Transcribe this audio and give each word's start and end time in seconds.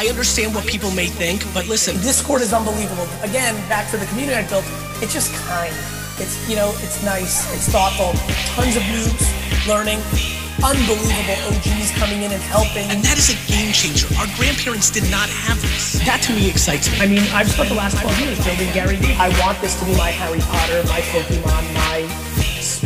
I 0.00 0.08
understand 0.08 0.54
what 0.54 0.64
people 0.64 0.90
may 0.92 1.08
think, 1.12 1.44
but 1.52 1.68
listen, 1.68 1.92
Discord 2.00 2.40
is 2.40 2.54
unbelievable. 2.54 3.04
Again, 3.20 3.52
back 3.68 3.90
to 3.90 3.98
the 3.98 4.06
community 4.06 4.32
I 4.32 4.48
built. 4.48 4.64
It's 5.04 5.12
just 5.12 5.28
kind. 5.44 5.76
It's 6.16 6.40
you 6.48 6.56
know, 6.56 6.72
it's 6.80 7.04
nice. 7.04 7.44
It's 7.52 7.68
thoughtful. 7.68 8.16
Tons 8.56 8.80
of 8.80 8.82
news, 8.88 9.20
learning. 9.68 10.00
Unbelievable 10.64 11.52
OGs 11.52 11.92
coming 12.00 12.24
in 12.24 12.32
and 12.32 12.40
helping. 12.48 12.88
and 12.88 13.04
that 13.04 13.20
is 13.20 13.28
a 13.28 13.36
game 13.44 13.76
changer. 13.76 14.08
Our 14.16 14.28
grandparents 14.40 14.88
did 14.88 15.04
not 15.12 15.28
have 15.28 15.60
this. 15.60 16.00
That 16.08 16.24
to 16.24 16.32
me 16.32 16.48
excites 16.48 16.88
me. 16.88 16.96
I 16.96 17.06
mean, 17.06 17.24
I've 17.36 17.52
spent 17.52 17.68
the 17.68 17.76
last 17.76 18.00
12 18.00 18.20
years 18.24 18.40
building 18.40 18.72
Gary 18.72 18.96
Vee. 18.96 19.12
I 19.20 19.28
want 19.44 19.60
this 19.60 19.76
to 19.80 19.84
be 19.84 19.92
my 20.00 20.08
Harry 20.08 20.40
Potter, 20.48 20.80
my 20.88 21.04
Pokemon, 21.12 21.64
my 21.76 22.08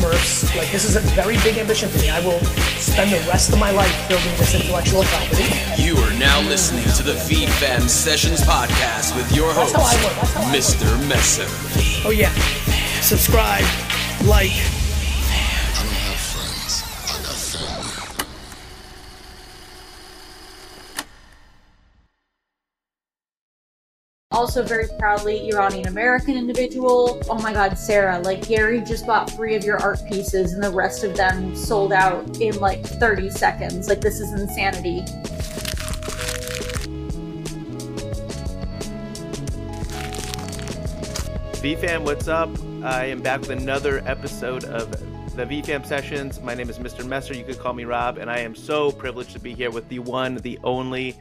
Smurfs. 0.04 0.56
Like, 0.56 0.70
this 0.70 0.84
is 0.84 0.96
a 0.96 1.00
very 1.14 1.36
big 1.38 1.56
ambition 1.58 1.88
for 1.88 1.98
me. 1.98 2.10
I 2.10 2.20
will 2.24 2.40
spend 2.78 3.10
the 3.12 3.18
rest 3.28 3.52
of 3.52 3.58
my 3.58 3.70
life 3.70 4.08
building 4.08 4.32
this 4.36 4.54
intellectual 4.54 5.02
property. 5.04 5.44
You 5.82 5.96
are 5.96 6.12
now 6.18 6.40
listening 6.42 6.84
to 6.94 7.02
the 7.02 7.14
VeeFam 7.14 7.88
Sessions 7.88 8.42
podcast 8.42 9.16
with 9.16 9.34
your 9.34 9.52
host, 9.52 9.74
That's 9.74 9.94
how 9.94 10.00
I 10.00 10.04
work. 10.04 10.16
That's 10.16 10.32
how 10.34 10.42
I 10.42 10.46
work. 10.46 10.56
Mr. 10.56 11.08
Messer. 11.08 12.06
Oh, 12.06 12.10
yeah. 12.10 12.32
Subscribe, 13.00 13.64
like, 14.24 14.52
Also, 24.34 24.64
very 24.64 24.88
proudly, 24.98 25.48
Iranian 25.48 25.86
American 25.86 26.36
individual. 26.36 27.22
Oh 27.30 27.40
my 27.40 27.52
god, 27.52 27.78
Sara, 27.78 28.18
like 28.18 28.44
Gary 28.48 28.80
just 28.80 29.06
bought 29.06 29.30
three 29.30 29.54
of 29.54 29.62
your 29.62 29.78
art 29.78 30.00
pieces 30.10 30.54
and 30.54 30.62
the 30.62 30.70
rest 30.70 31.04
of 31.04 31.16
them 31.16 31.54
sold 31.54 31.92
out 31.92 32.40
in 32.40 32.58
like 32.58 32.84
30 32.84 33.30
seconds. 33.30 33.88
Like, 33.88 34.00
this 34.00 34.18
is 34.18 34.32
insanity. 34.32 35.02
VeeFam, 41.62 42.02
what's 42.02 42.26
up? 42.26 42.50
I 42.82 43.04
am 43.04 43.22
back 43.22 43.40
with 43.40 43.50
another 43.50 44.02
episode 44.04 44.64
of 44.64 44.90
the 45.36 45.44
VeeFam 45.44 45.86
Sessions. 45.86 46.40
My 46.40 46.56
name 46.56 46.68
is 46.68 46.80
Mr. 46.80 47.06
Messer. 47.06 47.34
You 47.34 47.44
could 47.44 47.60
call 47.60 47.72
me 47.72 47.84
Rob, 47.84 48.18
and 48.18 48.28
I 48.28 48.40
am 48.40 48.56
so 48.56 48.90
privileged 48.90 49.30
to 49.34 49.38
be 49.38 49.54
here 49.54 49.70
with 49.70 49.88
the 49.88 50.00
one, 50.00 50.34
the 50.38 50.58
only 50.64 51.14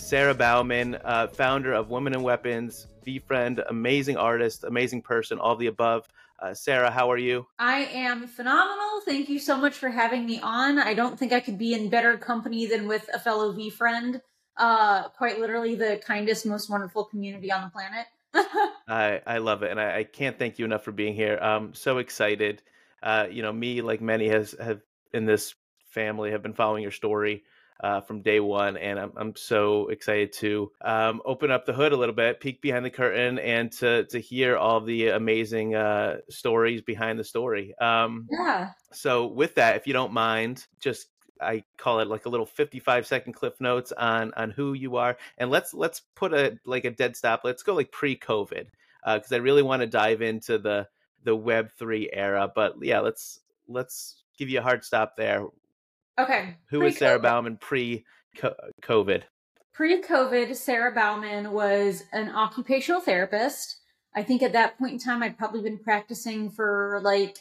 Sara 0.00 0.34
Baumann, 0.34 0.98
uh, 1.04 1.28
founder 1.28 1.72
of 1.72 1.90
Women 1.90 2.14
and 2.14 2.24
Weapons, 2.24 2.86
VeeFriend, 3.06 3.62
amazing 3.68 4.16
artist, 4.16 4.64
amazing 4.64 5.02
person, 5.02 5.38
all 5.38 5.56
the 5.56 5.66
above. 5.66 6.08
Uh, 6.40 6.54
Sara, 6.54 6.90
how 6.90 7.10
are 7.10 7.18
you? 7.18 7.46
I 7.58 7.80
am 7.80 8.26
phenomenal. 8.26 9.02
Thank 9.04 9.28
you 9.28 9.38
so 9.38 9.56
much 9.56 9.74
for 9.74 9.90
having 9.90 10.24
me 10.26 10.40
on. 10.40 10.78
I 10.78 10.94
don't 10.94 11.18
think 11.18 11.32
I 11.32 11.40
could 11.40 11.58
be 11.58 11.74
in 11.74 11.90
better 11.90 12.16
company 12.16 12.66
than 12.66 12.88
with 12.88 13.08
a 13.12 13.18
fellow 13.18 13.52
VeeFriend. 13.52 14.22
Uh, 14.56 15.08
quite 15.10 15.38
literally 15.38 15.74
the 15.74 16.00
kindest, 16.04 16.46
most 16.46 16.70
wonderful 16.70 17.04
community 17.04 17.52
on 17.52 17.62
the 17.62 17.70
planet. 17.70 18.06
I, 18.88 19.20
I 19.26 19.38
love 19.38 19.62
it, 19.62 19.70
and 19.70 19.80
I, 19.80 19.98
I 19.98 20.04
can't 20.04 20.38
thank 20.38 20.58
you 20.58 20.64
enough 20.64 20.82
for 20.82 20.92
being 20.92 21.14
here. 21.14 21.38
I'm 21.40 21.74
so 21.74 21.98
excited. 21.98 22.62
Uh, 23.02 23.26
you 23.30 23.42
know, 23.42 23.52
me 23.52 23.82
like 23.82 24.00
many 24.00 24.28
has 24.28 24.54
have 24.60 24.80
in 25.12 25.26
this 25.26 25.54
family 25.90 26.30
have 26.30 26.42
been 26.42 26.54
following 26.54 26.82
your 26.82 26.92
story 26.92 27.44
uh, 27.82 28.00
from 28.00 28.22
day 28.22 28.40
one, 28.40 28.76
and 28.76 28.98
I'm 28.98 29.12
I'm 29.16 29.36
so 29.36 29.88
excited 29.88 30.32
to 30.34 30.70
um, 30.82 31.22
open 31.24 31.50
up 31.50 31.66
the 31.66 31.72
hood 31.72 31.92
a 31.92 31.96
little 31.96 32.14
bit, 32.14 32.40
peek 32.40 32.60
behind 32.60 32.84
the 32.84 32.90
curtain, 32.90 33.38
and 33.38 33.72
to 33.72 34.04
to 34.06 34.18
hear 34.18 34.56
all 34.56 34.80
the 34.80 35.08
amazing 35.08 35.74
uh, 35.74 36.18
stories 36.28 36.82
behind 36.82 37.18
the 37.18 37.24
story. 37.24 37.74
Um, 37.80 38.28
yeah. 38.30 38.70
so 38.92 39.26
with 39.26 39.54
that, 39.56 39.76
if 39.76 39.86
you 39.86 39.92
don't 39.92 40.12
mind, 40.12 40.66
just 40.78 41.08
I 41.40 41.64
call 41.78 42.00
it 42.00 42.08
like 42.08 42.26
a 42.26 42.28
little 42.28 42.46
55 42.46 43.06
second 43.06 43.32
cliff 43.32 43.60
notes 43.60 43.92
on 43.92 44.32
on 44.34 44.50
who 44.50 44.74
you 44.74 44.96
are, 44.96 45.16
and 45.38 45.50
let's 45.50 45.72
let's 45.72 46.02
put 46.14 46.34
a 46.34 46.58
like 46.64 46.84
a 46.84 46.90
dead 46.90 47.16
stop. 47.16 47.42
Let's 47.44 47.62
go 47.62 47.74
like 47.74 47.92
pre-COVID 47.92 48.66
because 49.04 49.32
I 49.32 49.36
really 49.36 49.62
want 49.62 49.80
to 49.80 49.86
dive 49.86 50.22
into 50.22 50.58
the 50.58 50.86
the 51.24 51.34
Web 51.34 51.70
three 51.78 52.10
era. 52.12 52.50
But 52.54 52.74
yeah, 52.82 53.00
let's 53.00 53.40
let's 53.68 54.22
give 54.36 54.48
you 54.48 54.58
a 54.58 54.62
hard 54.62 54.84
stop 54.84 55.16
there. 55.16 55.46
Okay. 56.20 56.56
Who 56.70 56.82
is 56.82 56.98
Sara. 56.98 57.18
Baumann 57.18 57.56
pre 57.56 58.04
COVID? 58.36 59.22
Pre 59.72 60.02
COVID, 60.02 60.54
Sara 60.54 60.92
Baumann 60.92 61.52
was 61.52 62.04
an 62.12 62.28
occupational 62.30 63.00
therapist. 63.00 63.80
I 64.14 64.22
think 64.22 64.42
at 64.42 64.52
that 64.52 64.78
point 64.78 64.92
in 64.92 64.98
time, 64.98 65.22
I'd 65.22 65.38
probably 65.38 65.62
been 65.62 65.78
practicing 65.78 66.50
for 66.50 67.00
like 67.02 67.38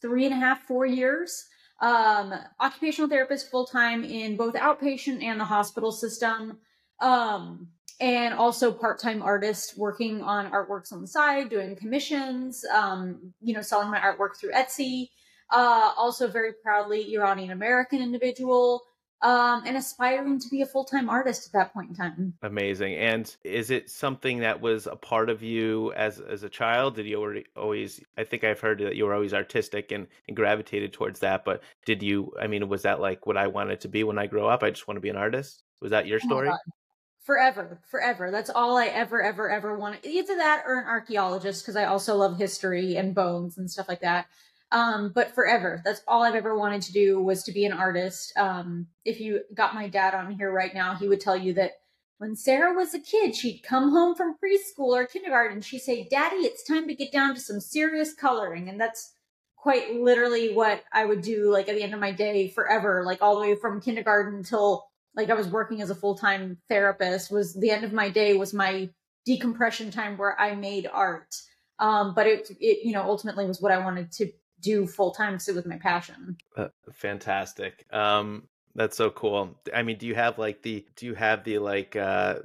three 0.00 0.24
and 0.24 0.34
a 0.34 0.38
half, 0.38 0.62
four 0.62 0.86
years. 0.86 1.46
Um, 1.80 2.32
occupational 2.60 3.10
therapist 3.10 3.50
full 3.50 3.66
time 3.66 4.04
in 4.04 4.36
both 4.36 4.54
outpatient 4.54 5.22
and 5.22 5.40
the 5.40 5.44
hospital 5.44 5.92
system. 5.92 6.58
Um, 7.00 7.68
and 8.00 8.34
also 8.34 8.72
part 8.72 8.98
time 8.98 9.22
artist 9.22 9.76
working 9.76 10.22
on 10.22 10.50
artworks 10.50 10.92
on 10.92 11.02
the 11.02 11.06
side, 11.06 11.50
doing 11.50 11.76
commissions, 11.76 12.64
um, 12.72 13.34
you 13.40 13.52
know, 13.54 13.62
selling 13.62 13.90
my 13.90 13.98
artwork 13.98 14.36
through 14.40 14.52
Etsy. 14.52 15.08
Uh, 15.52 15.92
also 15.96 16.26
very 16.26 16.52
proudly 16.62 17.14
Iranian 17.14 17.50
American 17.50 18.00
individual 18.00 18.82
um, 19.22 19.62
and 19.66 19.76
aspiring 19.76 20.38
to 20.40 20.48
be 20.48 20.62
a 20.62 20.66
full 20.66 20.84
time 20.84 21.08
artist 21.08 21.46
at 21.46 21.52
that 21.52 21.72
point 21.72 21.90
in 21.90 21.94
time. 21.94 22.34
Amazing. 22.42 22.96
And 22.96 23.34
is 23.44 23.70
it 23.70 23.90
something 23.90 24.40
that 24.40 24.60
was 24.60 24.86
a 24.86 24.96
part 24.96 25.30
of 25.30 25.42
you 25.42 25.92
as 25.92 26.18
as 26.20 26.42
a 26.42 26.48
child? 26.48 26.96
Did 26.96 27.06
you 27.06 27.20
already 27.20 27.46
always? 27.56 28.00
I 28.18 28.24
think 28.24 28.44
I've 28.44 28.60
heard 28.60 28.80
that 28.80 28.96
you 28.96 29.06
were 29.06 29.14
always 29.14 29.32
artistic 29.32 29.92
and, 29.92 30.08
and 30.26 30.36
gravitated 30.36 30.92
towards 30.92 31.20
that. 31.20 31.44
But 31.44 31.62
did 31.86 32.02
you? 32.02 32.32
I 32.40 32.48
mean, 32.48 32.68
was 32.68 32.82
that 32.82 33.00
like 33.00 33.26
what 33.26 33.36
I 33.36 33.46
wanted 33.46 33.80
to 33.82 33.88
be 33.88 34.02
when 34.04 34.18
I 34.18 34.26
grow 34.26 34.48
up? 34.48 34.62
I 34.62 34.70
just 34.70 34.88
want 34.88 34.96
to 34.96 35.02
be 35.02 35.10
an 35.10 35.16
artist. 35.16 35.62
Was 35.80 35.92
that 35.92 36.06
your 36.06 36.20
Oh 36.24 36.26
story? 36.26 36.48
God. 36.48 36.58
Forever, 37.24 37.80
forever. 37.88 38.32
That's 38.32 38.50
all 38.50 38.76
I 38.76 38.86
ever, 38.86 39.22
ever, 39.22 39.48
ever 39.48 39.78
wanted. 39.78 40.04
Either 40.04 40.34
that 40.34 40.64
or 40.66 40.80
an 40.80 40.86
archaeologist, 40.88 41.62
because 41.62 41.76
I 41.76 41.84
also 41.84 42.16
love 42.16 42.36
history 42.36 42.96
and 42.96 43.14
bones 43.14 43.58
and 43.58 43.70
stuff 43.70 43.88
like 43.88 44.00
that. 44.00 44.26
Um, 44.72 45.12
but 45.14 45.34
forever, 45.34 45.82
that's 45.84 46.02
all 46.08 46.22
I've 46.22 46.34
ever 46.34 46.56
wanted 46.56 46.82
to 46.82 46.92
do 46.92 47.20
was 47.20 47.42
to 47.44 47.52
be 47.52 47.66
an 47.66 47.72
artist. 47.72 48.32
Um, 48.36 48.86
if 49.04 49.20
you 49.20 49.42
got 49.54 49.74
my 49.74 49.86
dad 49.86 50.14
on 50.14 50.32
here 50.32 50.50
right 50.50 50.74
now, 50.74 50.94
he 50.94 51.08
would 51.08 51.20
tell 51.20 51.36
you 51.36 51.52
that 51.54 51.72
when 52.16 52.34
Sara 52.36 52.72
was 52.72 52.94
a 52.94 53.00
kid, 53.00 53.36
she'd 53.36 53.62
come 53.62 53.90
home 53.90 54.14
from 54.14 54.34
preschool 54.34 54.96
or 54.96 55.06
kindergarten. 55.06 55.60
She'd 55.60 55.80
say, 55.80 56.08
Daddy, 56.10 56.36
it's 56.36 56.64
time 56.64 56.88
to 56.88 56.94
get 56.94 57.12
down 57.12 57.34
to 57.34 57.40
some 57.40 57.60
serious 57.60 58.14
coloring. 58.14 58.68
And 58.68 58.80
that's 58.80 59.12
quite 59.56 59.94
literally 59.94 60.54
what 60.54 60.82
I 60.92 61.04
would 61.04 61.20
do, 61.20 61.52
like 61.52 61.68
at 61.68 61.74
the 61.74 61.82
end 61.82 61.94
of 61.94 62.00
my 62.00 62.12
day 62.12 62.48
forever, 62.48 63.02
like 63.04 63.20
all 63.20 63.34
the 63.34 63.40
way 63.40 63.54
from 63.54 63.80
kindergarten 63.80 64.36
until 64.36 64.86
like 65.14 65.30
I 65.30 65.34
was 65.34 65.48
working 65.48 65.82
as 65.82 65.90
a 65.90 65.94
full 65.94 66.16
time 66.16 66.58
therapist. 66.68 67.30
Was 67.30 67.54
the 67.54 67.70
end 67.70 67.84
of 67.84 67.92
my 67.92 68.08
day 68.08 68.34
was 68.34 68.54
my 68.54 68.88
decompression 69.26 69.90
time 69.90 70.16
where 70.16 70.40
I 70.40 70.54
made 70.54 70.88
art. 70.90 71.34
Um, 71.78 72.14
but 72.14 72.26
it, 72.26 72.50
it, 72.60 72.86
you 72.86 72.92
know, 72.92 73.02
ultimately 73.02 73.46
was 73.46 73.60
what 73.60 73.72
I 73.72 73.78
wanted 73.78 74.12
to 74.12 74.30
do 74.62 74.86
full 74.86 75.10
time 75.12 75.34
because 75.34 75.48
it 75.48 75.54
was 75.54 75.66
my 75.66 75.78
passion. 75.78 76.36
Uh, 76.56 76.68
fantastic. 76.92 77.84
Um, 77.92 78.48
that's 78.74 78.96
so 78.96 79.10
cool. 79.10 79.58
I 79.74 79.82
mean, 79.82 79.98
do 79.98 80.06
you 80.06 80.14
have 80.14 80.38
like 80.38 80.62
the 80.62 80.86
do 80.96 81.06
you 81.06 81.14
have 81.14 81.44
the 81.44 81.58
like 81.58 81.96
uh 81.96 82.40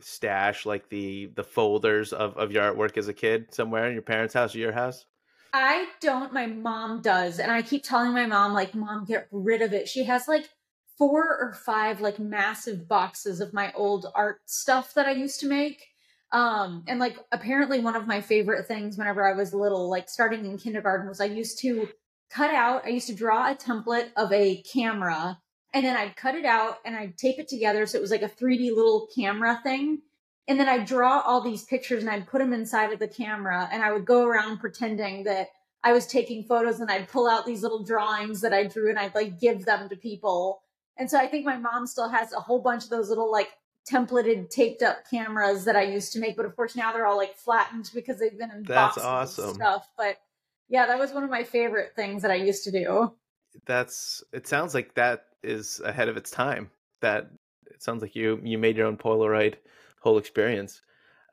stash 0.00 0.66
like 0.66 0.88
the 0.88 1.26
the 1.34 1.44
folders 1.44 2.12
of 2.12 2.36
of 2.36 2.52
your 2.52 2.62
artwork 2.62 2.96
as 2.96 3.08
a 3.08 3.14
kid 3.14 3.52
somewhere 3.52 3.86
in 3.86 3.92
your 3.92 4.02
parents' 4.02 4.34
house 4.34 4.54
or 4.54 4.58
your 4.58 4.72
house? 4.72 5.06
I 5.52 5.88
don't. 6.00 6.32
My 6.32 6.46
mom 6.46 7.02
does, 7.02 7.38
and 7.38 7.52
I 7.52 7.62
keep 7.62 7.84
telling 7.84 8.12
my 8.12 8.26
mom, 8.26 8.54
like, 8.54 8.74
"Mom, 8.74 9.04
get 9.04 9.28
rid 9.30 9.60
of 9.60 9.72
it." 9.72 9.88
She 9.88 10.04
has 10.04 10.26
like 10.26 10.48
four 10.96 11.22
or 11.22 11.52
five 11.52 12.00
like 12.00 12.18
massive 12.18 12.88
boxes 12.88 13.40
of 13.40 13.52
my 13.52 13.72
old 13.72 14.06
art 14.14 14.40
stuff 14.46 14.94
that 14.94 15.06
I 15.06 15.12
used 15.12 15.40
to 15.40 15.48
make. 15.48 15.91
Um, 16.32 16.84
and 16.88 16.98
like 16.98 17.18
apparently 17.30 17.80
one 17.80 17.94
of 17.94 18.06
my 18.06 18.20
favorite 18.20 18.66
things 18.66 18.96
whenever 18.96 19.26
I 19.26 19.34
was 19.34 19.52
little, 19.52 19.90
like 19.90 20.08
starting 20.08 20.46
in 20.46 20.58
kindergarten, 20.58 21.08
was 21.08 21.20
I 21.20 21.26
used 21.26 21.58
to 21.60 21.88
cut 22.30 22.54
out. 22.54 22.86
I 22.86 22.88
used 22.88 23.08
to 23.08 23.14
draw 23.14 23.50
a 23.50 23.54
template 23.54 24.10
of 24.16 24.32
a 24.32 24.62
camera, 24.62 25.38
and 25.74 25.84
then 25.84 25.96
I'd 25.96 26.16
cut 26.16 26.34
it 26.34 26.44
out 26.44 26.78
and 26.84 26.96
I'd 26.96 27.16
tape 27.16 27.38
it 27.38 27.48
together 27.48 27.86
so 27.86 27.98
it 27.98 28.02
was 28.02 28.10
like 28.10 28.22
a 28.22 28.28
3D 28.28 28.74
little 28.74 29.08
camera 29.14 29.60
thing. 29.62 30.02
And 30.48 30.58
then 30.58 30.68
I'd 30.68 30.86
draw 30.86 31.20
all 31.20 31.40
these 31.40 31.64
pictures 31.64 32.02
and 32.02 32.10
I'd 32.10 32.26
put 32.26 32.38
them 32.38 32.52
inside 32.52 32.92
of 32.92 32.98
the 32.98 33.08
camera 33.08 33.68
and 33.72 33.82
I 33.82 33.92
would 33.92 34.04
go 34.04 34.26
around 34.26 34.58
pretending 34.58 35.24
that 35.24 35.48
I 35.84 35.92
was 35.92 36.06
taking 36.06 36.44
photos 36.44 36.80
and 36.80 36.90
I'd 36.90 37.08
pull 37.08 37.28
out 37.28 37.46
these 37.46 37.62
little 37.62 37.84
drawings 37.84 38.40
that 38.40 38.52
I 38.52 38.64
drew 38.64 38.90
and 38.90 38.98
I'd 38.98 39.14
like 39.14 39.40
give 39.40 39.64
them 39.64 39.88
to 39.88 39.96
people. 39.96 40.62
And 40.96 41.10
so 41.10 41.18
I 41.18 41.26
think 41.26 41.46
my 41.46 41.56
mom 41.56 41.86
still 41.86 42.08
has 42.08 42.32
a 42.32 42.40
whole 42.40 42.60
bunch 42.60 42.84
of 42.84 42.90
those 42.90 43.08
little 43.08 43.30
like 43.30 43.48
templated 43.90 44.50
taped 44.50 44.82
up 44.82 45.08
cameras 45.10 45.64
that 45.64 45.76
I 45.76 45.82
used 45.82 46.12
to 46.12 46.18
make, 46.20 46.36
but 46.36 46.46
of 46.46 46.54
course 46.56 46.76
now 46.76 46.92
they're 46.92 47.06
all 47.06 47.16
like 47.16 47.36
flattened 47.36 47.90
because 47.94 48.18
they've 48.18 48.38
been 48.38 48.50
in 48.50 48.62
That's 48.62 48.96
boxes 48.96 49.04
and 49.04 49.12
awesome. 49.12 49.54
stuff. 49.54 49.88
But 49.96 50.18
yeah, 50.68 50.86
that 50.86 50.98
was 50.98 51.12
one 51.12 51.24
of 51.24 51.30
my 51.30 51.44
favorite 51.44 51.94
things 51.94 52.22
that 52.22 52.30
I 52.30 52.36
used 52.36 52.64
to 52.64 52.70
do. 52.70 53.12
That's 53.66 54.22
it 54.32 54.46
sounds 54.46 54.74
like 54.74 54.94
that 54.94 55.26
is 55.42 55.80
ahead 55.84 56.08
of 56.08 56.16
its 56.16 56.30
time. 56.30 56.70
That 57.00 57.30
it 57.66 57.82
sounds 57.82 58.02
like 58.02 58.14
you 58.16 58.40
you 58.42 58.58
made 58.58 58.76
your 58.76 58.86
own 58.86 58.96
Polaroid 58.96 59.56
whole 60.00 60.18
experience. 60.18 60.80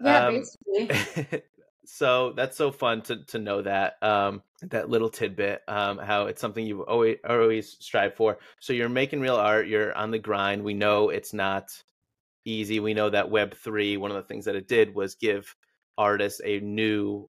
Yeah, 0.02 0.28
Um, 0.28 0.34
basically. 0.36 1.44
so 1.86 2.34
that's 2.34 2.56
so 2.56 2.72
fun 2.72 3.02
to 3.02 3.24
to 3.26 3.40
know 3.40 3.62
that 3.64 4.02
um 4.04 4.44
that 4.62 4.90
little 4.90 5.10
tidbit 5.10 5.64
um 5.68 5.98
how 5.98 6.28
it's 6.28 6.40
something 6.40 6.66
you 6.66 6.86
always 6.86 7.18
always 7.28 7.78
strive 7.80 8.14
for 8.14 8.38
so 8.60 8.74
you're 8.74 8.88
making 8.90 9.20
real 9.20 9.36
art 9.36 9.68
you're 9.68 9.94
on 9.96 10.12
the 10.12 10.20
grind 10.20 10.64
we 10.64 10.74
know 10.76 11.10
it's 11.10 11.34
not 11.34 11.82
easy. 12.46 12.80
We 12.80 12.94
know 12.94 13.10
that 13.10 13.30
Web 13.30 13.54
three, 13.54 13.98
one 13.98 14.12
of 14.12 14.18
the 14.18 14.24
things 14.24 14.46
that 14.46 14.56
it 14.56 14.68
did 14.68 14.94
was 14.94 15.16
give 15.16 15.56
artists 15.98 16.42
a 16.44 16.60
new 16.60 17.30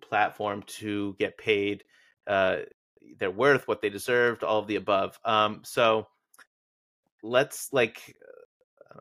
platform 0.00 0.62
to 0.66 1.14
get 1.18 1.38
paid 1.38 1.84
uh, 2.26 2.56
their 3.18 3.30
worth, 3.30 3.66
what 3.66 3.80
they 3.80 3.90
deserved, 3.90 4.44
all 4.44 4.60
of 4.60 4.66
the 4.66 4.76
above. 4.76 5.18
Um, 5.24 5.62
so 5.64 6.06
let's 7.22 7.72
like, 7.72 8.16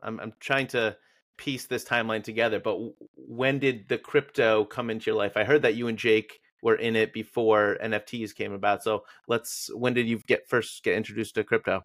I'm 0.01 0.19
I'm 0.19 0.33
trying 0.39 0.67
to 0.67 0.97
piece 1.37 1.65
this 1.65 1.85
timeline 1.85 2.23
together. 2.23 2.59
But 2.59 2.79
when 3.15 3.59
did 3.59 3.87
the 3.87 3.97
crypto 3.97 4.65
come 4.65 4.89
into 4.89 5.07
your 5.07 5.17
life? 5.17 5.37
I 5.37 5.43
heard 5.43 5.63
that 5.63 5.75
you 5.75 5.87
and 5.87 5.97
Jake 5.97 6.39
were 6.61 6.75
in 6.75 6.95
it 6.95 7.13
before 7.13 7.77
NFTs 7.83 8.35
came 8.35 8.53
about. 8.53 8.83
So 8.83 9.03
let's. 9.27 9.69
When 9.73 9.93
did 9.93 10.07
you 10.07 10.19
get 10.27 10.47
first 10.47 10.83
get 10.83 10.95
introduced 10.95 11.35
to 11.35 11.43
crypto? 11.43 11.83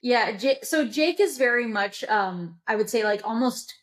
Yeah, 0.00 0.32
J- 0.36 0.60
so 0.62 0.86
Jake 0.86 1.20
is 1.20 1.38
very 1.38 1.66
much, 1.66 2.04
um, 2.04 2.60
I 2.66 2.76
would 2.76 2.88
say, 2.88 3.02
like 3.04 3.22
almost, 3.24 3.74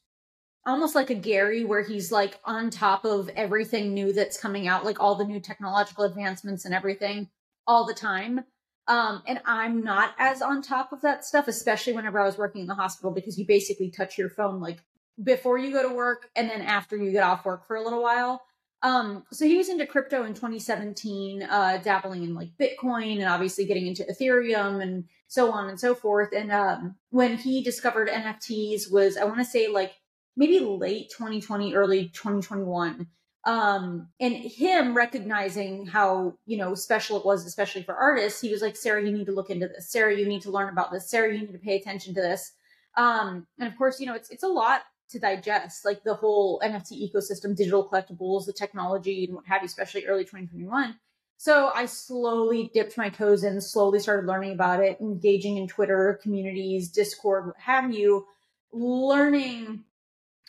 almost 0.65 0.95
like 0.95 1.09
a 1.09 1.15
Gary, 1.15 1.65
where 1.65 1.83
he's 1.83 2.11
like 2.11 2.39
on 2.45 2.69
top 2.69 3.05
of 3.05 3.29
everything 3.29 3.93
new 3.93 4.13
that's 4.13 4.39
coming 4.39 4.67
out, 4.67 4.85
like 4.85 4.99
all 4.99 5.15
the 5.15 5.25
new 5.25 5.39
technological 5.39 6.05
advancements 6.05 6.65
and 6.65 6.73
everything, 6.73 7.29
all 7.67 7.85
the 7.85 7.93
time. 7.93 8.45
Um, 8.87 9.23
and 9.27 9.41
I'm 9.45 9.83
not 9.83 10.13
as 10.19 10.41
on 10.41 10.61
top 10.61 10.93
of 10.93 11.01
that 11.01 11.25
stuff, 11.25 11.47
especially 11.47 11.93
whenever 11.93 12.19
I 12.19 12.25
was 12.25 12.37
working 12.37 12.61
in 12.61 12.67
the 12.67 12.75
hospital, 12.75 13.11
because 13.11 13.37
you 13.37 13.45
basically 13.45 13.89
touch 13.89 14.17
your 14.17 14.29
phone 14.29 14.61
like 14.61 14.79
before 15.23 15.57
you 15.57 15.71
go 15.71 15.87
to 15.87 15.93
work 15.93 16.29
and 16.35 16.49
then 16.49 16.61
after 16.61 16.95
you 16.95 17.11
get 17.11 17.23
off 17.23 17.45
work 17.45 17.65
for 17.67 17.75
a 17.75 17.83
little 17.83 18.03
while. 18.03 18.41
Um, 18.83 19.23
so 19.31 19.45
he 19.45 19.57
was 19.57 19.69
into 19.69 19.87
crypto 19.87 20.23
in 20.23 20.33
2017, 20.33 21.43
uh, 21.43 21.77
dabbling 21.77 22.23
in 22.23 22.35
like 22.35 22.49
Bitcoin 22.59 23.13
and 23.13 23.25
obviously 23.25 23.65
getting 23.65 23.87
into 23.87 24.03
Ethereum 24.03 24.81
and 24.81 25.05
so 25.27 25.51
on 25.51 25.69
and 25.69 25.79
so 25.79 25.95
forth. 25.95 26.29
And 26.33 26.51
um, 26.51 26.95
when 27.09 27.37
he 27.37 27.63
discovered 27.63 28.09
NFTs 28.09 28.91
was, 28.91 29.17
I 29.17 29.25
want 29.25 29.39
to 29.39 29.45
say 29.45 29.67
like 29.67 29.93
maybe 30.35 30.59
late 30.59 31.09
2020, 31.15 31.75
early 31.75 32.09
2021. 32.09 33.07
Um, 33.45 34.07
and 34.19 34.35
him 34.35 34.95
recognizing 34.97 35.85
how, 35.85 36.33
you 36.45 36.57
know, 36.57 36.73
special 36.73 37.17
it 37.17 37.25
was, 37.25 37.45
especially 37.45 37.83
for 37.83 37.95
artists, 37.95 38.41
he 38.41 38.49
was 38.49 38.61
like, 38.61 38.75
Sara, 38.75 39.03
you 39.03 39.11
need 39.11 39.27
to 39.27 39.31
look 39.31 39.51
into 39.51 39.67
this. 39.67 39.91
Sara, 39.91 40.15
you 40.15 40.27
need 40.27 40.41
to 40.43 40.51
learn 40.51 40.69
about 40.69 40.91
this. 40.91 41.09
Sara, 41.09 41.31
you 41.31 41.41
need 41.41 41.51
to 41.51 41.59
pay 41.59 41.75
attention 41.75 42.15
to 42.15 42.21
this. 42.21 42.53
Um, 42.97 43.45
and 43.59 43.67
of 43.71 43.77
course, 43.77 43.99
you 43.99 44.07
know, 44.07 44.15
it's, 44.15 44.31
it's 44.31 44.43
a 44.43 44.47
lot 44.47 44.81
to 45.09 45.19
digest, 45.19 45.85
like 45.85 46.03
the 46.03 46.15
whole 46.15 46.59
NFT 46.63 47.11
ecosystem, 47.11 47.55
digital 47.55 47.87
collectibles, 47.87 48.45
the 48.45 48.53
technology, 48.53 49.25
and 49.25 49.35
what 49.35 49.45
have 49.45 49.61
you, 49.61 49.67
especially 49.67 50.05
early 50.05 50.23
2021. 50.23 50.95
So 51.37 51.71
I 51.73 51.85
slowly 51.85 52.71
dipped 52.73 52.97
my 52.97 53.09
toes 53.09 53.43
in, 53.43 53.59
slowly 53.61 53.99
started 53.99 54.27
learning 54.27 54.53
about 54.53 54.81
it, 54.81 54.99
engaging 54.99 55.57
in 55.57 55.67
Twitter 55.67 56.19
communities, 56.21 56.89
Discord, 56.89 57.47
what 57.47 57.57
have 57.57 57.93
you, 57.93 58.25
learning. 58.71 59.83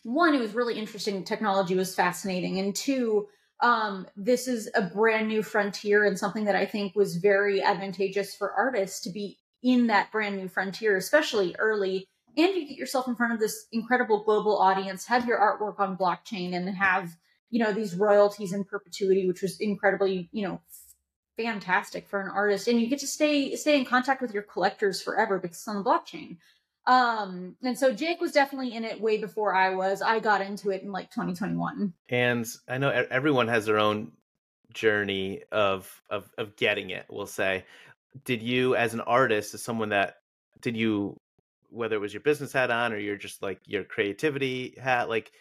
One, 0.04 0.34
it 0.34 0.40
was 0.40 0.54
really 0.54 0.78
interesting. 0.78 1.24
Technology 1.24 1.74
was 1.74 1.94
fascinating. 1.94 2.58
And 2.58 2.74
two, 2.74 3.26
um, 3.60 4.06
this 4.16 4.46
is 4.46 4.70
a 4.74 4.82
brand 4.82 5.28
new 5.28 5.42
frontier 5.42 6.04
and 6.04 6.18
something 6.18 6.44
that 6.44 6.56
I 6.56 6.66
think 6.66 6.94
was 6.94 7.16
very 7.16 7.62
advantageous 7.62 8.34
for 8.34 8.52
artists 8.52 9.00
to 9.00 9.10
be 9.10 9.38
in 9.62 9.88
that 9.88 10.12
brand 10.12 10.36
new 10.36 10.48
frontier, 10.48 10.96
especially 10.96 11.56
early 11.58 12.06
and 12.36 12.54
you 12.54 12.68
get 12.68 12.76
yourself 12.76 13.08
in 13.08 13.16
front 13.16 13.32
of 13.32 13.40
this 13.40 13.66
incredible 13.72 14.22
global 14.22 14.58
audience, 14.58 15.06
have 15.06 15.26
your 15.26 15.38
artwork 15.38 15.80
on 15.80 15.96
blockchain 15.96 16.54
and 16.54 16.68
have, 16.68 17.16
you 17.50 17.64
know, 17.64 17.72
these 17.72 17.94
royalties 17.94 18.52
in 18.52 18.64
perpetuity, 18.64 19.26
which 19.26 19.40
was 19.40 19.58
incredibly, 19.58 20.28
you 20.32 20.46
know, 20.46 20.60
fantastic 21.36 22.08
for 22.08 22.20
an 22.20 22.28
artist. 22.28 22.68
And 22.68 22.80
you 22.80 22.86
get 22.88 23.00
to 23.00 23.06
stay 23.06 23.56
stay 23.56 23.78
in 23.78 23.84
contact 23.84 24.22
with 24.22 24.32
your 24.32 24.42
collectors 24.42 25.02
forever 25.02 25.38
because 25.38 25.58
it's 25.58 25.68
on 25.68 25.76
the 25.76 25.84
blockchain. 25.84 26.36
Um, 26.86 27.56
and 27.62 27.76
so 27.76 27.92
Jake 27.92 28.20
was 28.20 28.32
definitely 28.32 28.74
in 28.74 28.84
it 28.84 29.00
way 29.00 29.18
before 29.18 29.52
I 29.54 29.74
was. 29.74 30.02
I 30.02 30.20
got 30.20 30.40
into 30.40 30.70
it 30.70 30.82
in 30.82 30.92
like 30.92 31.10
2021. 31.10 31.92
And 32.08 32.46
I 32.68 32.78
know 32.78 32.90
everyone 32.90 33.48
has 33.48 33.66
their 33.66 33.78
own 33.78 34.12
journey 34.72 35.42
of 35.50 36.02
of 36.10 36.30
of 36.38 36.56
getting 36.56 36.90
it, 36.90 37.06
we'll 37.10 37.26
say. 37.26 37.64
Did 38.24 38.42
you 38.42 38.76
as 38.76 38.94
an 38.94 39.00
artist, 39.00 39.54
as 39.54 39.62
someone 39.62 39.90
that 39.90 40.16
did 40.60 40.76
you 40.76 41.16
whether 41.68 41.96
it 41.96 42.00
was 42.00 42.14
your 42.14 42.22
business 42.22 42.52
hat 42.52 42.70
on 42.70 42.92
or 42.92 42.96
you're 42.96 43.16
just 43.16 43.42
like 43.42 43.60
your 43.66 43.84
creativity 43.84 44.74
hat 44.80 45.08
like 45.08 45.32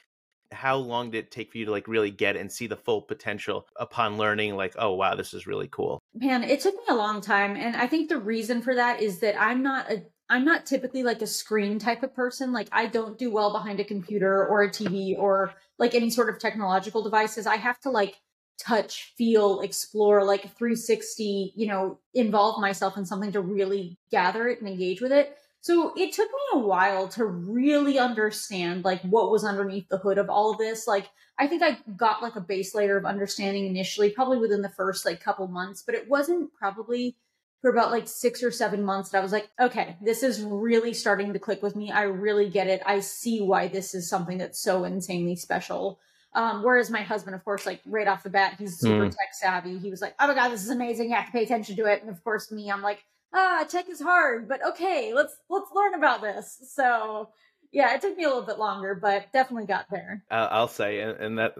how 0.51 0.75
long 0.75 1.11
did 1.11 1.25
it 1.25 1.31
take 1.31 1.51
for 1.51 1.57
you 1.57 1.65
to 1.65 1.71
like 1.71 1.87
really 1.87 2.11
get 2.11 2.35
and 2.35 2.51
see 2.51 2.67
the 2.67 2.75
full 2.75 3.01
potential 3.01 3.67
upon 3.77 4.17
learning 4.17 4.55
like 4.55 4.73
oh 4.77 4.93
wow 4.93 5.15
this 5.15 5.33
is 5.33 5.47
really 5.47 5.67
cool 5.71 5.99
man 6.13 6.43
it 6.43 6.59
took 6.59 6.75
me 6.75 6.83
a 6.89 6.95
long 6.95 7.21
time 7.21 7.55
and 7.55 7.75
i 7.75 7.87
think 7.87 8.09
the 8.09 8.17
reason 8.17 8.61
for 8.61 8.75
that 8.75 9.01
is 9.01 9.19
that 9.19 9.39
i'm 9.41 9.61
not 9.61 9.91
a 9.91 10.03
i'm 10.29 10.45
not 10.45 10.65
typically 10.65 11.03
like 11.03 11.21
a 11.21 11.27
screen 11.27 11.79
type 11.79 12.03
of 12.03 12.13
person. 12.13 12.51
Like 12.51 12.67
i 12.71 12.85
don't 12.85 13.17
do 13.17 13.31
well 13.31 13.51
behind 13.51 13.79
a 13.79 13.83
computer 13.83 14.45
or 14.45 14.63
a 14.63 14.69
tv 14.69 15.17
or 15.17 15.53
like 15.77 15.93
any 15.93 16.09
sort 16.09 16.29
of 16.29 16.39
technological 16.39 17.03
devices. 17.03 17.47
I 17.47 17.57
have 17.57 17.79
to 17.81 17.89
like 17.89 18.15
touch 18.57 19.13
feel 19.17 19.59
explore 19.59 20.23
like 20.23 20.43
360 20.55 21.53
you 21.57 21.67
know 21.67 21.99
involve 22.13 22.61
myself 22.61 22.95
in 22.95 23.05
something 23.05 23.33
to 23.33 23.41
really 23.41 23.97
gather 24.11 24.47
it 24.47 24.59
and 24.59 24.69
engage 24.69 25.01
with 25.01 25.11
it 25.11 25.37
so 25.65 25.93
it 25.97 26.13
took 26.13 26.29
me 26.29 26.39
a 26.53 26.59
while 26.59 27.07
to 27.07 27.25
really 27.25 27.97
understand 27.97 28.85
like 28.85 29.01
what 29.01 29.31
was 29.31 29.43
underneath 29.43 29.89
the 29.89 29.97
hood 29.97 30.19
of 30.19 30.29
all 30.29 30.51
of 30.51 30.59
this. 30.59 30.85
Like 30.85 31.09
I 31.39 31.47
think 31.47 31.63
I 31.63 31.79
got 31.97 32.21
like 32.21 32.35
a 32.35 32.39
base 32.39 32.75
layer 32.75 32.97
of 32.97 33.03
understanding 33.03 33.65
initially, 33.65 34.11
probably 34.11 34.37
within 34.37 34.61
the 34.61 34.69
first 34.69 35.07
like 35.07 35.23
couple 35.23 35.47
months, 35.47 35.81
but 35.81 35.95
it 35.95 36.07
wasn't 36.07 36.53
probably 36.53 37.17
for 37.61 37.71
about 37.71 37.89
like 37.89 38.07
six 38.07 38.43
or 38.43 38.51
seven 38.51 38.83
months 38.83 39.09
that 39.09 39.17
I 39.17 39.21
was 39.23 39.31
like, 39.31 39.49
okay, 39.59 39.97
this 40.03 40.21
is 40.21 40.39
really 40.43 40.93
starting 40.93 41.33
to 41.33 41.39
click 41.39 41.63
with 41.63 41.75
me. 41.75 41.89
I 41.89 42.03
really 42.03 42.47
get 42.47 42.67
it. 42.67 42.83
I 42.85 42.99
see 42.99 43.41
why 43.41 43.67
this 43.67 43.95
is 43.95 44.07
something 44.07 44.37
that's 44.37 44.61
so 44.61 44.83
insanely 44.83 45.35
special. 45.35 45.99
Um, 46.35 46.61
whereas 46.61 46.91
my 46.91 47.01
husband, 47.01 47.35
of 47.35 47.43
course, 47.43 47.65
like 47.65 47.81
right 47.87 48.07
off 48.07 48.21
the 48.21 48.29
bat, 48.29 48.57
he's 48.59 48.77
super 48.77 49.07
mm. 49.07 49.09
tech 49.09 49.33
savvy. 49.33 49.79
He 49.79 49.89
was 49.89 49.99
like, 49.99 50.13
oh 50.19 50.27
my 50.27 50.35
God, 50.35 50.49
this 50.49 50.63
is 50.63 50.69
amazing. 50.69 51.09
You 51.09 51.15
have 51.15 51.25
to 51.25 51.31
pay 51.31 51.41
attention 51.41 51.75
to 51.77 51.85
it. 51.85 52.03
And 52.03 52.11
of 52.11 52.23
course, 52.23 52.51
me, 52.51 52.69
I'm 52.69 52.83
like, 52.83 53.03
ah, 53.35 53.65
tech 53.69 53.89
is 53.89 54.01
hard, 54.01 54.47
but 54.47 54.65
okay, 54.65 55.13
let's 55.13 55.35
let's 55.49 55.69
learn 55.75 55.93
about 55.93 56.21
this. 56.21 56.57
So 56.73 57.29
yeah, 57.71 57.93
it 57.93 58.01
took 58.01 58.17
me 58.17 58.23
a 58.23 58.27
little 58.27 58.43
bit 58.43 58.57
longer, 58.57 58.95
but 58.95 59.31
definitely 59.33 59.67
got 59.67 59.87
there. 59.91 60.23
I'll 60.31 60.67
say, 60.67 61.01
and, 61.01 61.19
and 61.19 61.37
that 61.37 61.55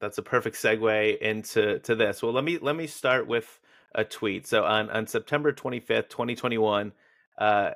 that's 0.00 0.18
a 0.18 0.22
perfect 0.22 0.56
segue 0.56 1.18
into 1.18 1.78
to 1.80 1.94
this. 1.94 2.22
Well, 2.22 2.32
let 2.32 2.44
me 2.44 2.58
let 2.58 2.76
me 2.76 2.86
start 2.86 3.26
with 3.26 3.58
a 3.94 4.04
tweet. 4.04 4.46
So 4.46 4.64
on 4.64 4.90
on 4.90 5.06
September 5.06 5.52
twenty 5.52 5.80
fifth, 5.80 6.10
twenty 6.10 6.36
twenty 6.36 6.58
one, 6.58 6.92
uh, 7.38 7.70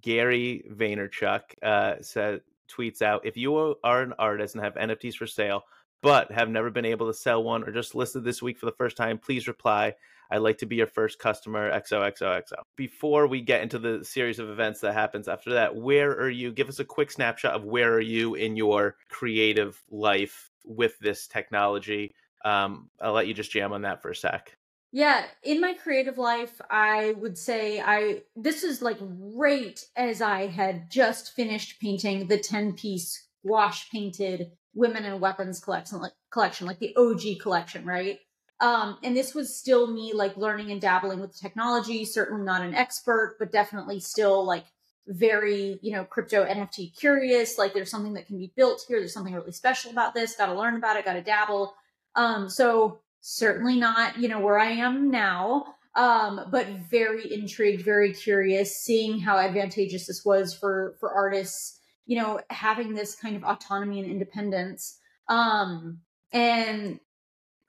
Gary 0.00 0.64
Vaynerchuk 0.72 1.40
uh, 1.62 1.96
said 2.00 2.42
tweets 2.74 3.02
out 3.02 3.26
if 3.26 3.36
you 3.36 3.76
are 3.84 4.02
an 4.02 4.14
artist 4.18 4.54
and 4.54 4.64
have 4.64 4.74
NFTs 4.74 5.16
for 5.16 5.26
sale 5.26 5.64
but 6.04 6.30
have 6.30 6.50
never 6.50 6.68
been 6.68 6.84
able 6.84 7.06
to 7.06 7.14
sell 7.14 7.42
one 7.42 7.64
or 7.64 7.72
just 7.72 7.94
listed 7.94 8.22
this 8.22 8.42
week 8.42 8.58
for 8.58 8.66
the 8.66 8.72
first 8.72 8.94
time, 8.94 9.16
please 9.16 9.48
reply. 9.48 9.94
I'd 10.34 10.38
like 10.38 10.58
to 10.58 10.66
be 10.66 10.74
your 10.74 10.88
first 10.88 11.20
customer, 11.20 11.70
XOXOXO. 11.70 12.56
Before 12.74 13.28
we 13.28 13.40
get 13.40 13.62
into 13.62 13.78
the 13.78 14.04
series 14.04 14.40
of 14.40 14.50
events 14.50 14.80
that 14.80 14.92
happens 14.92 15.28
after 15.28 15.52
that, 15.52 15.76
where 15.76 16.10
are 16.10 16.28
you? 16.28 16.50
Give 16.50 16.68
us 16.68 16.80
a 16.80 16.84
quick 16.84 17.12
snapshot 17.12 17.54
of 17.54 17.62
where 17.62 17.92
are 17.94 18.00
you 18.00 18.34
in 18.34 18.56
your 18.56 18.96
creative 19.08 19.80
life 19.92 20.50
with 20.64 20.98
this 20.98 21.28
technology. 21.28 22.16
Um, 22.44 22.90
I'll 23.00 23.12
let 23.12 23.28
you 23.28 23.34
just 23.34 23.52
jam 23.52 23.72
on 23.72 23.82
that 23.82 24.02
for 24.02 24.10
a 24.10 24.16
sec. 24.16 24.56
Yeah, 24.90 25.24
in 25.44 25.60
my 25.60 25.74
creative 25.74 26.18
life, 26.18 26.60
I 26.68 27.12
would 27.12 27.38
say 27.38 27.80
I 27.80 28.22
this 28.34 28.64
is 28.64 28.82
like 28.82 28.98
right 29.00 29.80
as 29.94 30.20
I 30.20 30.48
had 30.48 30.90
just 30.90 31.36
finished 31.36 31.80
painting 31.80 32.26
the 32.26 32.38
10 32.38 32.72
piece 32.72 33.28
wash 33.44 33.88
painted 33.90 34.50
women 34.74 35.04
and 35.04 35.20
weapons 35.20 35.60
collection 35.60 36.00
like 36.00 36.12
collection 36.30 36.66
like 36.66 36.80
the 36.80 36.96
OG 36.96 37.40
collection, 37.40 37.84
right? 37.84 38.18
Um, 38.60 38.98
and 39.02 39.16
this 39.16 39.34
was 39.34 39.56
still 39.56 39.86
me 39.86 40.12
like 40.14 40.36
learning 40.36 40.70
and 40.70 40.80
dabbling 40.80 41.20
with 41.20 41.38
technology, 41.38 42.04
certainly 42.04 42.44
not 42.44 42.62
an 42.62 42.74
expert, 42.74 43.36
but 43.38 43.52
definitely 43.52 44.00
still 44.00 44.44
like 44.44 44.64
very, 45.06 45.78
you 45.82 45.92
know, 45.92 46.04
crypto 46.04 46.44
NFT 46.44 46.96
curious. 46.96 47.58
Like 47.58 47.74
there's 47.74 47.90
something 47.90 48.14
that 48.14 48.26
can 48.26 48.38
be 48.38 48.52
built 48.56 48.84
here. 48.86 49.00
There's 49.00 49.12
something 49.12 49.34
really 49.34 49.52
special 49.52 49.90
about 49.90 50.14
this. 50.14 50.36
Got 50.36 50.46
to 50.46 50.54
learn 50.54 50.76
about 50.76 50.96
it. 50.96 51.04
Got 51.04 51.14
to 51.14 51.22
dabble. 51.22 51.74
Um, 52.14 52.48
so 52.48 53.00
certainly 53.20 53.76
not, 53.76 54.18
you 54.18 54.28
know, 54.28 54.40
where 54.40 54.58
I 54.58 54.70
am 54.70 55.10
now. 55.10 55.74
Um, 55.96 56.48
but 56.50 56.66
very 56.90 57.32
intrigued, 57.32 57.84
very 57.84 58.12
curious, 58.12 58.80
seeing 58.80 59.20
how 59.20 59.38
advantageous 59.38 60.08
this 60.08 60.24
was 60.24 60.52
for 60.52 60.96
for 60.98 61.12
artists. 61.12 61.78
You 62.06 62.20
know, 62.20 62.40
having 62.50 62.94
this 62.94 63.14
kind 63.14 63.36
of 63.36 63.44
autonomy 63.44 64.00
and 64.00 64.10
independence. 64.10 64.98
Um, 65.28 66.00
and 66.32 66.98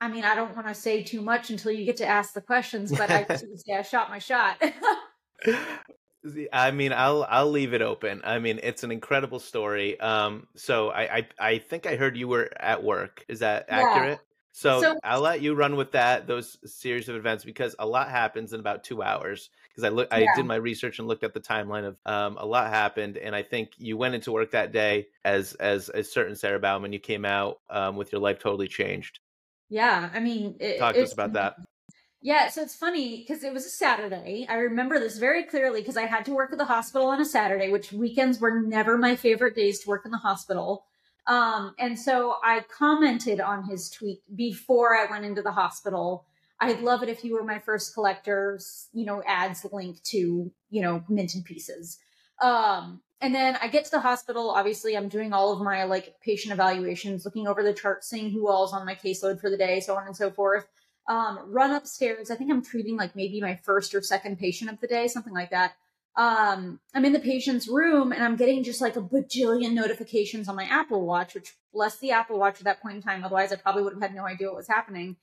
I 0.01 0.07
mean, 0.09 0.23
I 0.23 0.35
don't 0.35 0.55
want 0.55 0.67
to 0.67 0.73
say 0.73 1.03
too 1.03 1.21
much 1.21 1.49
until 1.49 1.71
you 1.71 1.85
get 1.85 1.97
to 1.97 2.05
ask 2.07 2.33
the 2.33 2.41
questions, 2.41 2.91
but 2.91 3.09
I 3.09 3.25
say 3.35 3.73
I 3.73 3.81
shot 3.81 4.09
my 4.09 4.19
shot. 4.19 4.61
I 6.51 6.71
mean, 6.71 6.91
I'll 6.91 7.25
I'll 7.29 7.51
leave 7.51 7.73
it 7.73 7.81
open. 7.81 8.21
I 8.23 8.39
mean, 8.39 8.59
it's 8.63 8.83
an 8.83 8.91
incredible 8.91 9.39
story. 9.39 9.99
Um, 9.99 10.47
so 10.55 10.89
I 10.89 11.17
I, 11.17 11.27
I 11.39 11.57
think 11.59 11.85
I 11.85 11.95
heard 11.95 12.17
you 12.17 12.27
were 12.27 12.49
at 12.59 12.83
work. 12.83 13.23
Is 13.27 13.39
that 13.39 13.65
accurate? 13.69 14.19
So, 14.51 14.81
So- 14.81 14.95
I'll 15.03 15.21
let 15.21 15.41
you 15.41 15.53
run 15.53 15.75
with 15.75 15.91
that 15.91 16.27
those 16.27 16.57
series 16.65 17.09
of 17.09 17.15
events 17.15 17.43
because 17.43 17.75
a 17.77 17.85
lot 17.85 18.09
happens 18.09 18.53
in 18.53 18.59
about 18.59 18.83
two 18.83 19.03
hours. 19.03 19.49
Because 19.69 19.83
I 19.83 19.89
look, 19.89 20.07
I 20.11 20.19
Yeah. 20.19 20.35
did 20.35 20.45
my 20.45 20.55
research 20.55 20.97
and 20.99 21.07
looked 21.07 21.25
at 21.25 21.33
the 21.33 21.41
timeline 21.41 21.85
of 21.85 21.97
um, 22.05 22.37
a 22.37 22.45
lot 22.45 22.69
happened, 22.69 23.17
and 23.17 23.35
I 23.35 23.43
think 23.43 23.71
you 23.77 23.97
went 23.97 24.15
into 24.15 24.31
work 24.31 24.51
that 24.51 24.71
day 24.71 25.07
as 25.25 25.53
as 25.55 25.89
a 25.89 26.03
certain 26.03 26.35
Sara 26.35 26.59
Baumann. 26.59 26.93
You 26.93 26.99
came 26.99 27.25
out 27.25 27.59
um, 27.69 27.97
with 27.97 28.11
your 28.11 28.21
life 28.21 28.39
totally 28.39 28.67
changed. 28.69 29.19
Yeah, 29.69 30.09
I 30.13 30.19
mean, 30.19 30.55
it, 30.59 30.79
Talk 30.79 30.95
to 30.95 31.03
us 31.03 31.13
about 31.13 31.33
that. 31.33 31.55
Yeah, 32.21 32.49
so 32.49 32.61
it's 32.63 32.75
funny 32.75 33.17
because 33.17 33.43
it 33.43 33.53
was 33.53 33.65
a 33.65 33.69
Saturday. 33.69 34.47
I 34.49 34.55
remember 34.55 34.97
this 34.99 35.17
very 35.17 35.43
clearly 35.43 35.81
because 35.81 35.97
I 35.97 36.07
had 36.07 36.25
to 36.25 36.33
work 36.33 36.51
at 36.51 36.57
the 36.57 36.65
hospital 36.65 37.07
on 37.09 37.21
a 37.21 37.25
Saturday, 37.25 37.69
which 37.69 37.93
weekends 37.93 38.39
were 38.39 38.61
never 38.61 38.97
my 38.97 39.15
favorite 39.15 39.55
days 39.55 39.81
to 39.81 39.89
work 39.89 40.05
in 40.05 40.11
the 40.11 40.17
hospital. 40.17 40.85
Um, 41.27 41.75
and 41.77 41.97
so 41.99 42.35
I 42.43 42.61
commented 42.61 43.39
on 43.39 43.63
his 43.65 43.89
tweet 43.89 44.21
before 44.35 44.95
I 44.95 45.09
went 45.09 45.25
into 45.25 45.41
the 45.41 45.51
hospital. 45.51 46.25
I'd 46.59 46.81
love 46.81 47.03
it 47.03 47.09
if 47.09 47.23
you 47.23 47.33
were 47.33 47.43
my 47.43 47.59
first 47.59 47.93
collector, 47.93 48.55
s- 48.55 48.87
you 48.93 49.05
know, 49.05 49.21
adds 49.27 49.61
the 49.61 49.69
link 49.71 50.01
to, 50.03 50.51
you 50.69 50.81
know, 50.81 51.03
minted 51.09 51.45
pieces. 51.45 51.99
Um, 52.41 53.01
and 53.25 53.35
then 53.35 53.57
I 53.61 53.67
get 53.67 53.85
to 53.85 53.91
the 53.91 53.99
hospital. 53.99 54.51
Obviously, 54.51 54.95
I'm 54.95 55.09
doing 55.09 55.33
all 55.33 55.51
of 55.51 55.61
my 55.61 55.83
like 55.83 56.15
patient 56.21 56.53
evaluations, 56.53 57.25
looking 57.25 57.47
over 57.47 57.63
the 57.63 57.73
chart, 57.73 58.03
seeing 58.03 58.31
who 58.31 58.47
all's 58.47 58.73
on 58.73 58.85
my 58.85 58.95
caseload 58.95 59.41
for 59.41 59.49
the 59.49 59.57
day, 59.57 59.79
so 59.79 59.95
on 59.95 60.05
and 60.05 60.15
so 60.15 60.31
forth 60.31 60.67
um, 61.07 61.39
run 61.47 61.71
upstairs. 61.71 62.31
I 62.31 62.35
think 62.35 62.51
I'm 62.51 62.63
treating 62.63 62.97
like 62.97 63.15
maybe 63.15 63.39
my 63.41 63.55
first 63.55 63.93
or 63.93 64.01
second 64.01 64.39
patient 64.39 64.71
of 64.71 64.79
the 64.79 64.87
day, 64.87 65.07
something 65.07 65.33
like 65.33 65.51
that. 65.51 65.73
Um, 66.17 66.79
I'm 66.93 67.05
in 67.05 67.13
the 67.13 67.19
patient's 67.19 67.67
room 67.67 68.11
and 68.11 68.23
I'm 68.23 68.37
getting 68.37 68.63
just 68.63 68.81
like 68.81 68.95
a 68.95 69.01
bajillion 69.01 69.73
notifications 69.73 70.47
on 70.47 70.55
my 70.55 70.63
Apple 70.63 71.05
Watch, 71.05 71.35
which 71.35 71.53
bless 71.73 71.97
the 71.97 72.11
Apple 72.11 72.39
Watch 72.39 72.59
at 72.59 72.63
that 72.63 72.81
point 72.81 72.95
in 72.95 73.01
time. 73.01 73.23
Otherwise, 73.23 73.51
I 73.51 73.57
probably 73.57 73.83
would 73.83 73.93
have 73.93 74.01
had 74.01 74.15
no 74.15 74.25
idea 74.25 74.47
what 74.47 74.55
was 74.55 74.67
happening. 74.67 75.17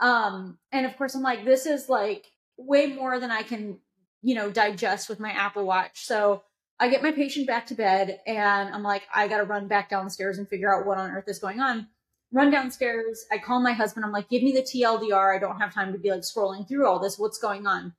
Um, 0.00 0.58
and 0.72 0.86
of 0.86 0.96
course, 0.96 1.14
I'm 1.14 1.22
like, 1.22 1.44
this 1.44 1.66
is 1.66 1.88
like 1.88 2.26
way 2.56 2.86
more 2.86 3.20
than 3.20 3.30
I 3.30 3.42
can, 3.42 3.78
you 4.22 4.34
know, 4.34 4.50
digest 4.50 5.08
with 5.08 5.20
my 5.20 5.30
Apple 5.30 5.66
Watch. 5.66 6.06
So 6.06 6.42
I 6.80 6.88
get 6.88 7.02
my 7.02 7.12
patient 7.12 7.46
back 7.46 7.66
to 7.66 7.74
bed 7.74 8.20
and 8.26 8.74
I'm 8.74 8.82
like, 8.82 9.02
I 9.12 9.26
got 9.28 9.38
to 9.38 9.44
run 9.44 9.66
back 9.66 9.90
downstairs 9.90 10.38
and 10.38 10.48
figure 10.48 10.72
out 10.72 10.86
what 10.86 10.98
on 10.98 11.10
earth 11.10 11.28
is 11.28 11.38
going 11.38 11.60
on 11.60 11.88
run 12.32 12.50
downstairs. 12.50 13.24
I 13.32 13.38
call 13.38 13.60
my 13.60 13.72
husband. 13.72 14.04
I'm 14.04 14.12
like, 14.12 14.28
give 14.28 14.42
me 14.42 14.52
the 14.52 14.62
TLDR. 14.62 15.34
I 15.34 15.38
don't 15.38 15.60
have 15.60 15.72
time 15.72 15.92
to 15.92 15.98
be 15.98 16.10
like 16.10 16.20
scrolling 16.20 16.68
through 16.68 16.86
all 16.86 16.98
this. 16.98 17.18
What's 17.18 17.38
going 17.38 17.66
on? 17.66 17.94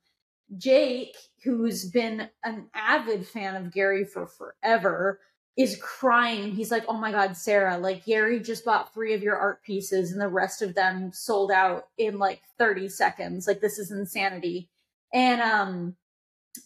Jake, 0.56 1.16
who's 1.44 1.84
been 1.84 2.28
an 2.44 2.66
avid 2.74 3.26
fan 3.26 3.56
of 3.56 3.72
Gary 3.72 4.04
for 4.04 4.26
forever, 4.26 5.20
is 5.56 5.78
crying. 5.82 6.52
He's 6.52 6.70
like, 6.70 6.84
oh 6.88 6.96
my 6.96 7.12
God, 7.12 7.36
Sara, 7.36 7.76
like 7.78 8.04
Gary 8.04 8.40
just 8.40 8.64
bought 8.64 8.94
three 8.94 9.14
of 9.14 9.22
your 9.22 9.36
art 9.36 9.62
pieces 9.62 10.12
and 10.12 10.20
the 10.20 10.28
rest 10.28 10.62
of 10.62 10.74
them 10.74 11.12
sold 11.12 11.50
out 11.50 11.88
in 11.98 12.18
like 12.18 12.40
30 12.58 12.88
seconds. 12.88 13.46
Like, 13.46 13.60
this 13.60 13.78
is 13.78 13.90
insanity. 13.90 14.70
And 15.12 15.40
um, 15.40 15.96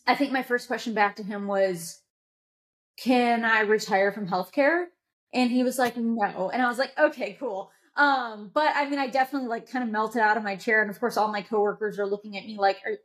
I 0.06 0.14
think 0.14 0.32
my 0.32 0.42
first 0.42 0.68
question 0.68 0.94
back 0.94 1.16
to 1.16 1.22
him 1.22 1.46
was, 1.46 2.00
can 2.96 3.44
I 3.44 3.60
retire 3.60 4.12
from 4.12 4.28
healthcare? 4.28 4.86
And 5.32 5.50
he 5.50 5.64
was 5.64 5.78
like, 5.78 5.96
no. 5.96 6.50
And 6.50 6.62
I 6.62 6.68
was 6.68 6.78
like, 6.78 6.92
okay, 6.98 7.36
cool. 7.40 7.70
Um, 7.96 8.50
but 8.52 8.72
I 8.74 8.88
mean, 8.88 8.98
I 8.98 9.08
definitely 9.08 9.48
like 9.48 9.70
kind 9.70 9.84
of 9.84 9.90
melted 9.90 10.22
out 10.22 10.36
of 10.36 10.42
my 10.42 10.56
chair. 10.56 10.82
And 10.82 10.90
of 10.90 10.98
course, 10.98 11.16
all 11.16 11.28
my 11.30 11.42
coworkers 11.42 11.98
are 11.98 12.06
looking 12.06 12.36
at 12.36 12.44
me 12.44 12.56
like, 12.58 12.78
are 12.84 12.98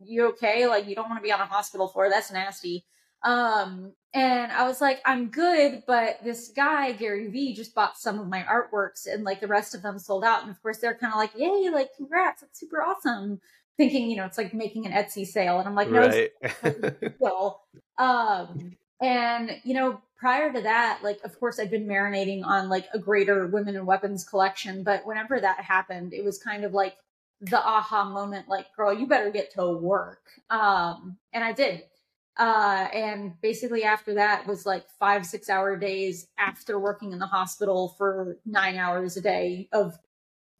you 0.00 0.28
okay? 0.28 0.66
Like, 0.66 0.86
you 0.86 0.94
don't 0.94 1.08
want 1.08 1.18
to 1.18 1.26
be 1.26 1.32
on 1.32 1.40
a 1.40 1.46
hospital 1.46 1.88
floor. 1.88 2.08
That's 2.10 2.32
nasty. 2.32 2.84
Um, 3.24 3.92
and 4.14 4.52
I 4.52 4.66
was 4.66 4.80
like, 4.80 5.00
I'm 5.06 5.28
good, 5.28 5.84
but 5.86 6.18
this 6.24 6.52
guy, 6.54 6.92
Gary 6.92 7.28
Vee, 7.28 7.54
just 7.54 7.74
bought 7.74 7.96
some 7.96 8.18
of 8.18 8.28
my 8.28 8.42
artworks 8.42 9.06
and 9.06 9.24
like 9.24 9.40
the 9.40 9.46
rest 9.46 9.74
of 9.74 9.82
them 9.82 9.98
sold 9.98 10.24
out. 10.24 10.42
And 10.42 10.50
of 10.50 10.60
course, 10.60 10.78
they're 10.78 10.94
kind 10.94 11.12
of 11.12 11.18
like, 11.18 11.30
yay, 11.36 11.70
like, 11.70 11.90
congrats. 11.96 12.42
That's 12.42 12.58
super 12.58 12.82
awesome. 12.82 13.40
Thinking, 13.76 14.10
you 14.10 14.16
know, 14.16 14.26
it's 14.26 14.38
like 14.38 14.52
making 14.52 14.86
an 14.86 14.92
Etsy 14.92 15.24
sale. 15.24 15.58
And 15.58 15.68
I'm 15.68 15.74
like, 15.74 15.90
no, 15.90 16.00
right. 16.00 16.30
well, 17.18 17.62
um, 17.98 18.76
and 19.02 19.50
you 19.64 19.74
know, 19.74 20.00
prior 20.16 20.52
to 20.52 20.62
that, 20.62 21.00
like 21.02 21.20
of 21.24 21.38
course 21.38 21.58
I'd 21.58 21.70
been 21.70 21.86
marinating 21.86 22.44
on 22.44 22.68
like 22.68 22.86
a 22.94 22.98
greater 22.98 23.46
women 23.46 23.76
and 23.76 23.86
weapons 23.86 24.24
collection, 24.24 24.82
but 24.84 25.04
whenever 25.06 25.40
that 25.40 25.60
happened, 25.60 26.14
it 26.14 26.24
was 26.24 26.38
kind 26.38 26.64
of 26.64 26.72
like 26.72 26.96
the 27.42 27.58
aha 27.58 28.04
moment, 28.04 28.48
like, 28.48 28.66
girl, 28.76 28.94
you 28.94 29.06
better 29.06 29.30
get 29.30 29.52
to 29.54 29.76
work. 29.76 30.22
Um, 30.48 31.18
and 31.32 31.42
I 31.42 31.52
did. 31.52 31.82
Uh, 32.38 32.88
and 32.94 33.38
basically 33.42 33.82
after 33.82 34.14
that 34.14 34.46
was 34.46 34.64
like 34.64 34.86
five, 34.98 35.26
six 35.26 35.50
hour 35.50 35.76
days 35.76 36.28
after 36.38 36.78
working 36.78 37.12
in 37.12 37.18
the 37.18 37.26
hospital 37.26 37.94
for 37.98 38.38
nine 38.46 38.76
hours 38.76 39.16
a 39.16 39.20
day 39.20 39.68
of 39.72 39.98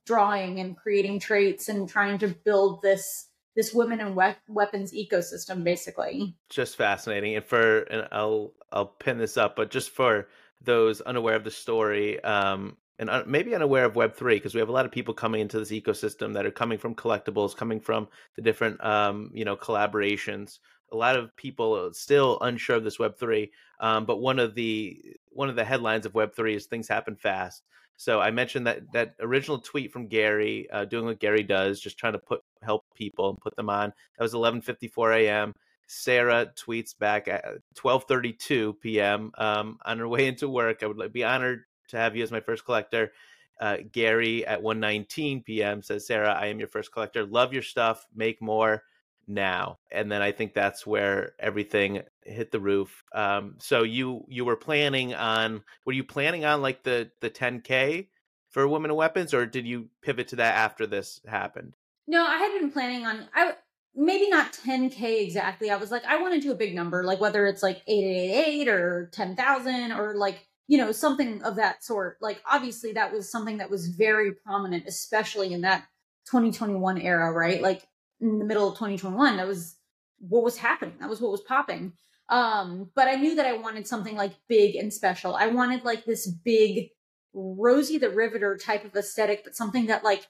drawing 0.05 0.59
and 0.61 0.77
creating 0.77 1.21
traits 1.21 1.69
and 1.69 1.89
trying 1.89 2.19
to 2.19 2.29
build 2.29 2.83
this 2.83 3.29
this 3.57 3.73
women 3.73 4.01
and 4.01 4.17
we- 4.17 4.35
weapons 4.49 4.93
ecosystem 4.93 5.65
basically 5.65 6.35
just 6.49 6.77
fascinating. 6.77 7.37
And 7.37 7.45
for 7.45 7.81
and 7.83 8.09
I'll 8.13 8.53
I'll 8.71 8.87
pin 8.87 9.19
this 9.19 9.37
up, 9.37 9.57
but 9.57 9.71
just 9.71 9.91
for 9.91 10.29
those 10.61 11.01
unaware 11.01 11.35
of 11.35 11.45
the 11.45 11.51
story, 11.51 12.23
um, 12.23 12.77
and 12.99 13.11
un- 13.11 13.25
maybe 13.27 13.55
unaware 13.55 13.85
of 13.85 13.97
Web 13.97 14.15
three, 14.15 14.37
because 14.37 14.55
we 14.55 14.61
have 14.61 14.69
a 14.69 14.73
lot 14.73 14.87
of 14.87 14.93
people 14.93 15.15
coming 15.15 15.41
into 15.41 15.59
this 15.59 15.71
ecosystem 15.71 16.35
that 16.35 16.47
are 16.47 16.51
coming 16.51 16.79
from 16.79 16.95
collectibles, 16.95 17.57
coming 17.57 17.81
from 17.81 18.09
the 18.37 18.43
different 18.43 18.83
um, 18.85 19.31
you 19.35 19.45
know 19.45 19.57
collaborations. 19.57 20.59
A 20.93 20.97
lot 20.97 21.17
of 21.17 21.35
people 21.37 21.77
are 21.77 21.93
still 21.93 22.39
unsure 22.41 22.77
of 22.77 22.85
this 22.85 22.99
Web 22.99 23.19
three, 23.19 23.51
um, 23.81 24.05
but 24.05 24.19
one 24.19 24.39
of 24.39 24.55
the 24.55 25.01
one 25.31 25.49
of 25.49 25.57
the 25.57 25.65
headlines 25.65 26.07
of 26.07 26.15
Web 26.15 26.35
three 26.35 26.55
is 26.55 26.67
things 26.67 26.89
happen 26.89 27.17
fast. 27.17 27.63
So 27.97 28.21
I 28.21 28.31
mentioned 28.31 28.67
that 28.67 28.81
that 28.93 29.15
original 29.21 29.59
tweet 29.59 29.93
from 29.93 30.09
Gary, 30.09 30.69
uh, 30.71 30.85
doing 30.85 31.07
what 31.07 31.21
Gary 31.21 31.43
does, 31.43 31.81
just 31.81 31.99
trying 31.99 32.15
to 32.15 32.19
put 32.19 32.43
help 32.63 32.85
people 32.95 33.31
and 33.31 33.39
put 33.39 33.55
them 33.57 33.71
on. 33.71 33.93
That 34.19 34.23
was 34.23 34.35
11:54 34.35 35.21
a.m. 35.21 35.55
Sara 35.87 36.53
tweets 36.57 36.99
back 36.99 37.29
at 37.29 37.45
12:32 37.77 38.81
p.m. 38.81 39.31
Um, 39.39 39.79
on 39.85 39.99
her 39.99 40.09
way 40.09 40.27
into 40.27 40.49
work. 40.49 40.83
I 40.83 40.87
would 40.87 41.13
be 41.13 41.25
honored 41.25 41.65
to 41.89 41.97
have 41.97 42.17
you 42.17 42.23
as 42.23 42.33
my 42.33 42.41
first 42.41 42.65
collector. 42.65 43.13
Uh, 43.61 43.79
Gary 43.93 44.45
at 44.47 44.63
1:19 44.63 45.45
p.m. 45.45 45.83
says, 45.83 46.07
"Sara, 46.07 46.33
I 46.33 46.47
am 46.47 46.59
your 46.59 46.69
first 46.69 46.93
collector. 46.93 47.25
Love 47.25 47.53
your 47.53 47.63
stuff. 47.63 48.07
Make 48.15 48.41
more 48.43 48.83
now." 49.27 49.79
And 49.91 50.11
then 50.11 50.23
I 50.23 50.33
think 50.33 50.55
that's 50.55 50.87
where 50.87 51.33
everything 51.39 52.03
hit 52.25 52.53
the 52.53 52.61
roof. 52.61 53.05
Um, 53.15 53.57
so 53.59 53.83
you 53.83 54.25
you 54.29 54.45
were 54.45 54.57
planning 54.57 55.15
on 55.15 55.63
were 55.85 55.93
you 55.93 56.05
planning 56.05 56.45
on 56.45 56.63
like 56.63 56.83
the 56.83 57.11
the 57.21 57.31
10k 57.31 58.09
for 58.51 58.69
women 58.69 58.91
and 58.91 58.99
weapons, 58.99 59.35
or 59.35 59.47
did 59.47 59.67
you 59.67 59.89
pivot 60.03 60.29
to 60.29 60.37
that 60.37 60.55
after 60.55 60.87
this 60.87 61.21
happened? 61.27 61.75
No, 62.07 62.25
I 62.25 62.37
had 62.39 62.61
been 62.61 62.71
planning 62.71 63.07
on 63.07 63.29
I 63.35 63.55
maybe 63.95 64.29
not 64.29 64.53
10k 64.53 65.23
exactly. 65.23 65.71
I 65.71 65.77
was 65.77 65.91
like 65.91 66.05
I 66.05 66.21
want 66.21 66.35
to 66.35 66.41
do 66.41 66.53
a 66.53 66.57
big 66.57 66.75
number, 66.75 67.05
like 67.05 67.21
whether 67.21 67.47
it's 67.47 67.63
like 67.63 67.83
8888 67.87 68.69
or 68.69 69.11
10,000 69.13 69.93
or 69.93 70.15
like, 70.17 70.47
you 70.69 70.79
know, 70.79 70.93
something 70.93 71.43
of 71.43 71.57
that 71.57 71.85
sort. 71.85 72.19
Like 72.21 72.43
obviously 72.51 72.93
that 72.93 73.13
was 73.13 73.31
something 73.31 73.59
that 73.59 73.71
was 73.71 73.89
very 73.89 74.33
prominent 74.33 74.85
especially 74.87 75.53
in 75.53 75.63
that 75.63 75.85
2021 76.27 76.99
era, 76.99 77.33
right? 77.33 77.61
Like 77.61 77.87
in 78.23 78.39
the 78.39 78.45
middle 78.45 78.69
of 78.69 78.75
2021, 78.75 79.37
that 79.37 79.47
was 79.47 79.77
what 80.21 80.45
was 80.45 80.57
happening. 80.57 80.95
That 81.01 81.11
was 81.11 81.21
what 81.21 81.33
was 81.33 81.41
popping. 81.43 81.93
Um, 82.29 82.91
but 82.95 83.09
I 83.09 83.17
knew 83.17 83.35
that 83.35 83.47
I 83.47 83.59
wanted 83.59 83.87
something 83.87 84.17
like 84.17 84.33
big 84.49 84.77
and 84.77 84.93
special. 84.93 85.35
I 85.35 85.49
wanted 85.49 85.85
like 85.85 86.05
this 86.05 86.27
big 86.27 86.91
Rosie 87.35 87.99
the 87.99 88.11
Riveter 88.11 88.57
type 88.57 88.85
of 88.85 88.97
aesthetic, 88.97 89.43
but 89.45 89.57
something 89.57 89.87
that 89.87 90.05
like 90.05 90.27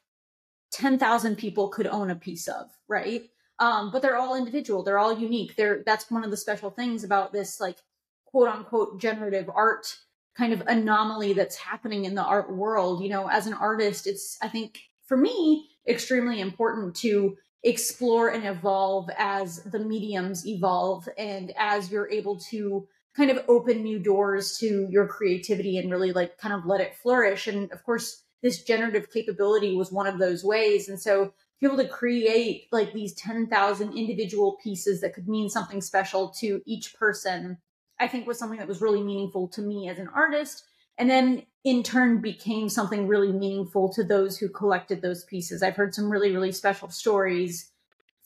10,000 0.73 1.37
people 1.37 1.69
could 1.69 1.87
own 1.87 2.11
a 2.11 2.17
piece 2.17 2.49
of, 2.49 2.71
right? 2.89 3.29
Um, 3.59 3.93
but 3.93 4.03
they're 4.03 4.17
all 4.17 4.35
individual. 4.35 4.83
They're 4.83 4.99
all 4.99 5.17
unique. 5.17 5.55
They're, 5.55 5.83
that's 5.85 6.11
one 6.11 6.25
of 6.25 6.31
the 6.31 6.37
special 6.37 6.71
things 6.71 7.05
about 7.05 7.33
this, 7.33 7.61
like, 7.61 7.77
quote 8.25 8.49
unquote, 8.49 9.01
generative 9.01 9.51
art 9.55 9.95
kind 10.37 10.55
of 10.55 10.63
anomaly 10.67 11.35
that's 11.35 11.57
happening 11.57 12.07
in 12.07 12.15
the 12.15 12.25
art 12.25 12.51
world. 12.51 13.03
You 13.03 13.11
know, 13.11 13.29
as 13.29 13.47
an 13.47 13.53
artist, 13.53 14.07
it's, 14.07 14.39
I 14.43 14.49
think, 14.49 14.81
for 15.07 15.17
me, 15.17 15.69
extremely 15.87 16.41
important 16.41 16.97
to 16.97 17.37
explore 17.65 18.29
and 18.29 18.47
evolve 18.47 19.09
as 19.17 19.63
the 19.65 19.79
mediums 19.79 20.47
evolve 20.47 21.09
and 21.17 21.53
as 21.57 21.91
you're 21.91 22.11
able 22.11 22.39
to 22.39 22.87
kind 23.17 23.31
of 23.31 23.45
open 23.49 23.83
new 23.83 23.99
doors 23.99 24.57
to 24.59 24.89
your 24.91 25.07
creativity 25.07 25.79
and 25.79 25.91
really 25.91 26.13
like 26.13 26.39
kind 26.39 26.55
of 26.55 26.67
let 26.67 26.81
it 26.81 26.97
flourish. 26.97 27.47
And 27.47 27.71
of 27.73 27.85
course, 27.85 28.23
this 28.43 28.65
generative 28.65 29.11
capability 29.13 29.77
was 29.77 29.93
one 29.93 30.07
of 30.07 30.19
those 30.19 30.43
ways. 30.43 30.89
And 30.89 31.01
so 31.01 31.27
to 31.27 31.33
be 31.61 31.67
able 31.67 31.77
to 31.77 31.89
create 31.89 32.67
like 32.73 32.93
these 32.93 33.15
10,000 33.15 33.97
individual 33.97 34.57
pieces 34.63 35.01
that 35.01 35.15
could 35.15 35.29
mean 35.29 35.49
something 35.49 35.81
special 35.81 36.31
to 36.41 36.61
each 36.67 36.95
person, 36.95 37.59
I 38.01 38.09
think 38.09 38.27
was 38.27 38.39
something 38.39 38.59
that 38.59 38.69
was 38.69 38.81
really 38.81 39.03
meaningful 39.03 39.47
to 39.49 39.61
me 39.61 39.89
as 39.89 39.99
an 39.99 40.09
artist. 40.09 40.65
And 40.99 41.09
then 41.09 41.45
in 41.65 41.83
turn 41.83 42.21
became 42.21 42.69
something 42.69 43.07
really 43.07 43.33
meaningful 43.33 43.93
to 43.93 44.03
those 44.03 44.39
who 44.39 44.49
collected 44.49 45.01
those 45.01 45.25
pieces. 45.25 45.63
I've 45.63 45.77
heard 45.77 45.95
some 45.95 46.11
really, 46.11 46.33
really 46.33 46.53
special 46.53 46.91
stories 46.91 47.71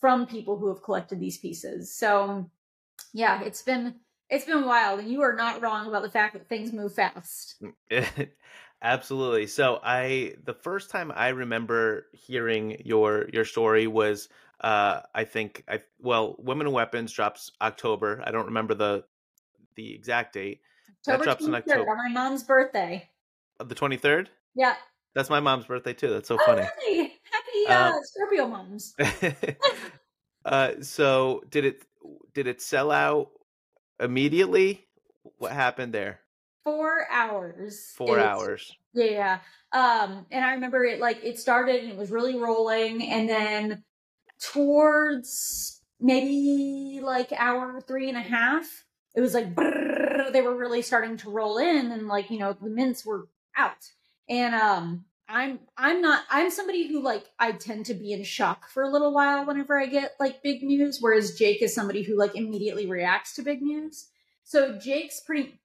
from 0.00 0.26
people 0.26 0.59
who 0.59 0.69
have 0.69 0.83
collected 0.83 1.21
these 1.21 1.38
pieces. 1.38 1.95
So 1.95 2.50
yeah, 3.12 3.43
it's 3.43 3.62
been 3.62 3.97
it's 4.28 4.45
been 4.45 4.64
wild 4.64 5.00
and 5.00 5.11
you 5.11 5.23
are 5.23 5.35
not 5.35 5.61
wrong 5.62 5.87
about 5.87 6.02
the 6.02 6.11
fact 6.11 6.33
that 6.33 6.49
things 6.49 6.73
move 6.73 6.95
fast. 6.95 7.62
Absolutely. 8.83 9.47
So 9.47 9.81
I 9.83 10.35
the 10.45 10.55
first 10.55 10.90
time 10.90 11.12
I 11.14 11.28
remember 11.28 12.07
hearing 12.12 12.83
your 12.85 13.28
your 13.33 13.45
story 13.45 13.87
was 13.87 14.28
uh 14.61 15.00
I 15.14 15.25
think 15.25 15.64
I 15.69 15.83
well 16.00 16.37
Women 16.38 16.66
and 16.66 16.75
Weapons 16.75 17.12
drops 17.12 17.52
October. 17.61 18.23
I 18.25 18.31
don't 18.31 18.47
remember 18.47 18.75
the 18.75 19.05
the 19.75 19.95
exact 19.95 20.35
date. 20.35 20.61
October 21.00 21.19
that 21.19 21.25
drops 21.25 21.47
in 21.47 21.55
October. 21.55 21.90
on 21.90 21.97
my 21.97 22.09
mom's 22.09 22.43
birthday. 22.43 23.09
The 23.58 23.75
23rd? 23.75 24.26
Yeah. 24.54 24.75
That's 25.14 25.30
my 25.30 25.40
mom's 25.40 25.64
birthday 25.66 25.94
too. 25.94 26.10
That's 26.10 26.28
so 26.28 26.36
Oh, 26.40 26.44
funny. 26.46 26.66
really? 26.86 27.14
Happy 27.30 27.66
uh, 27.68 27.92
Um, 27.92 28.00
Scorpio 28.04 28.46
moms. 28.48 28.94
uh 30.44 30.72
so 30.80 31.42
did 31.50 31.64
it 31.64 31.82
did 32.34 32.46
it 32.46 32.60
sell 32.60 32.90
out 32.90 33.30
immediately? 33.98 34.86
What 35.38 35.52
happened 35.52 35.92
there? 35.92 36.20
Four 36.64 37.06
hours. 37.10 37.92
4 37.96 38.18
is- 38.18 38.25
hours. 38.25 38.72
Yeah. 38.92 39.38
Um, 39.72 40.26
and 40.30 40.44
I 40.44 40.52
remember 40.54 40.84
it 40.84 41.00
like 41.00 41.22
it 41.25 41.38
started 41.38 41.82
and 41.82 41.92
it 41.92 41.98
was 41.98 42.10
really 42.10 42.38
rolling, 42.38 43.02
and 43.10 43.28
then 43.28 43.84
towards 44.40 45.82
maybe 46.00 47.00
like 47.02 47.32
hour 47.36 47.80
three 47.80 48.08
and 48.08 48.16
a 48.18 48.22
half, 48.22 48.66
it 49.14 49.20
was 49.20 49.34
like 49.34 49.54
brrrr, 49.54 50.32
they 50.32 50.42
were 50.42 50.56
really 50.56 50.82
starting 50.82 51.16
to 51.18 51.30
roll 51.30 51.58
in, 51.58 51.90
and 51.90 52.06
like 52.08 52.30
you 52.30 52.38
know 52.38 52.52
the 52.52 52.68
mints 52.70 53.04
were 53.04 53.28
out. 53.56 53.90
And 54.28 54.54
um, 54.54 55.04
I'm 55.28 55.60
I'm 55.76 56.00
not 56.00 56.25
I'm 56.30 56.50
somebody 56.50 56.88
who 56.88 57.02
like 57.02 57.25
I 57.38 57.52
tend 57.52 57.86
to 57.86 57.94
be 57.94 58.12
in 58.12 58.25
shock 58.25 58.68
for 58.68 58.82
a 58.82 58.90
little 58.90 59.12
while 59.12 59.46
whenever 59.46 59.78
I 59.78 59.86
get 59.86 60.14
like 60.20 60.42
big 60.42 60.62
news, 60.62 60.98
whereas 61.00 61.34
Jake 61.36 61.62
is 61.62 61.75
somebody 61.75 62.02
who 62.02 62.16
like 62.16 62.34
immediately 62.34 62.86
reacts 62.86 63.34
to 63.34 63.42
big 63.42 63.62
news. 63.62 64.08
So 64.44 64.78
Jake's 64.78 65.20
pretty 65.20 65.60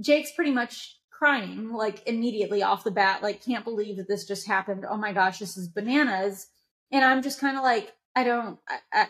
Jake's 0.00 0.32
pretty 0.32 0.52
much 0.52 0.98
crying 1.16 1.72
like 1.72 2.06
immediately 2.06 2.62
off 2.62 2.84
the 2.84 2.90
bat, 2.90 3.22
like 3.22 3.42
can't 3.42 3.64
believe 3.64 3.96
that 3.96 4.08
this 4.08 4.26
just 4.26 4.46
happened. 4.46 4.84
Oh 4.88 4.96
my 4.96 5.12
gosh, 5.12 5.38
this 5.38 5.56
is 5.56 5.68
bananas. 5.68 6.48
And 6.92 7.04
I'm 7.04 7.22
just 7.22 7.40
kind 7.40 7.56
of 7.56 7.62
like, 7.62 7.92
I 8.14 8.24
don't, 8.24 8.58
I, 8.92 9.06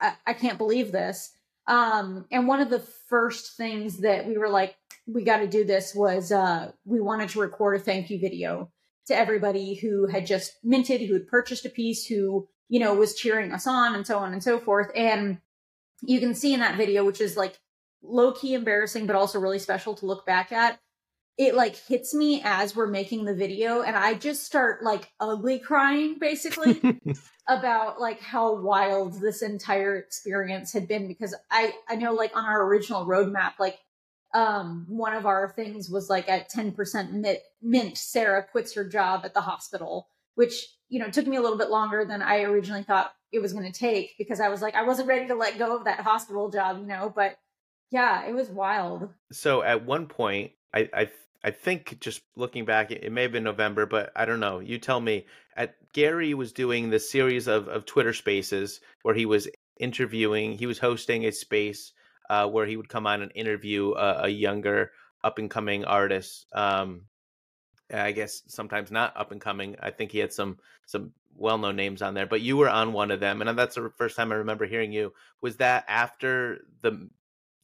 I, 0.00 0.12
I, 0.26 0.32
can't 0.34 0.58
believe 0.58 0.92
this. 0.92 1.32
Um, 1.66 2.26
and 2.30 2.46
one 2.46 2.60
of 2.60 2.70
the 2.70 2.78
first 2.78 3.56
things 3.56 3.98
that 3.98 4.26
we 4.26 4.38
were 4.38 4.48
like, 4.48 4.76
we 5.06 5.22
got 5.22 5.38
to 5.38 5.46
do 5.46 5.64
this 5.64 5.94
was 5.94 6.32
uh, 6.32 6.72
we 6.84 7.00
wanted 7.00 7.28
to 7.30 7.40
record 7.40 7.76
a 7.76 7.78
thank 7.78 8.10
you 8.10 8.18
video 8.18 8.70
to 9.06 9.16
everybody 9.16 9.74
who 9.74 10.08
had 10.08 10.26
just 10.26 10.52
minted, 10.64 11.00
who 11.00 11.14
had 11.14 11.28
purchased 11.28 11.64
a 11.64 11.70
piece, 11.70 12.06
who 12.06 12.48
you 12.68 12.80
know 12.80 12.94
was 12.94 13.14
cheering 13.14 13.52
us 13.52 13.66
on, 13.66 13.94
and 13.94 14.06
so 14.06 14.18
on 14.18 14.32
and 14.32 14.42
so 14.42 14.58
forth. 14.58 14.90
And 14.94 15.38
you 16.02 16.20
can 16.20 16.34
see 16.34 16.52
in 16.52 16.60
that 16.60 16.76
video, 16.76 17.04
which 17.04 17.20
is 17.20 17.36
like 17.36 17.58
low 18.02 18.32
key 18.32 18.54
embarrassing, 18.54 19.06
but 19.06 19.16
also 19.16 19.38
really 19.38 19.58
special 19.58 19.94
to 19.94 20.06
look 20.06 20.26
back 20.26 20.52
at. 20.52 20.78
It 21.38 21.54
like 21.54 21.76
hits 21.76 22.14
me 22.14 22.40
as 22.44 22.74
we're 22.74 22.86
making 22.86 23.26
the 23.26 23.34
video, 23.34 23.82
and 23.82 23.94
I 23.94 24.14
just 24.14 24.44
start 24.44 24.82
like 24.82 25.12
ugly 25.20 25.60
crying 25.60 26.16
basically 26.18 26.80
about 27.48 28.00
like 28.00 28.20
how 28.20 28.56
wild 28.56 29.20
this 29.20 29.42
entire 29.42 29.96
experience 29.96 30.72
had 30.72 30.88
been 30.88 31.06
because 31.06 31.36
I 31.50 31.74
I 31.88 31.94
know 31.94 32.14
like 32.14 32.34
on 32.34 32.44
our 32.44 32.66
original 32.66 33.06
roadmap 33.06 33.52
like 33.60 33.78
um 34.34 34.86
one 34.88 35.14
of 35.14 35.26
our 35.26 35.52
things 35.54 35.88
was 35.90 36.10
like 36.10 36.28
at 36.28 36.50
10% 36.50 37.12
mint, 37.12 37.38
mint 37.62 37.96
Sara 37.98 38.44
quits 38.44 38.74
her 38.74 38.84
job 38.84 39.22
at 39.24 39.34
the 39.34 39.40
hospital 39.40 40.08
which 40.34 40.68
you 40.88 40.98
know 40.98 41.10
took 41.10 41.26
me 41.26 41.36
a 41.36 41.40
little 41.42 41.58
bit 41.58 41.70
longer 41.70 42.04
than 42.04 42.22
I 42.22 42.42
originally 42.42 42.82
thought 42.82 43.12
it 43.32 43.40
was 43.40 43.52
going 43.52 43.70
to 43.70 43.78
take 43.78 44.16
because 44.18 44.40
I 44.40 44.48
was 44.48 44.62
like 44.62 44.74
I 44.74 44.84
wasn't 44.84 45.08
ready 45.08 45.26
to 45.28 45.34
let 45.34 45.58
go 45.58 45.76
of 45.76 45.84
that 45.84 46.00
hospital 46.00 46.50
job 46.50 46.78
you 46.80 46.86
know 46.86 47.12
but 47.14 47.38
yeah 47.90 48.26
it 48.26 48.34
was 48.34 48.48
wild 48.48 49.08
So 49.32 49.62
at 49.62 49.84
one 49.84 50.06
point, 50.06 50.52
I 50.74 50.88
I 50.92 51.10
I 51.44 51.50
think 51.50 52.00
just 52.00 52.22
looking 52.36 52.64
back, 52.64 52.90
it, 52.90 53.12
may 53.12 53.22
have 53.22 53.32
been 53.32 53.44
November, 53.44 53.86
but 53.86 54.10
I 54.16 54.24
don't 54.24 54.40
know. 54.40 54.58
You 54.60 54.78
tell 54.78 55.00
me. 55.00 55.26
At 55.56 55.76
Gary 55.94 56.34
was 56.34 56.52
doing 56.52 56.90
this 56.90 57.10
series 57.10 57.46
of 57.48 57.68
of 57.68 57.86
Twitter 57.86 58.12
Spaces 58.12 58.80
where 59.02 59.14
he 59.14 59.26
was 59.26 59.48
interviewing. 59.78 60.58
He 60.58 60.66
was 60.66 60.78
hosting 60.78 61.24
a 61.24 61.32
space 61.32 61.92
uh, 62.30 62.48
where 62.48 62.66
he 62.66 62.76
would 62.76 62.88
come 62.88 63.06
on 63.06 63.22
and 63.22 63.32
interview 63.34 63.92
a, 63.92 64.24
a 64.24 64.28
younger 64.28 64.92
up 65.24 65.38
and 65.38 65.50
coming 65.50 65.84
artist. 65.84 66.46
Um, 66.52 67.02
I 67.92 68.12
guess 68.12 68.42
sometimes 68.48 68.90
not 68.90 69.16
up 69.16 69.32
and 69.32 69.40
coming. 69.40 69.76
I 69.80 69.90
think 69.90 70.10
he 70.10 70.18
had 70.18 70.32
some 70.32 70.58
some 70.86 71.12
well 71.34 71.58
known 71.58 71.76
names 71.76 72.02
on 72.02 72.14
there, 72.14 72.26
but 72.26 72.40
you 72.40 72.56
were 72.56 72.68
on 72.68 72.92
one 72.92 73.10
of 73.10 73.20
them, 73.20 73.42
and 73.42 73.58
that's 73.58 73.76
the 73.76 73.92
first 73.96 74.16
time 74.16 74.32
I 74.32 74.36
remember 74.36 74.66
hearing 74.66 74.92
you. 74.92 75.12
Was 75.40 75.56
that 75.58 75.84
after 75.88 76.66
the 76.82 77.08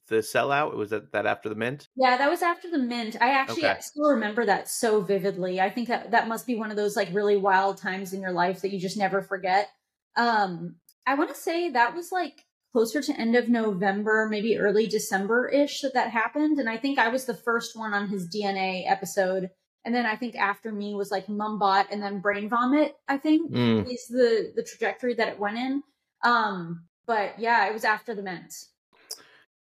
the 0.07 0.17
sellout? 0.17 0.75
Was 0.75 0.91
that 0.91 1.11
that 1.11 1.25
after 1.25 1.49
the 1.49 1.55
mint? 1.55 1.89
Yeah, 1.95 2.17
that 2.17 2.29
was 2.29 2.41
after 2.41 2.71
the 2.71 2.79
mint. 2.79 3.17
I 3.21 3.31
actually 3.31 3.63
Okay. 3.63 3.77
still 3.79 4.09
remember 4.09 4.45
that 4.45 4.67
so 4.67 5.01
vividly. 5.01 5.61
I 5.61 5.69
think 5.69 5.89
that 5.89 6.11
that 6.11 6.27
must 6.27 6.47
be 6.47 6.55
one 6.55 6.71
of 6.71 6.77
those 6.77 6.95
like 6.95 7.13
really 7.13 7.37
wild 7.37 7.77
times 7.77 8.13
in 8.13 8.21
your 8.21 8.31
life 8.31 8.61
that 8.61 8.71
you 8.71 8.79
just 8.79 8.97
never 8.97 9.21
forget. 9.21 9.69
Um, 10.15 10.77
I 11.05 11.15
want 11.15 11.29
to 11.29 11.35
say 11.35 11.69
that 11.69 11.93
was 11.93 12.11
like 12.11 12.45
closer 12.73 13.01
to 13.01 13.17
end 13.19 13.35
of 13.35 13.47
November, 13.47 14.27
maybe 14.29 14.57
early 14.57 14.87
December 14.87 15.47
ish 15.47 15.81
that 15.81 15.93
that 15.93 16.09
happened, 16.09 16.59
and 16.59 16.67
I 16.69 16.77
think 16.77 16.99
I 16.99 17.07
was 17.09 17.25
the 17.25 17.33
first 17.35 17.77
one 17.77 17.93
on 17.93 18.09
his 18.09 18.27
DNA 18.27 18.83
episode. 18.89 19.49
And 19.85 19.93
then 19.93 20.05
I 20.05 20.15
think 20.15 20.35
after 20.35 20.71
me 20.71 20.95
was 20.95 21.11
like 21.11 21.27
Mumbot 21.27 21.85
and 21.91 22.01
then 22.01 22.19
Brain 22.19 22.49
Vomit. 22.49 22.95
I 23.07 23.17
think 23.17 23.51
Mm. 23.51 23.91
is 23.93 24.07
the 24.07 24.51
the 24.55 24.63
trajectory 24.63 25.13
that 25.15 25.27
it 25.27 25.39
went 25.39 25.57
in. 25.57 25.83
Um, 26.23 26.85
but 27.05 27.37
yeah, 27.37 27.67
it 27.67 27.73
was 27.73 27.83
after 27.83 28.15
the 28.15 28.23
mint. 28.23 28.53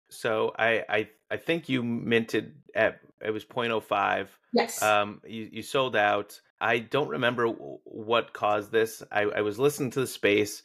So 0.09 0.53
I 0.57 0.83
I 0.89 1.09
I 1.29 1.37
think 1.37 1.69
you 1.69 1.83
minted 1.83 2.55
at 2.75 2.99
it 3.21 3.31
was 3.31 3.45
0.05. 3.45 4.27
Yes. 4.53 4.81
Um, 4.81 5.21
you 5.25 5.49
you 5.51 5.61
sold 5.61 5.95
out. 5.95 6.41
I 6.59 6.79
don't 6.79 7.09
remember 7.09 7.47
what 7.47 8.33
caused 8.33 8.71
this. 8.71 9.03
I 9.11 9.21
I 9.23 9.41
was 9.41 9.59
listening 9.59 9.91
to 9.91 9.99
the 9.99 10.07
space, 10.07 10.63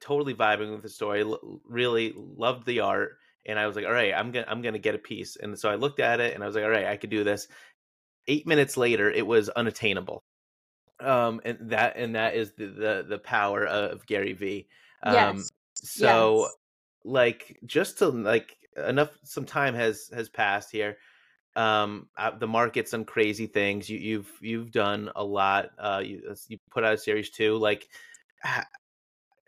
totally 0.00 0.34
vibing 0.34 0.72
with 0.72 0.82
the 0.82 0.88
story. 0.88 1.22
L- 1.22 1.60
really 1.64 2.14
loved 2.16 2.66
the 2.66 2.80
art, 2.80 3.18
and 3.46 3.58
I 3.58 3.66
was 3.66 3.76
like, 3.76 3.84
all 3.86 3.92
right, 3.92 4.12
I'm 4.14 4.30
gonna 4.32 4.46
I'm 4.48 4.62
gonna 4.62 4.78
get 4.78 4.94
a 4.94 4.98
piece. 4.98 5.36
And 5.36 5.58
so 5.58 5.70
I 5.70 5.76
looked 5.76 6.00
at 6.00 6.20
it, 6.20 6.34
and 6.34 6.42
I 6.42 6.46
was 6.46 6.54
like, 6.56 6.64
all 6.64 6.70
right, 6.70 6.86
I 6.86 6.96
could 6.96 7.10
do 7.10 7.24
this. 7.24 7.48
Eight 8.28 8.46
minutes 8.46 8.76
later, 8.76 9.10
it 9.10 9.26
was 9.26 9.48
unattainable. 9.50 10.22
Um, 11.00 11.40
and 11.44 11.70
that 11.70 11.96
and 11.96 12.14
that 12.14 12.34
is 12.34 12.52
the 12.52 12.66
the, 12.66 13.06
the 13.08 13.18
power 13.18 13.66
of 13.66 14.06
Gary 14.06 14.32
Vee. 14.34 14.68
Um, 15.02 15.12
Yes. 15.14 15.50
so 15.74 16.42
Yes. 16.42 16.56
like 17.04 17.58
just 17.66 17.98
to 17.98 18.08
like 18.08 18.56
enough 18.76 19.18
some 19.24 19.44
time 19.44 19.74
has 19.74 20.08
has 20.14 20.28
passed 20.28 20.70
here 20.70 20.96
um 21.56 22.08
uh, 22.16 22.30
the 22.30 22.46
market's 22.46 22.92
done 22.92 23.04
crazy 23.04 23.46
things 23.46 23.88
you 23.90 23.98
you've 23.98 24.32
you've 24.40 24.70
done 24.70 25.10
a 25.16 25.22
lot 25.24 25.70
uh 25.78 26.00
you 26.02 26.22
uh, 26.30 26.34
you 26.48 26.56
put 26.70 26.84
out 26.84 26.94
a 26.94 26.98
series 26.98 27.30
too 27.30 27.56
like 27.58 27.88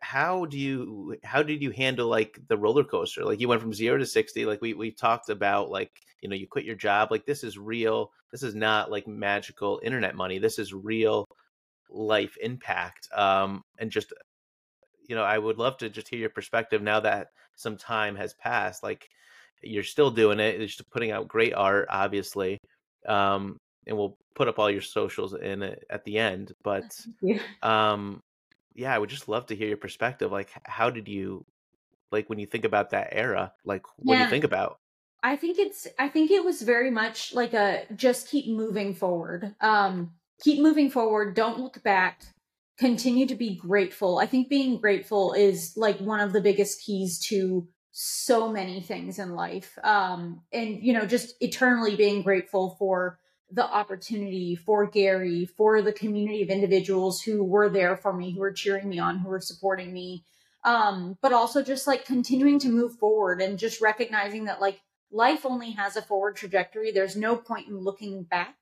how 0.05 0.45
do 0.45 0.59
you 0.59 1.17
how 1.25 1.43
did 1.43 1.62
you 1.62 1.71
handle 1.71 2.09
like 2.09 2.38
the 2.49 2.57
roller 2.57 2.85
coaster 2.85 3.25
like 3.25 3.40
you 3.40 3.49
went 3.49 3.61
from 3.61 3.73
0 3.73 3.99
to 3.99 4.07
60 4.07 4.45
like 4.45 4.61
we 4.61 4.75
we 4.75 4.90
talked 4.90 5.31
about 5.31 5.71
like 5.71 5.90
you 6.21 6.29
know 6.29 6.37
you 6.37 6.47
quit 6.47 6.64
your 6.64 6.77
job 6.77 7.11
like 7.11 7.25
this 7.25 7.43
is 7.43 7.59
real 7.59 8.12
this 8.31 8.43
is 8.43 8.55
not 8.55 8.90
like 8.90 9.07
magical 9.07 9.81
internet 9.83 10.14
money 10.14 10.38
this 10.38 10.59
is 10.59 10.73
real 10.73 11.25
life 11.90 12.37
impact 12.40 13.09
um 13.14 13.62
and 13.79 13.90
just 13.90 14.12
you 15.09 15.14
know, 15.14 15.23
I 15.23 15.38
would 15.38 15.59
love 15.59 15.77
to 15.79 15.90
just 15.90 16.09
hear 16.09 16.19
your 16.19 16.31
perspective 16.31 16.83
now 16.83 17.01
that 17.01 17.29
some 17.57 17.77
time 17.77 18.17
has 18.17 18.35
passed. 18.35 18.83
Like 18.83 19.09
you're 19.62 19.83
still 19.83 20.11
doing 20.11 20.40
it, 20.40 20.59
you're 20.59 20.67
just 20.67 20.90
putting 20.90 21.11
out 21.11 21.29
great 21.29 21.55
art, 21.55 21.87
obviously. 21.90 22.59
Um, 23.07 23.59
and 23.87 23.97
we'll 23.97 24.17
put 24.35 24.49
up 24.49 24.59
all 24.59 24.71
your 24.71 24.81
socials 24.81 25.35
in 25.35 25.62
it 25.62 25.85
at 25.90 26.05
the 26.05 26.19
end. 26.19 26.53
But 26.62 26.85
um, 27.62 28.21
yeah, 28.75 28.95
I 28.95 28.99
would 28.99 29.11
just 29.11 29.29
love 29.29 29.47
to 29.47 29.57
hear 29.57 29.69
your 29.69 29.77
perspective. 29.77 30.33
Like, 30.33 30.51
how 30.65 30.91
did 30.91 31.09
you, 31.09 31.45
like, 32.11 32.29
when 32.29 32.39
you 32.39 32.47
think 32.47 32.65
about 32.65 32.91
that 32.91 33.09
era, 33.13 33.53
like, 33.65 33.87
what 33.97 34.15
do 34.15 34.21
you 34.23 34.29
think 34.29 34.45
about? 34.45 34.79
I 35.25 35.37
think 35.37 35.59
it's 35.59 35.89
I 35.99 36.09
think 36.11 36.31
it 36.31 36.45
was 36.45 36.61
very 36.61 36.91
much 36.91 37.33
like 37.33 37.55
a 37.55 37.87
just 37.97 38.29
keep 38.29 38.47
moving 38.47 38.95
forward. 38.95 39.55
Um 39.63 40.13
keep 40.43 40.61
moving 40.61 40.91
forward, 40.91 41.35
don't 41.35 41.59
look 41.59 41.83
back. 41.83 42.21
Continue 42.79 43.27
to 43.29 43.35
be 43.35 43.57
grateful. 43.57 44.19
I 44.19 44.27
think 44.27 44.51
being 44.51 44.79
grateful 44.79 45.33
is 45.33 45.79
like 45.79 45.99
one 45.99 46.21
of 46.21 46.35
the 46.35 46.43
biggest 46.43 46.85
keys 46.85 47.19
to 47.29 47.67
so 47.91 48.53
many 48.53 48.83
things 48.83 49.19
in 49.19 49.35
life. 49.35 49.79
Um 49.83 50.43
and 50.53 50.83
you 50.83 50.93
know, 50.93 51.07
just 51.07 51.35
eternally 51.41 51.97
being 51.97 52.23
grateful 52.23 52.77
for 52.79 53.19
the 53.55 53.64
opportunity 53.64 54.57
for 54.57 54.87
Gary, 54.87 55.47
for 55.47 55.81
the 55.81 55.93
community 55.93 56.43
of 56.43 56.49
individuals 56.49 57.23
who 57.23 57.45
were 57.45 57.69
there 57.69 57.97
for 57.97 58.12
me, 58.12 58.33
who 58.33 58.40
were 58.40 58.53
cheering 58.53 58.88
me 58.88 58.99
on, 58.99 59.19
who 59.19 59.29
were 59.29 59.40
supporting 59.40 59.93
me. 59.93 60.25
Um, 60.64 61.19
but 61.21 61.33
also 61.33 61.62
just 61.62 61.87
like 61.87 62.07
continuing 62.07 62.59
to 62.61 62.69
move 62.69 62.97
forward 62.99 63.40
and 63.40 63.59
just 63.59 63.81
recognizing 63.83 64.47
that 64.47 64.62
like 64.62 64.81
life 65.12 65.45
only 65.47 65.73
has 65.73 65.97
a 65.97 66.03
forward 66.03 66.37
trajectory. 66.37 66.90
There's 66.90 67.17
no 67.17 67.37
point 67.37 67.69
in 67.69 67.79
looking 67.79 68.25
back. 68.25 68.57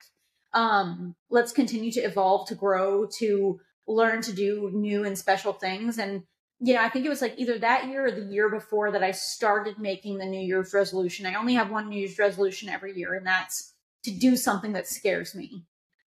Um, 0.52 1.14
let's 1.30 1.52
continue 1.52 1.90
to 1.92 2.00
evolve, 2.00 2.48
to 2.48 2.54
grow, 2.54 3.06
to 3.18 3.60
learn 3.86 4.20
to 4.22 4.32
do 4.32 4.70
new 4.74 5.04
and 5.04 5.16
special 5.16 5.52
things. 5.52 5.96
And, 5.98 6.24
you 6.60 6.74
know, 6.74 6.82
I 6.82 6.88
think 6.88 7.06
it 7.06 7.08
was 7.08 7.22
like 7.22 7.34
either 7.38 7.58
that 7.60 7.86
year 7.86 8.06
or 8.06 8.10
the 8.10 8.30
year 8.30 8.50
before 8.50 8.90
that 8.90 9.02
I 9.02 9.12
started 9.12 9.78
making 9.78 10.18
the 10.18 10.26
New 10.26 10.40
Year's 10.40 10.74
resolution. 10.74 11.24
I 11.24 11.36
only 11.36 11.54
have 11.54 11.70
one 11.70 11.88
New 11.88 11.98
Year's 11.98 12.18
resolution 12.18 12.68
every 12.68 12.96
year, 12.96 13.14
and 13.14 13.26
that's 13.26 13.71
to 14.04 14.10
do 14.10 14.36
something 14.36 14.72
that 14.72 14.86
scares 14.86 15.34
me. 15.34 15.64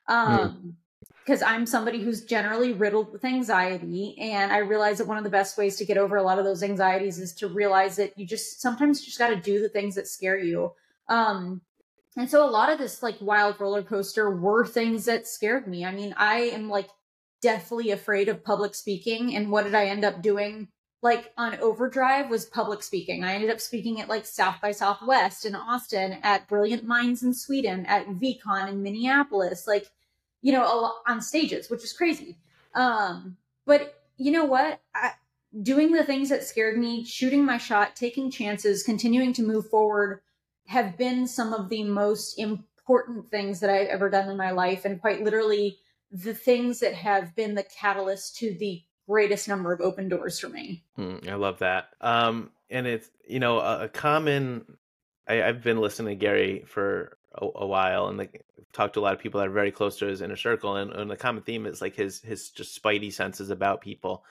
Um, 0.08 0.78
because 1.26 1.42
I'm 1.42 1.66
somebody 1.66 2.04
who's 2.04 2.24
generally 2.24 2.72
riddled 2.72 3.12
with 3.12 3.26
anxiety. 3.26 4.16
And 4.20 4.52
I 4.52 4.60
realize 4.60 5.00
that 5.00 5.08
one 5.08 5.18
of 5.18 5.24
the 5.24 5.30
best 5.32 5.58
ways 5.58 5.76
to 5.78 5.86
get 5.86 5.98
over 5.98 6.18
a 6.18 6.24
lot 6.24 6.38
of 6.38 6.46
those 6.46 6.62
anxieties 6.62 7.18
is 7.18 7.34
to 7.36 7.48
realize 7.48 7.96
that 7.96 8.16
you 8.16 8.28
just 8.28 8.62
sometimes 8.62 9.04
just 9.04 9.18
got 9.18 9.30
to 9.30 9.36
do 9.36 9.60
the 9.60 9.70
things 9.70 9.96
that 9.96 10.08
scare 10.08 10.38
you. 10.38 10.74
Um, 11.10 11.62
and 12.16 12.30
so 12.30 12.48
a 12.48 12.50
lot 12.50 12.72
of 12.72 12.78
this 12.78 13.02
like 13.02 13.16
wild 13.20 13.60
roller 13.60 13.82
coaster 13.82 14.30
were 14.30 14.68
things 14.68 15.06
that 15.06 15.28
scared 15.28 15.68
me. 15.68 15.84
I 15.84 15.92
mean, 15.92 16.14
I 16.16 16.42
am 16.42 16.70
like 16.70 16.90
deathly 17.42 17.90
afraid 17.90 18.30
of 18.30 18.44
public 18.44 18.76
speaking. 18.76 19.36
And 19.36 19.52
what 19.52 19.64
did 19.64 19.74
I 19.74 19.86
end 19.86 20.06
up 20.06 20.22
doing? 20.22 20.68
Like 21.06 21.34
on 21.38 21.60
Overdrive 21.60 22.32
was 22.32 22.46
public 22.48 22.82
speaking. 22.82 23.24
I 23.24 23.36
ended 23.36 23.52
up 23.52 23.62
speaking 23.62 24.02
at 24.02 24.10
like 24.10 24.26
South 24.26 24.56
by 24.60 24.72
Southwest 24.72 25.46
in 25.46 25.54
Austin, 25.54 26.18
at 26.24 26.48
Brilliant 26.48 26.84
Minds 26.84 27.22
in 27.22 27.32
Sweden, 27.32 27.86
at 27.86 28.08
VeeCon 28.08 28.70
in 28.70 28.82
Minneapolis. 28.82 29.68
Like 29.68 29.86
you 30.42 30.52
know, 30.52 30.94
on 31.08 31.22
stages, 31.22 31.70
which 31.70 31.84
is 31.84 31.94
crazy. 31.94 32.40
Um, 32.74 33.38
but 33.68 34.02
you 34.18 34.32
know 34.32 34.46
what? 34.46 34.82
I, 34.96 35.12
doing 35.62 35.92
the 35.92 36.04
things 36.04 36.30
that 36.30 36.44
scared 36.44 36.76
me, 36.76 37.06
shooting 37.06 37.46
my 37.46 37.60
shot, 37.60 37.96
taking 37.96 38.32
chances, 38.32 38.82
continuing 38.82 39.32
to 39.34 39.44
move 39.44 39.70
forward 39.70 40.22
have 40.66 40.98
been 40.98 41.28
some 41.28 41.54
of 41.54 41.70
the 41.70 41.84
most 41.84 42.40
important 42.40 43.30
things 43.30 43.60
that 43.60 43.70
I've 43.70 43.90
ever 43.90 44.10
done 44.10 44.28
in 44.28 44.38
my 44.38 44.50
life. 44.50 44.86
And 44.86 45.00
quite 45.00 45.24
literally, 45.24 45.78
the 46.12 46.34
things 46.34 46.80
that 46.80 46.96
have 46.96 47.36
been 47.36 47.54
the 47.54 47.64
catalyst 47.80 48.38
to 48.38 48.56
the 48.60 48.82
greatest 49.08 49.48
number 49.48 49.72
of 49.72 49.82
open 49.82 50.10
doors 50.10 50.40
for 50.40 50.50
me. 50.50 50.84
Hmm, 50.96 51.18
I 51.30 51.36
love 51.36 51.60
that. 51.60 51.90
Um, 52.02 52.52
and 52.70 52.88
it's, 52.88 53.10
you 53.28 53.40
know, 53.40 53.60
a, 53.60 53.84
a 53.84 53.90
common, 53.90 54.78
I, 55.28 55.36
have 55.36 55.64
been 55.64 55.80
listening 55.80 56.18
to 56.18 56.26
Gary 56.26 56.64
for 56.68 57.18
a, 57.34 57.48
a 57.56 57.68
while 57.68 58.08
and 58.08 58.18
like 58.18 58.46
talked 58.74 58.96
to 58.96 59.00
a 59.00 59.02
lot 59.02 59.14
of 59.14 59.20
people 59.20 59.40
that 59.40 59.48
are 59.48 59.52
very 59.52 59.72
close 59.72 59.98
to 59.98 60.06
his 60.06 60.22
inner 60.22 60.36
circle 60.36 60.76
and, 60.76 60.92
and 60.92 61.10
the 61.10 61.16
common 61.16 61.44
theme 61.44 61.66
is 61.66 61.82
like 61.82 61.96
his 61.96 62.22
his 62.22 62.50
just 62.50 62.82
spidey 62.82 63.12
senses 63.12 63.50
about 63.50 63.82
people 63.82 64.24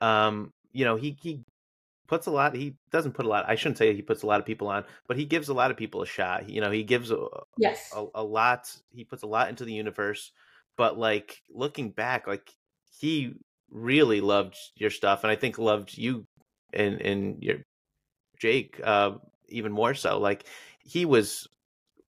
um 0.00 0.52
you 0.72 0.84
know 0.84 0.96
he 0.96 1.16
he 1.22 1.44
puts 2.08 2.26
a 2.26 2.30
lot 2.30 2.54
he 2.54 2.74
doesn't 2.90 3.12
put 3.12 3.24
a 3.24 3.28
lot 3.28 3.44
i 3.48 3.54
shouldn't 3.54 3.78
say 3.78 3.94
he 3.94 4.02
puts 4.02 4.22
a 4.22 4.26
lot 4.26 4.40
of 4.40 4.46
people 4.46 4.68
on 4.68 4.84
but 5.06 5.16
he 5.16 5.24
gives 5.24 5.48
a 5.48 5.54
lot 5.54 5.70
of 5.70 5.76
people 5.76 6.02
a 6.02 6.06
shot 6.06 6.48
you 6.48 6.60
know 6.60 6.70
he 6.70 6.82
gives 6.82 7.10
a, 7.10 7.26
yes 7.56 7.92
a, 7.96 8.04
a 8.16 8.22
lot 8.22 8.74
he 8.90 9.04
puts 9.04 9.22
a 9.22 9.26
lot 9.26 9.48
into 9.48 9.64
the 9.64 9.72
universe 9.72 10.32
but 10.76 10.98
like 10.98 11.42
looking 11.48 11.90
back 11.90 12.26
like 12.26 12.50
he 12.98 13.34
really 13.72 14.20
loved 14.20 14.56
your 14.76 14.90
stuff 14.90 15.24
and 15.24 15.30
i 15.30 15.36
think 15.36 15.58
loved 15.58 15.96
you 15.96 16.24
and 16.72 17.00
and 17.00 17.42
your 17.42 17.56
jake 18.38 18.80
uh 18.84 19.12
even 19.48 19.72
more 19.72 19.94
so 19.94 20.18
like 20.18 20.44
he 20.84 21.04
was 21.04 21.48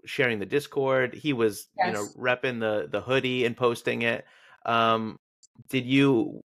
sharing 0.04 0.38
the 0.38 0.46
Discord. 0.46 1.14
He 1.14 1.32
was, 1.32 1.68
yes. 1.76 1.86
you 1.86 1.92
know, 1.92 2.08
repping 2.18 2.60
the 2.60 2.88
the 2.90 3.00
hoodie 3.00 3.44
and 3.44 3.56
posting 3.56 4.02
it. 4.02 4.24
Um, 4.66 5.18
did 5.68 5.86
you 5.86 6.40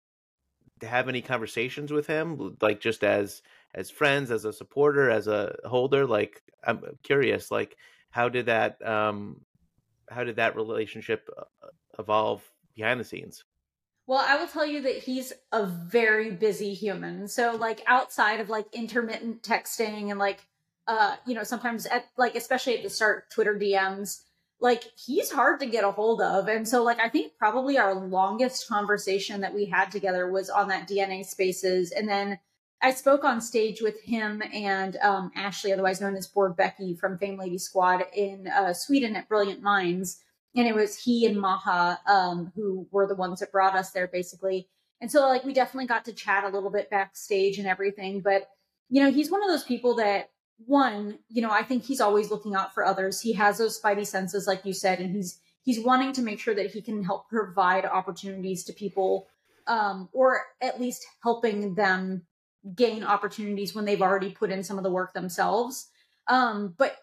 have 0.83 1.09
any 1.09 1.23
conversations 1.23 1.93
with 1.93 2.07
him, 2.07 2.57
like 2.61 2.81
just 2.81 3.05
as 3.05 3.43
as 3.75 3.91
friends, 3.91 4.31
as 4.31 4.45
a 4.45 4.53
supporter, 4.53 5.11
as 5.11 5.27
a 5.27 5.57
holder? 5.65 6.07
Like, 6.07 6.43
I'm 6.65 6.83
curious, 7.03 7.51
like, 7.51 7.77
how 8.11 8.29
did 8.29 8.47
that 8.47 8.85
um, 8.87 9.41
how 10.11 10.25
did 10.25 10.37
that 10.37 10.57
relationship 10.57 11.29
uh, 11.37 11.69
evolve 11.99 12.43
behind 12.75 13.01
the 13.01 13.05
scenes? 13.05 13.45
Well, 14.07 14.25
I 14.27 14.37
will 14.37 14.47
tell 14.47 14.67
you 14.67 14.83
that 14.83 14.99
he's 14.99 15.33
a 15.51 15.67
very 15.67 16.31
busy 16.31 16.75
human. 16.75 17.27
So, 17.27 17.57
like, 17.57 17.83
outside 17.87 18.41
of 18.41 18.49
like 18.49 18.67
intermittent 18.73 19.43
texting 19.43 20.11
and 20.11 20.19
like 20.19 20.47
uh, 20.87 21.17
you 21.27 21.35
know, 21.35 21.43
sometimes 21.43 21.87
at 21.87 22.07
like 22.17 22.35
especially 22.35 22.77
at 22.77 22.83
the 22.83 22.91
start, 22.91 23.31
Twitter 23.31 23.55
DMs, 23.55 24.23
like 24.61 24.85
he's 24.97 25.31
hard 25.31 25.61
to 25.61 25.67
get 25.67 25.85
a 25.85 25.91
hold 25.91 26.23
of. 26.23 26.49
And 26.49 26.67
so 26.67 26.83
like 26.83 27.01
I 27.01 27.09
think 27.09 27.33
probably 27.39 27.77
our 27.79 27.95
longest 27.95 28.69
conversation 28.69 29.41
that 29.41 29.55
we 29.55 29.67
had 29.67 29.91
together 29.91 30.31
was 30.31 30.49
on 30.49 30.69
that 30.69 30.89
DNA 30.89 31.25
spaces. 31.25 31.91
And 31.93 32.09
then 32.09 32.39
I 32.81 32.93
spoke 32.93 33.25
on 33.25 33.41
stage 33.41 33.81
with 33.81 34.01
him 34.03 34.43
and 34.53 34.97
um, 34.99 35.33
Ashley, 35.35 35.73
otherwise 35.73 36.01
known 36.01 36.15
as 36.15 36.27
Bored 36.27 36.57
Becky 36.57 36.95
from 36.95 37.19
Fame 37.19 37.39
Lady 37.39 37.59
Squad 37.59 38.05
in 38.15 38.47
uh, 38.47 38.73
Sweden 38.73 39.17
at 39.17 39.29
Brilliant 39.29 39.63
Minds. 39.63 40.23
And 40.57 40.67
it 40.67 40.75
was 40.75 40.99
he 40.99 41.27
and 41.27 41.41
Maha 41.41 42.01
um, 42.07 42.53
who 42.57 42.87
were 42.91 43.07
the 43.07 43.15
ones 43.15 43.41
that 43.41 43.53
brought 43.53 43.77
us 43.77 43.91
there 43.91 44.09
basically. 44.09 44.69
And 45.01 45.11
so 45.11 45.21
like 45.29 45.45
we 45.45 45.53
definitely 45.53 45.87
got 45.87 46.05
to 46.07 46.13
chat 46.13 46.45
a 46.45 46.49
little 46.49 46.71
bit 46.71 46.91
backstage 46.91 47.59
and 47.59 47.67
everything. 47.67 48.21
But 48.21 48.49
you 48.89 49.03
know, 49.03 49.11
he's 49.11 49.31
one 49.31 49.43
of 49.43 49.49
those 49.49 49.65
people 49.65 49.97
that 49.97 50.31
one, 50.65 51.19
you 51.29 51.43
know, 51.43 51.51
I 51.51 51.63
think 51.63 51.85
he's 51.85 52.01
always 52.01 52.31
looking 52.31 52.55
out 52.55 52.73
for 52.73 52.85
others. 52.85 53.21
He 53.21 53.35
has 53.35 53.59
those 53.59 53.81
spidey 53.81 54.07
senses, 54.07 54.47
like 54.47 54.65
you 54.65 54.73
said, 54.73 55.01
and 55.01 55.15
he's 55.15 55.39
he's 55.63 55.85
wanting 55.85 56.13
to 56.15 56.23
make 56.23 56.41
sure 56.41 56.55
that 56.55 56.71
he 56.71 56.81
can 56.81 57.03
help 57.03 57.29
provide 57.29 57.85
opportunities 57.85 58.65
to 58.65 58.73
people, 58.73 59.27
um, 59.67 60.09
or 60.13 60.43
at 60.61 60.81
least 60.81 61.05
helping 61.23 61.75
them 61.75 62.23
gain 62.75 63.05
opportunities 63.05 63.75
when 63.75 63.85
they've 63.85 64.03
already 64.03 64.31
put 64.31 64.51
in 64.51 64.63
some 64.63 64.79
of 64.79 64.85
the 64.85 64.91
work 64.91 65.13
themselves. 65.13 65.89
Um, 66.29 66.75
but 66.79 66.97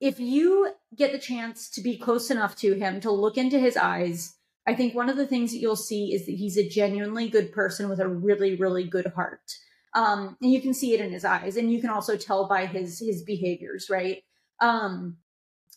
if 0.00 0.20
you 0.20 0.72
get 0.94 1.12
the 1.12 1.18
chance 1.18 1.70
to 1.70 1.80
be 1.80 1.96
close 1.96 2.30
enough 2.30 2.56
to 2.56 2.74
him 2.74 3.00
to 3.00 3.10
look 3.10 3.38
into 3.38 3.58
his 3.58 3.76
eyes, 3.76 4.34
I 4.66 4.74
think 4.74 4.94
one 4.94 5.08
of 5.08 5.16
the 5.16 5.26
things 5.26 5.52
that 5.52 5.58
you'll 5.58 5.76
see 5.76 6.12
is 6.12 6.26
that 6.26 6.32
he's 6.32 6.56
a 6.58 6.68
genuinely 6.68 7.28
good 7.28 7.52
person 7.52 7.88
with 7.88 8.00
a 8.00 8.08
really, 8.08 8.56
really 8.56 8.84
good 8.84 9.06
heart. 9.14 9.52
Um, 9.94 10.36
and 10.42 10.52
you 10.52 10.60
can 10.60 10.74
see 10.74 10.92
it 10.92 11.00
in 11.00 11.10
his 11.10 11.24
eyes 11.24 11.56
and 11.56 11.72
you 11.72 11.80
can 11.80 11.90
also 11.90 12.16
tell 12.16 12.46
by 12.46 12.66
his 12.66 12.98
his 12.98 13.22
behaviors 13.22 13.88
right? 13.88 14.22
Um, 14.60 15.16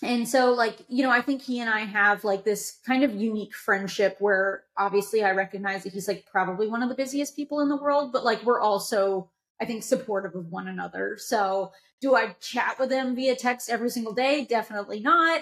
and 0.02 0.28
so 0.28 0.52
like 0.54 0.78
you 0.88 1.04
know 1.04 1.12
i 1.12 1.22
think 1.22 1.42
he 1.42 1.60
and 1.60 1.70
i 1.70 1.80
have 1.80 2.24
like 2.24 2.44
this 2.44 2.80
kind 2.86 3.04
of 3.04 3.14
unique 3.16 3.54
friendship 3.54 4.16
where 4.20 4.64
obviously 4.78 5.24
i 5.24 5.32
recognize 5.32 5.84
that 5.84 5.94
he's 5.94 6.08
like 6.08 6.26
probably 6.32 6.68
one 6.68 6.82
of 6.82 6.90
the 6.90 6.96
busiest 6.96 7.36
people 7.36 7.60
in 7.60 7.70
the 7.70 7.76
world 7.76 8.12
but 8.12 8.24
like 8.24 8.42
we're 8.44 8.62
also 8.62 9.30
i 9.62 9.66
think 9.66 9.84
supportive 9.84 10.36
of 10.36 10.52
one 10.52 10.68
another 10.68 11.18
so 11.18 11.72
do 12.02 12.16
i 12.16 12.36
chat 12.40 12.78
with 12.80 12.90
them 12.90 13.16
via 13.16 13.36
text 13.36 13.70
every 13.70 13.90
single 13.90 14.14
day 14.14 14.46
definitely 14.46 15.00
not 15.00 15.42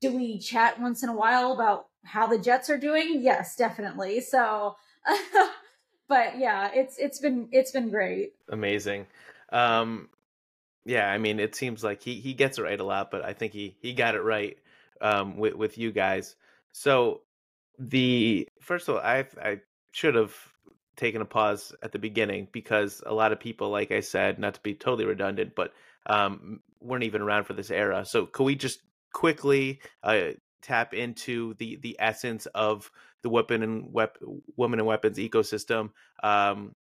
do 0.00 0.14
we 0.14 0.38
chat 0.38 0.80
once 0.80 1.02
in 1.02 1.08
a 1.08 1.16
while 1.16 1.52
about 1.52 1.86
how 2.04 2.26
the 2.26 2.38
jets 2.38 2.68
are 2.68 2.78
doing 2.78 3.20
yes 3.22 3.56
definitely 3.56 4.20
so 4.20 4.76
but 6.08 6.38
yeah, 6.38 6.70
it's 6.72 6.98
it's 6.98 7.18
been 7.18 7.48
it's 7.52 7.70
been 7.70 7.90
great. 7.90 8.32
Amazing. 8.48 9.06
Um 9.50 10.08
yeah, 10.84 11.10
I 11.10 11.18
mean 11.18 11.40
it 11.40 11.54
seems 11.54 11.82
like 11.82 12.02
he 12.02 12.20
he 12.20 12.34
gets 12.34 12.58
it 12.58 12.62
right 12.62 12.78
a 12.78 12.84
lot, 12.84 13.10
but 13.10 13.24
I 13.24 13.32
think 13.32 13.52
he 13.52 13.76
he 13.80 13.92
got 13.92 14.14
it 14.14 14.22
right 14.22 14.58
um 15.00 15.36
with 15.36 15.54
with 15.54 15.78
you 15.78 15.92
guys. 15.92 16.36
So 16.72 17.22
the 17.78 18.48
first 18.60 18.88
of 18.88 18.96
all, 18.96 19.00
I 19.00 19.26
I 19.42 19.60
should 19.92 20.14
have 20.14 20.34
taken 20.96 21.20
a 21.22 21.24
pause 21.24 21.74
at 21.82 21.92
the 21.92 21.98
beginning 21.98 22.48
because 22.52 23.02
a 23.04 23.14
lot 23.14 23.32
of 23.32 23.40
people, 23.40 23.70
like 23.70 23.90
I 23.90 24.00
said, 24.00 24.38
not 24.38 24.54
to 24.54 24.60
be 24.60 24.74
totally 24.74 25.04
redundant, 25.04 25.54
but 25.54 25.72
um, 26.06 26.60
weren't 26.80 27.04
even 27.04 27.22
around 27.22 27.44
for 27.44 27.54
this 27.54 27.70
era. 27.70 28.04
So 28.04 28.26
could 28.26 28.44
we 28.44 28.54
just 28.54 28.80
quickly 29.12 29.80
uh, 30.02 30.30
tap 30.62 30.94
into 30.94 31.54
the 31.54 31.76
the 31.76 31.96
essence 31.98 32.46
of 32.46 32.90
the 33.22 33.30
weapon 33.30 33.62
and 33.62 33.92
wep- 33.92 34.18
women 34.56 34.78
and 34.78 34.86
weapons 34.86 35.18
ecosystem 35.18 35.90
um, 36.22 36.74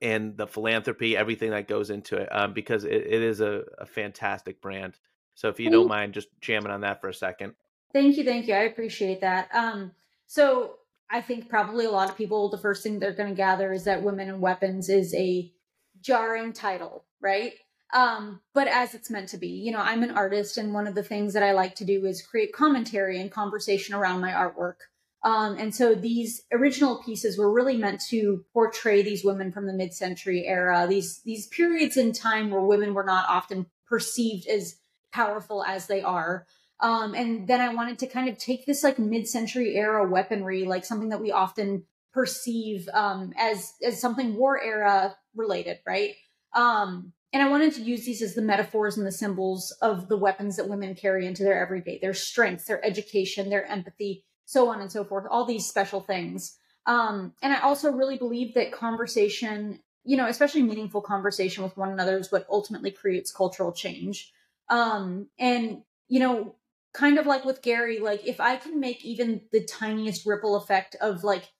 and 0.00 0.36
the 0.36 0.46
philanthropy, 0.46 1.16
everything 1.16 1.50
that 1.50 1.68
goes 1.68 1.90
into 1.90 2.16
it, 2.16 2.28
um, 2.32 2.52
because 2.52 2.84
it, 2.84 2.92
it 2.92 3.22
is 3.22 3.40
a, 3.40 3.62
a, 3.78 3.86
fantastic 3.86 4.60
brand. 4.60 4.98
So 5.34 5.48
if 5.48 5.60
you 5.60 5.70
don't 5.70 5.86
mind 5.88 6.14
just 6.14 6.28
jamming 6.40 6.72
on 6.72 6.80
that 6.80 7.00
for 7.00 7.08
a 7.08 7.14
second. 7.14 7.54
Thank 7.92 8.16
you, 8.16 8.24
thank 8.24 8.48
you. 8.48 8.54
I 8.54 8.62
appreciate 8.62 9.20
that. 9.20 9.48
Um, 9.54 9.92
so 10.26 10.78
I 11.12 11.20
think 11.20 11.48
probably 11.48 11.84
a 11.84 11.90
lot 11.90 12.08
of 12.08 12.16
people, 12.16 12.48
the 12.48 12.58
first 12.58 12.82
thing 12.82 12.98
they're 12.98 13.12
going 13.12 13.28
to 13.28 13.34
gather 13.34 13.72
is 13.72 13.84
that 13.84 14.02
women 14.02 14.28
and 14.28 14.40
weapons 14.40 14.88
is 14.88 15.14
a 15.14 15.52
jarring 16.00 16.52
title, 16.52 17.04
right? 17.20 17.52
um, 17.92 18.40
but 18.54 18.68
as 18.68 18.94
it's 18.94 19.10
meant 19.10 19.28
to 19.30 19.38
be. 19.38 19.48
You 19.48 19.72
know, 19.72 19.80
I'm 19.80 20.02
an 20.02 20.12
artist, 20.12 20.56
and 20.56 20.72
one 20.72 20.86
of 20.86 20.94
the 20.94 21.02
things 21.02 21.34
that 21.34 21.42
I 21.42 21.52
like 21.52 21.74
to 21.76 21.84
do 21.84 22.06
is 22.06 22.26
create 22.26 22.52
commentary 22.52 23.20
and 23.20 23.30
conversation 23.30 23.94
around 23.94 24.20
my 24.20 24.32
artwork. 24.32 24.76
Um, 25.24 25.56
and 25.56 25.74
so 25.74 25.94
these 25.94 26.42
original 26.52 27.00
pieces 27.04 27.38
were 27.38 27.52
really 27.52 27.76
meant 27.76 28.00
to 28.08 28.44
portray 28.52 29.02
these 29.02 29.24
women 29.24 29.52
from 29.52 29.66
the 29.66 29.72
mid-century 29.72 30.46
era, 30.46 30.86
these 30.88 31.20
these 31.24 31.46
periods 31.46 31.96
in 31.96 32.12
time 32.12 32.50
where 32.50 32.62
women 32.62 32.92
were 32.92 33.04
not 33.04 33.28
often 33.28 33.66
perceived 33.86 34.48
as 34.48 34.76
powerful 35.12 35.62
as 35.62 35.86
they 35.86 36.02
are. 36.02 36.46
Um, 36.82 37.14
and 37.14 37.46
then 37.46 37.60
I 37.60 37.72
wanted 37.72 38.00
to 38.00 38.08
kind 38.08 38.28
of 38.28 38.36
take 38.36 38.66
this 38.66 38.82
like 38.82 38.98
mid-century 38.98 39.76
era 39.76 40.06
weaponry, 40.06 40.64
like 40.64 40.84
something 40.84 41.10
that 41.10 41.22
we 41.22 41.30
often 41.30 41.84
perceive 42.12 42.88
um, 42.92 43.32
as 43.38 43.72
as 43.82 44.00
something 44.00 44.36
war 44.36 44.60
era 44.60 45.16
related, 45.34 45.78
right? 45.86 46.14
Um, 46.54 47.12
and 47.32 47.42
I 47.42 47.48
wanted 47.48 47.72
to 47.74 47.82
use 47.82 48.04
these 48.04 48.20
as 48.20 48.34
the 48.34 48.42
metaphors 48.42 48.98
and 48.98 49.06
the 49.06 49.12
symbols 49.12 49.70
of 49.80 50.08
the 50.08 50.18
weapons 50.18 50.56
that 50.56 50.68
women 50.68 50.94
carry 50.94 51.26
into 51.26 51.44
their 51.44 51.58
everyday, 51.62 51.98
their 51.98 52.12
strength, 52.12 52.66
their 52.66 52.84
education, 52.84 53.48
their 53.48 53.64
empathy, 53.64 54.24
so 54.44 54.68
on 54.68 54.82
and 54.82 54.92
so 54.92 55.04
forth, 55.04 55.24
all 55.30 55.46
these 55.46 55.66
special 55.66 56.00
things. 56.00 56.58
Um, 56.84 57.32
and 57.40 57.52
I 57.52 57.60
also 57.60 57.90
really 57.92 58.18
believe 58.18 58.54
that 58.54 58.72
conversation, 58.72 59.78
you 60.04 60.16
know, 60.16 60.26
especially 60.26 60.62
meaningful 60.62 61.00
conversation 61.00 61.62
with 61.62 61.76
one 61.76 61.90
another 61.90 62.18
is 62.18 62.30
what 62.30 62.46
ultimately 62.50 62.90
creates 62.90 63.32
cultural 63.32 63.72
change. 63.72 64.32
Um, 64.68 65.28
and, 65.38 65.82
you 66.08 66.20
know, 66.20 66.56
kind 66.92 67.18
of 67.18 67.26
like 67.26 67.44
with 67.44 67.62
Gary, 67.62 67.98
like 67.98 68.26
if 68.26 68.40
I 68.40 68.56
can 68.56 68.78
make 68.78 69.04
even 69.04 69.42
the 69.50 69.64
tiniest 69.64 70.26
ripple 70.26 70.56
effect 70.56 70.94
of 71.00 71.24
like 71.24 71.50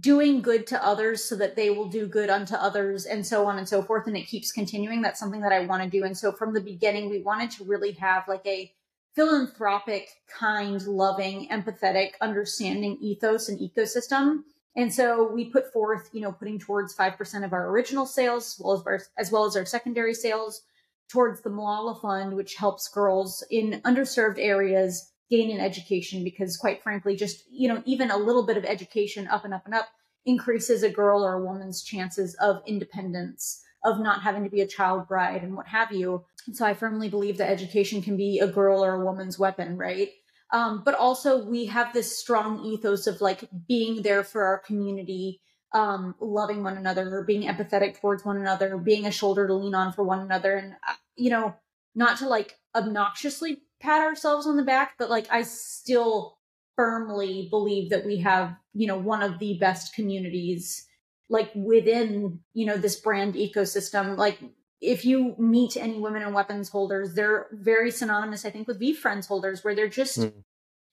doing 0.00 0.42
good 0.42 0.66
to 0.66 0.84
others 0.84 1.24
so 1.24 1.34
that 1.36 1.56
they 1.56 1.70
will 1.70 1.88
do 1.88 2.06
good 2.06 2.28
unto 2.28 2.54
others 2.54 3.06
and 3.06 3.26
so 3.26 3.46
on 3.46 3.56
and 3.56 3.66
so 3.66 3.82
forth 3.82 4.06
and 4.06 4.18
it 4.18 4.26
keeps 4.26 4.52
continuing 4.52 5.00
that's 5.00 5.18
something 5.18 5.40
that 5.40 5.52
i 5.52 5.60
want 5.60 5.82
to 5.82 5.88
do. 5.88 6.04
And 6.04 6.16
so 6.16 6.30
from 6.30 6.52
the 6.52 6.60
beginning 6.60 7.08
we 7.08 7.22
wanted 7.22 7.50
to 7.52 7.64
really 7.64 7.92
have 7.92 8.28
like 8.28 8.46
a 8.46 8.72
philanthropic 9.14 10.10
kind 10.28 10.80
loving 10.86 11.48
empathetic 11.48 12.10
understanding 12.20 12.98
ethos 13.00 13.48
and 13.48 13.58
ecosystem. 13.58 14.42
And 14.76 14.92
so 14.92 15.32
we 15.32 15.46
put 15.46 15.72
forth 15.72 16.10
you 16.12 16.20
know 16.20 16.32
putting 16.32 16.58
towards 16.58 16.94
5% 16.94 17.44
of 17.44 17.54
our 17.54 17.70
original 17.70 18.04
sales 18.04 18.54
as 18.54 18.60
well 18.62 18.74
as 18.74 18.82
our, 18.86 19.00
as 19.16 19.32
well 19.32 19.44
as 19.46 19.56
our 19.56 19.64
secondary 19.64 20.12
sales 20.12 20.62
towards 21.08 21.40
the 21.42 21.50
malala 21.50 22.00
fund 22.00 22.34
which 22.34 22.54
helps 22.54 22.88
girls 22.88 23.44
in 23.50 23.80
underserved 23.84 24.38
areas 24.38 25.12
gain 25.30 25.50
an 25.50 25.60
education 25.60 26.24
because 26.24 26.56
quite 26.56 26.82
frankly 26.82 27.16
just 27.16 27.44
you 27.50 27.68
know 27.68 27.82
even 27.84 28.10
a 28.10 28.16
little 28.16 28.46
bit 28.46 28.56
of 28.56 28.64
education 28.64 29.26
up 29.28 29.44
and 29.44 29.54
up 29.54 29.64
and 29.64 29.74
up 29.74 29.88
increases 30.26 30.82
a 30.82 30.90
girl 30.90 31.24
or 31.24 31.34
a 31.34 31.44
woman's 31.44 31.82
chances 31.82 32.34
of 32.40 32.62
independence 32.66 33.62
of 33.84 34.00
not 34.00 34.22
having 34.22 34.44
to 34.44 34.50
be 34.50 34.60
a 34.60 34.66
child 34.66 35.06
bride 35.08 35.42
and 35.42 35.56
what 35.56 35.66
have 35.66 35.92
you. 35.92 36.24
And 36.46 36.56
so 36.56 36.66
i 36.66 36.74
firmly 36.74 37.08
believe 37.08 37.38
that 37.38 37.50
education 37.50 38.02
can 38.02 38.16
be 38.16 38.38
a 38.38 38.46
girl 38.46 38.84
or 38.84 38.94
a 38.94 39.04
woman's 39.04 39.38
weapon 39.38 39.76
right? 39.76 40.10
Um, 40.50 40.82
but 40.84 40.94
also 40.94 41.44
we 41.44 41.66
have 41.66 41.92
this 41.92 42.18
strong 42.18 42.64
ethos 42.64 43.06
of 43.06 43.20
like 43.20 43.48
being 43.66 44.02
there 44.02 44.24
for 44.24 44.44
our 44.44 44.58
community 44.58 45.40
um, 45.72 46.14
loving 46.20 46.62
one 46.62 46.76
another 46.76 47.22
being 47.26 47.42
empathetic 47.42 48.00
towards 48.00 48.24
one 48.24 48.38
another 48.38 48.78
being 48.78 49.04
a 49.06 49.10
shoulder 49.10 49.46
to 49.46 49.54
lean 49.54 49.74
on 49.74 49.92
for 49.92 50.02
one 50.02 50.20
another 50.20 50.56
and 50.56 50.72
uh, 50.88 50.94
you 51.16 51.28
know 51.30 51.54
not 51.94 52.18
to 52.18 52.28
like 52.28 52.58
obnoxiously 52.74 53.62
pat 53.80 54.00
ourselves 54.00 54.46
on 54.46 54.56
the 54.56 54.62
back, 54.62 54.94
but 54.98 55.10
like 55.10 55.26
I 55.30 55.42
still 55.42 56.38
firmly 56.76 57.48
believe 57.50 57.90
that 57.90 58.06
we 58.06 58.18
have, 58.18 58.56
you 58.72 58.86
know, 58.86 58.98
one 58.98 59.22
of 59.22 59.38
the 59.38 59.58
best 59.58 59.94
communities 59.94 60.86
like 61.28 61.50
within, 61.54 62.40
you 62.54 62.66
know, 62.66 62.76
this 62.76 62.96
brand 62.96 63.34
ecosystem. 63.34 64.16
Like 64.16 64.38
if 64.80 65.04
you 65.04 65.34
meet 65.38 65.76
any 65.76 65.98
women 65.98 66.22
and 66.22 66.34
weapons 66.34 66.68
holders, 66.68 67.14
they're 67.14 67.46
very 67.52 67.90
synonymous, 67.90 68.44
I 68.44 68.50
think, 68.50 68.68
with 68.68 68.80
VeeFriends 68.80 69.26
holders, 69.26 69.64
where 69.64 69.74
they're 69.74 69.88
just 69.88 70.18
mm. 70.18 70.32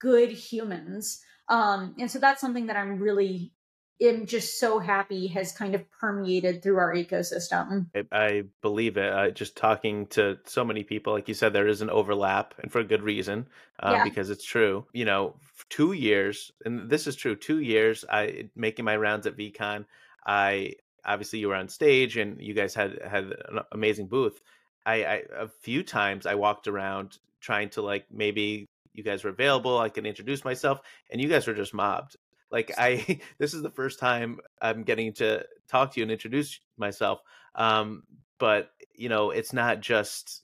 good 0.02 0.32
humans. 0.32 1.22
Um, 1.48 1.96
and 2.00 2.10
so 2.10 2.20
that's 2.20 2.42
something 2.42 2.66
that 2.66 2.76
I'm 2.76 3.00
really 3.00 3.54
am 4.01 4.25
just 4.25 4.60
so 4.60 4.79
happy 4.79 5.27
has 5.27 5.51
kind 5.51 5.75
of 5.75 5.89
permeated 5.91 6.62
through 6.62 6.77
our 6.77 6.93
ecosystem. 6.93 7.88
I, 7.95 8.03
I 8.12 8.43
believe 8.62 8.97
it. 8.97 9.12
Uh, 9.12 9.29
just 9.31 9.55
talking 9.55 10.08
to 10.08 10.38
so 10.45 10.65
many 10.65 10.84
people, 10.84 11.13
like 11.13 11.27
you 11.27 11.34
said, 11.34 11.53
there 11.53 11.67
is 11.67 11.81
an 11.81 11.89
overlap, 11.89 12.55
and 12.60 12.71
for 12.71 12.79
a 12.79 12.84
good 12.84 13.03
reason, 13.03 13.47
uh, 13.79 13.93
yeah. 13.97 14.03
because 14.03 14.29
it's 14.29 14.45
true. 14.45 14.86
You 14.93 15.05
know, 15.05 15.36
two 15.69 15.93
years, 15.93 16.51
and 16.65 16.89
this 16.89 17.08
is 17.08 17.15
true. 17.15 17.36
Two 17.36 17.60
years, 17.60 18.03
I 18.10 18.49
making 18.55 18.86
my 18.86 18.97
rounds 18.97 19.27
at 19.27 19.38
VeeCon. 19.38 19.86
I 20.25 20.73
obviously 21.05 21.39
you 21.39 21.47
were 21.47 21.55
on 21.55 21.69
stage, 21.69 22.17
and 22.17 22.41
you 22.41 22.53
guys 22.53 22.75
had 22.75 23.01
had 23.01 23.23
an 23.23 23.60
amazing 23.71 24.08
booth. 24.08 24.41
I, 24.86 25.05
I 25.05 25.23
a 25.38 25.47
few 25.47 25.84
times 25.84 26.25
I 26.25 26.36
walked 26.36 26.67
around 26.67 27.17
trying 27.39 27.69
to 27.69 27.81
like 27.81 28.05
maybe 28.12 28.67
you 28.93 29.03
guys 29.03 29.23
were 29.23 29.29
available. 29.29 29.77
I 29.77 29.89
can 29.89 30.05
introduce 30.05 30.43
myself, 30.43 30.81
and 31.10 31.21
you 31.21 31.27
guys 31.27 31.47
were 31.47 31.53
just 31.53 31.73
mobbed. 31.73 32.17
Like 32.56 32.72
I, 32.78 33.20
this 33.38 33.54
is 33.54 33.62
the 33.62 33.70
first 33.70 34.00
time 34.00 34.39
I'm 34.62 34.84
getting 34.84 35.12
to 35.15 35.46
talk 35.68 35.94
to 35.94 36.00
you 36.00 36.06
and 36.06 36.12
introduce 36.12 36.62
myself. 36.78 37.20
Um, 37.54 38.04
but 38.39 38.70
you 38.96 39.10
know, 39.10 39.32
it's 39.32 39.52
not 39.52 39.82
just, 39.82 40.44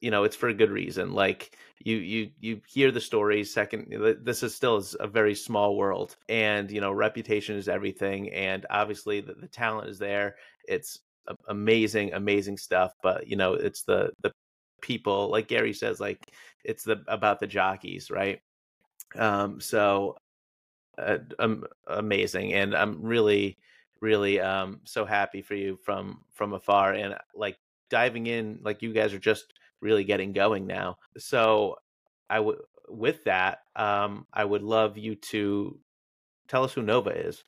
you 0.00 0.10
know, 0.10 0.24
it's 0.24 0.34
for 0.34 0.48
a 0.48 0.54
good 0.54 0.72
reason. 0.72 1.12
Like 1.12 1.56
you, 1.78 1.98
you, 1.98 2.30
you 2.40 2.60
hear 2.66 2.90
the 2.90 3.00
stories. 3.00 3.54
Second, 3.54 3.94
this 4.22 4.42
is 4.42 4.56
still 4.56 4.76
is 4.76 4.96
a 4.98 5.06
very 5.06 5.36
small 5.36 5.76
world, 5.76 6.16
and 6.28 6.68
you 6.70 6.80
know, 6.80 6.90
reputation 6.90 7.56
is 7.56 7.68
everything. 7.68 8.32
And 8.32 8.66
obviously, 8.68 9.20
the, 9.20 9.34
the 9.34 9.48
talent 9.48 9.88
is 9.88 9.98
there. 9.98 10.34
It's 10.66 10.98
amazing, 11.48 12.12
amazing 12.12 12.58
stuff. 12.58 12.92
But 13.02 13.28
you 13.28 13.36
know, 13.36 13.54
it's 13.54 13.82
the 13.84 14.10
the 14.22 14.32
people, 14.82 15.30
like 15.30 15.48
Gary 15.48 15.72
says, 15.72 16.00
like 16.00 16.26
it's 16.64 16.82
the 16.82 17.02
about 17.06 17.38
the 17.38 17.46
jockeys, 17.46 18.10
right? 18.10 18.40
Um, 19.14 19.60
so 19.60 20.16
uh, 20.98 21.18
um, 21.38 21.64
amazing, 21.86 22.54
and 22.54 22.74
I'm 22.74 23.02
really, 23.02 23.58
really 24.00 24.40
um, 24.40 24.80
so 24.84 25.04
happy 25.04 25.42
for 25.42 25.54
you 25.54 25.78
from 25.84 26.22
from 26.34 26.52
afar, 26.52 26.92
and 26.92 27.14
uh, 27.14 27.18
like 27.34 27.58
diving 27.90 28.26
in, 28.26 28.58
like 28.62 28.82
you 28.82 28.92
guys 28.92 29.12
are 29.12 29.18
just 29.18 29.52
really 29.80 30.04
getting 30.04 30.32
going 30.32 30.66
now. 30.66 30.98
So 31.18 31.76
I 32.28 32.40
would, 32.40 32.58
with 32.88 33.24
that, 33.24 33.60
um, 33.74 34.26
I 34.32 34.44
would 34.44 34.62
love 34.62 34.96
you 34.98 35.14
to 35.16 35.78
tell 36.48 36.64
us 36.64 36.72
who 36.72 36.82
Nova 36.82 37.10
is. 37.10 37.44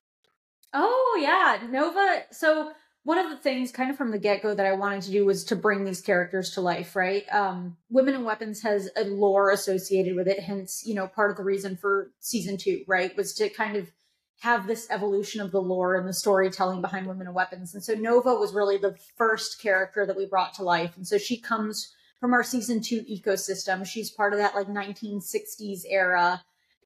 Oh 0.74 1.18
yeah, 1.20 1.66
Nova. 1.68 2.24
So 2.30 2.72
one 3.04 3.18
of 3.18 3.30
the 3.30 3.36
things 3.36 3.72
kind 3.72 3.90
of 3.90 3.96
from 3.96 4.10
the 4.10 4.18
get-go 4.18 4.54
that 4.54 4.66
I 4.66 4.72
wanted 4.72 5.02
to 5.02 5.10
do 5.10 5.24
was 5.24 5.44
to 5.44 5.56
bring 5.56 5.84
these 5.84 6.00
characters 6.00 6.50
to 6.50 6.60
life, 6.60 6.94
right? 6.94 7.24
Um, 7.32 7.76
Women 7.88 8.14
and 8.14 8.24
Weapons 8.24 8.62
has 8.62 8.90
a 8.96 9.04
lore 9.04 9.50
associated 9.50 10.14
with 10.14 10.28
it, 10.28 10.40
hence, 10.40 10.82
you 10.84 10.94
know, 10.94 11.06
part 11.06 11.30
of 11.30 11.36
the 11.36 11.44
reason 11.44 11.76
for 11.76 12.10
season 12.20 12.56
two, 12.58 12.84
right, 12.86 13.16
was 13.16 13.34
to 13.34 13.48
kind 13.48 13.76
of 13.76 13.90
have 14.40 14.66
this 14.66 14.86
evolution 14.90 15.40
of 15.40 15.50
the 15.50 15.60
lore 15.60 15.96
and 15.96 16.06
the 16.06 16.14
storytelling 16.14 16.80
behind 16.80 17.06
Women 17.06 17.26
and 17.26 17.34
Weapons. 17.34 17.74
And 17.74 17.82
so 17.82 17.94
Nova 17.94 18.34
was 18.34 18.54
really 18.54 18.76
the 18.76 18.96
first 19.16 19.60
character 19.60 20.06
that 20.06 20.16
we 20.16 20.26
brought 20.26 20.54
to 20.54 20.62
life. 20.62 20.96
And 20.96 21.06
so 21.06 21.18
she 21.18 21.40
comes 21.40 21.92
from 22.20 22.32
our 22.32 22.44
season 22.44 22.80
two 22.80 23.02
ecosystem. 23.02 23.86
She's 23.86 24.10
part 24.10 24.32
of 24.32 24.38
that 24.38 24.54
like 24.54 24.68
1960s 24.68 25.80
era. 25.88 26.42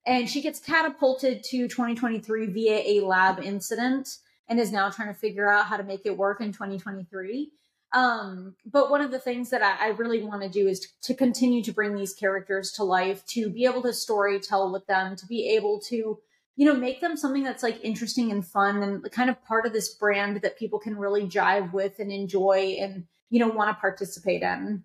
And 0.07 0.29
she 0.29 0.41
gets 0.41 0.61
catapulted 0.61 1.43
to 1.45 1.69
2023 1.69 2.47
via 2.47 2.83
a 2.87 3.05
lab 3.05 3.41
incident 3.41 4.09
and 4.53 4.61
is 4.61 4.71
now 4.71 4.91
trying 4.91 5.09
to 5.09 5.19
figure 5.19 5.51
out 5.51 5.65
how 5.65 5.79
to 5.79 5.83
make 5.83 6.03
it 6.05 6.15
work 6.15 6.43
in 6.43 6.53
2023. 6.53 7.51
Um, 7.95 8.55
but 8.67 8.91
one 8.91 9.01
of 9.01 9.11
the 9.11 9.19
things 9.19 9.49
that 9.49 9.63
I, 9.63 9.87
I 9.87 9.89
really 9.93 10.23
want 10.23 10.43
to 10.43 10.49
do 10.51 10.69
is 10.69 10.81
to, 10.81 10.89
to, 11.05 11.15
continue 11.15 11.63
to 11.63 11.73
bring 11.73 11.95
these 11.95 12.13
characters 12.13 12.71
to 12.73 12.85
life, 12.85 13.25
to 13.29 13.49
be 13.49 13.65
able 13.65 13.81
to 13.83 13.95
story 13.95 14.39
tell 14.41 14.71
with 14.71 14.87
them, 14.87 15.17
to 15.17 15.27
be 15.27 15.49
able 15.57 15.81
to, 15.89 16.19
you 16.57 16.67
know, 16.67 16.75
make 16.75 17.01
them 17.01 17.17
something 17.17 17.43
that's 17.43 17.63
like 17.63 17.83
interesting 17.83 18.31
and 18.31 18.47
fun 18.47 18.83
and 18.83 19.11
kind 19.11 19.31
of 19.31 19.43
part 19.43 19.65
of 19.65 19.73
this 19.73 19.95
brand 19.95 20.43
that 20.43 20.59
people 20.59 20.79
can 20.79 20.99
really 20.99 21.27
jive 21.27 21.73
with 21.73 21.99
and 21.99 22.13
enjoy 22.13 22.77
and, 22.79 23.05
you 23.31 23.39
know, 23.39 23.49
want 23.49 23.71
to 23.71 23.81
participate 23.81 24.43
in. 24.43 24.85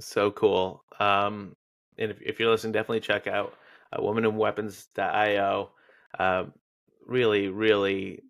So 0.00 0.32
cool. 0.32 0.82
Um, 0.98 1.54
and 1.98 2.10
if, 2.10 2.18
if 2.20 2.40
you're 2.40 2.50
listening, 2.50 2.72
definitely 2.72 3.00
check 3.00 3.28
out 3.28 3.54
uh, 3.92 4.00
womanandweapons.io. 4.00 5.70
Um, 6.18 6.52
really, 7.08 7.48
really 7.48 8.22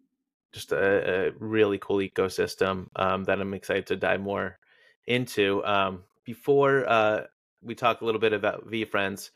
just 0.53 0.73
a, 0.73 1.27
a 1.27 1.31
really 1.39 1.79
cool 1.79 1.99
ecosystem 1.99 2.87
um, 2.97 3.25
that 3.25 3.41
I'm 3.41 3.53
excited 3.53 3.87
to 3.89 3.97
dive 3.97 4.21
more 4.21 4.59
into. 5.07 5.65
Um, 5.65 6.05
before 6.25 6.89
uh, 6.89 7.25
we 7.63 7.75
talk 7.75 8.01
a 8.01 8.05
little 8.05 8.21
bit 8.21 8.33
about 8.33 8.67
VeeFriends, 8.67 9.31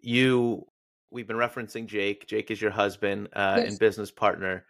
you 0.00 0.66
we've 1.10 1.26
been 1.26 1.36
referencing 1.36 1.86
Jake. 1.86 2.26
Jake 2.26 2.50
is 2.50 2.60
your 2.60 2.70
husband 2.70 3.28
uh, 3.34 3.56
yes. 3.58 3.70
and 3.70 3.78
business 3.78 4.10
partner. 4.10 4.64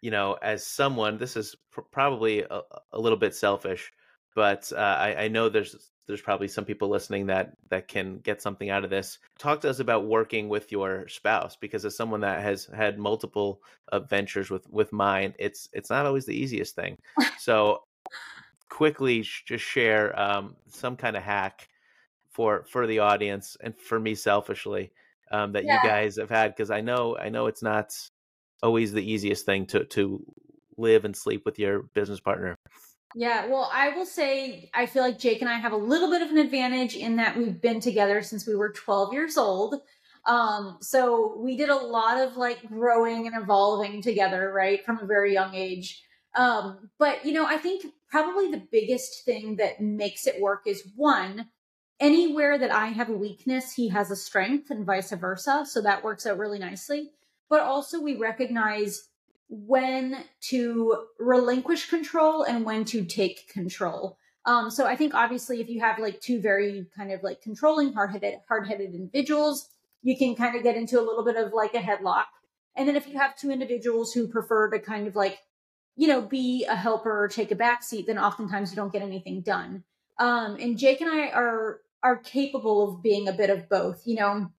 You 0.00 0.10
know, 0.10 0.34
as 0.40 0.66
someone, 0.66 1.18
this 1.18 1.36
is 1.36 1.56
pr- 1.72 1.80
probably 1.92 2.42
a, 2.42 2.60
a, 2.92 2.98
little 3.00 3.18
bit 3.18 3.34
selfish, 3.34 3.90
but 4.34 4.70
uh, 4.72 4.78
I, 4.78 5.24
I 5.24 5.28
know 5.28 5.48
there's 5.48 5.90
there's 6.08 6.20
probably 6.20 6.48
some 6.48 6.64
people 6.64 6.88
listening 6.88 7.26
that 7.26 7.52
that 7.68 7.86
can 7.86 8.18
get 8.18 8.42
something 8.42 8.70
out 8.70 8.82
of 8.82 8.90
this. 8.90 9.18
Talk 9.38 9.60
to 9.60 9.70
us 9.70 9.78
about 9.78 10.06
working 10.06 10.48
with 10.48 10.72
your 10.72 11.06
spouse 11.06 11.56
because 11.56 11.84
as 11.84 11.96
someone 11.96 12.20
that 12.22 12.42
has 12.42 12.66
had 12.74 12.98
multiple 12.98 13.62
adventures 13.92 14.50
with 14.50 14.68
with 14.68 14.92
mine 14.92 15.34
it's 15.38 15.68
it's 15.72 15.90
not 15.90 16.06
always 16.06 16.26
the 16.26 16.36
easiest 16.36 16.74
thing. 16.74 16.98
So 17.38 17.84
quickly 18.68 19.22
just 19.46 19.64
share 19.64 20.18
um, 20.18 20.56
some 20.68 20.96
kind 20.96 21.16
of 21.16 21.22
hack 21.22 21.68
for 22.30 22.64
for 22.68 22.86
the 22.86 23.00
audience 23.00 23.56
and 23.60 23.74
for 23.80 23.98
me 23.98 24.14
selfishly 24.14 24.92
um, 25.30 25.52
that 25.52 25.64
yeah. 25.64 25.82
you 25.82 25.88
guys 25.88 26.16
have 26.16 26.30
had 26.30 26.54
because 26.54 26.70
i 26.70 26.80
know 26.80 27.16
i 27.18 27.28
know 27.28 27.46
it's 27.46 27.62
not 27.62 27.92
always 28.62 28.92
the 28.92 29.12
easiest 29.12 29.44
thing 29.44 29.66
to 29.66 29.84
to 29.84 30.24
live 30.76 31.04
and 31.04 31.16
sleep 31.16 31.44
with 31.44 31.58
your 31.58 31.82
business 31.94 32.20
partner 32.20 32.54
yeah, 33.14 33.46
well, 33.46 33.70
I 33.72 33.90
will 33.90 34.06
say 34.06 34.70
I 34.74 34.86
feel 34.86 35.02
like 35.02 35.18
Jake 35.18 35.40
and 35.40 35.50
I 35.50 35.58
have 35.58 35.72
a 35.72 35.76
little 35.76 36.10
bit 36.10 36.22
of 36.22 36.30
an 36.30 36.38
advantage 36.38 36.94
in 36.94 37.16
that 37.16 37.36
we've 37.36 37.60
been 37.60 37.80
together 37.80 38.22
since 38.22 38.46
we 38.46 38.54
were 38.54 38.70
12 38.72 39.12
years 39.12 39.36
old. 39.36 39.76
Um, 40.26 40.76
so 40.80 41.38
we 41.38 41.56
did 41.56 41.70
a 41.70 41.76
lot 41.76 42.18
of 42.20 42.36
like 42.36 42.68
growing 42.68 43.26
and 43.26 43.40
evolving 43.40 44.02
together, 44.02 44.52
right, 44.54 44.84
from 44.84 44.98
a 44.98 45.06
very 45.06 45.32
young 45.32 45.54
age. 45.54 46.02
Um, 46.34 46.90
but 46.98 47.24
you 47.24 47.32
know, 47.32 47.46
I 47.46 47.56
think 47.56 47.86
probably 48.10 48.50
the 48.50 48.66
biggest 48.70 49.24
thing 49.24 49.56
that 49.56 49.80
makes 49.80 50.26
it 50.26 50.40
work 50.40 50.62
is 50.66 50.92
one, 50.94 51.48
anywhere 52.00 52.58
that 52.58 52.70
I 52.70 52.88
have 52.88 53.08
a 53.08 53.16
weakness, 53.16 53.72
he 53.72 53.88
has 53.88 54.10
a 54.10 54.16
strength 54.16 54.70
and 54.70 54.84
vice 54.84 55.12
versa. 55.12 55.64
So 55.66 55.80
that 55.80 56.04
works 56.04 56.26
out 56.26 56.38
really 56.38 56.58
nicely. 56.58 57.10
But 57.48 57.60
also 57.60 58.00
we 58.00 58.16
recognize 58.16 59.07
when 59.48 60.24
to 60.40 61.06
relinquish 61.18 61.88
control 61.88 62.42
and 62.42 62.64
when 62.64 62.84
to 62.84 63.04
take 63.04 63.48
control. 63.48 64.18
Um, 64.44 64.70
so 64.70 64.86
I 64.86 64.96
think 64.96 65.14
obviously 65.14 65.60
if 65.60 65.68
you 65.68 65.80
have 65.80 65.98
like 65.98 66.20
two 66.20 66.40
very 66.40 66.86
kind 66.96 67.12
of 67.12 67.22
like 67.22 67.42
controlling, 67.42 67.92
hard-headed, 67.92 68.34
hard-headed 68.48 68.94
individuals, 68.94 69.68
you 70.02 70.16
can 70.16 70.34
kind 70.34 70.56
of 70.56 70.62
get 70.62 70.76
into 70.76 70.98
a 70.98 71.02
little 71.02 71.24
bit 71.24 71.36
of 71.36 71.52
like 71.52 71.74
a 71.74 71.78
headlock. 71.80 72.24
And 72.76 72.86
then 72.86 72.96
if 72.96 73.08
you 73.08 73.18
have 73.18 73.36
two 73.36 73.50
individuals 73.50 74.12
who 74.12 74.28
prefer 74.28 74.70
to 74.70 74.78
kind 74.78 75.06
of 75.06 75.16
like, 75.16 75.38
you 75.96 76.06
know, 76.06 76.22
be 76.22 76.64
a 76.64 76.76
helper 76.76 77.24
or 77.24 77.28
take 77.28 77.50
a 77.50 77.56
back 77.56 77.82
seat, 77.82 78.06
then 78.06 78.18
oftentimes 78.18 78.70
you 78.70 78.76
don't 78.76 78.92
get 78.92 79.02
anything 79.02 79.40
done. 79.40 79.82
Um, 80.18 80.56
and 80.60 80.78
Jake 80.78 81.00
and 81.00 81.10
I 81.10 81.28
are 81.30 81.80
are 82.02 82.16
capable 82.16 82.88
of 82.88 83.02
being 83.02 83.26
a 83.26 83.32
bit 83.32 83.50
of 83.50 83.68
both. 83.68 84.02
You 84.06 84.16
know, 84.16 84.52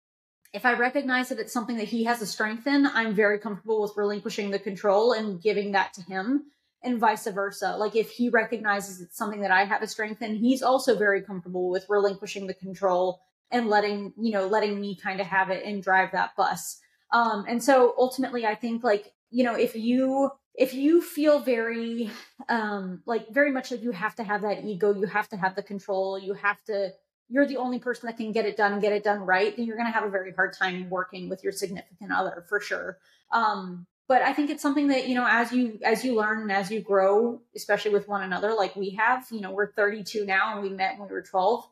if 0.51 0.65
I 0.65 0.73
recognize 0.73 1.29
that 1.29 1.39
it's 1.39 1.53
something 1.53 1.77
that 1.77 1.87
he 1.87 2.05
has 2.05 2.21
a 2.21 2.25
strength 2.25 2.65
in, 2.65 2.87
I'm 2.87 3.13
very 3.13 3.39
comfortable 3.39 3.81
with 3.81 3.93
relinquishing 3.95 4.49
the 4.49 4.59
control 4.59 5.13
and 5.13 5.41
giving 5.41 5.73
that 5.73 5.93
to 5.93 6.01
him 6.01 6.45
and 6.83 6.99
vice 6.99 7.27
versa. 7.27 7.75
Like 7.77 7.95
if 7.95 8.09
he 8.09 8.29
recognizes 8.29 9.01
it's 9.01 9.17
something 9.17 9.41
that 9.41 9.51
I 9.51 9.65
have 9.65 9.81
a 9.81 9.87
strength 9.87 10.21
in, 10.21 10.35
he's 10.35 10.63
also 10.63 10.97
very 10.97 11.21
comfortable 11.21 11.69
with 11.69 11.85
relinquishing 11.89 12.47
the 12.47 12.53
control 12.53 13.21
and 13.51 13.67
letting, 13.67 14.13
you 14.17 14.31
know, 14.31 14.47
letting 14.47 14.79
me 14.79 14.95
kind 14.95 15.19
of 15.19 15.27
have 15.27 15.49
it 15.49 15.65
and 15.65 15.83
drive 15.83 16.11
that 16.13 16.35
bus. 16.35 16.79
Um, 17.11 17.45
and 17.47 17.63
so 17.63 17.93
ultimately 17.97 18.45
I 18.45 18.55
think 18.55 18.83
like, 18.83 19.13
you 19.29 19.43
know, 19.43 19.55
if 19.55 19.75
you 19.75 20.31
if 20.55 20.73
you 20.73 21.01
feel 21.01 21.39
very 21.39 22.09
um 22.49 23.01
like 23.05 23.27
very 23.29 23.51
much 23.51 23.71
like 23.71 23.81
you 23.81 23.91
have 23.91 24.15
to 24.15 24.23
have 24.23 24.41
that 24.41 24.63
ego, 24.63 24.93
you 24.93 25.05
have 25.05 25.29
to 25.29 25.37
have 25.37 25.55
the 25.55 25.63
control, 25.63 26.17
you 26.17 26.33
have 26.33 26.63
to 26.65 26.91
you're 27.29 27.45
the 27.45 27.57
only 27.57 27.79
person 27.79 28.07
that 28.07 28.17
can 28.17 28.31
get 28.31 28.45
it 28.45 28.57
done 28.57 28.73
and 28.73 28.81
get 28.81 28.91
it 28.91 29.03
done 29.03 29.19
right, 29.19 29.55
then 29.55 29.65
you're 29.65 29.77
going 29.77 29.87
to 29.87 29.93
have 29.93 30.03
a 30.03 30.09
very 30.09 30.33
hard 30.33 30.53
time 30.53 30.89
working 30.89 31.29
with 31.29 31.43
your 31.43 31.53
significant 31.53 32.11
other 32.11 32.43
for 32.47 32.59
sure. 32.59 32.97
Um, 33.31 33.85
but 34.07 34.23
I 34.23 34.33
think 34.33 34.49
it's 34.49 34.63
something 34.63 34.87
that 34.87 35.07
you 35.07 35.13
know 35.13 35.27
as 35.29 35.51
you 35.51 35.79
as 35.85 36.03
you 36.03 36.15
learn 36.15 36.41
and 36.41 36.51
as 36.51 36.71
you 36.71 36.81
grow, 36.81 37.41
especially 37.55 37.91
with 37.91 38.07
one 38.07 38.23
another, 38.23 38.55
like 38.55 38.75
we 38.75 38.89
have. 38.91 39.27
You 39.29 39.39
know, 39.39 39.51
we're 39.51 39.71
32 39.71 40.25
now, 40.25 40.53
and 40.53 40.63
we 40.63 40.69
met 40.69 40.97
when 40.97 41.07
we 41.07 41.13
were 41.13 41.21
12. 41.21 41.63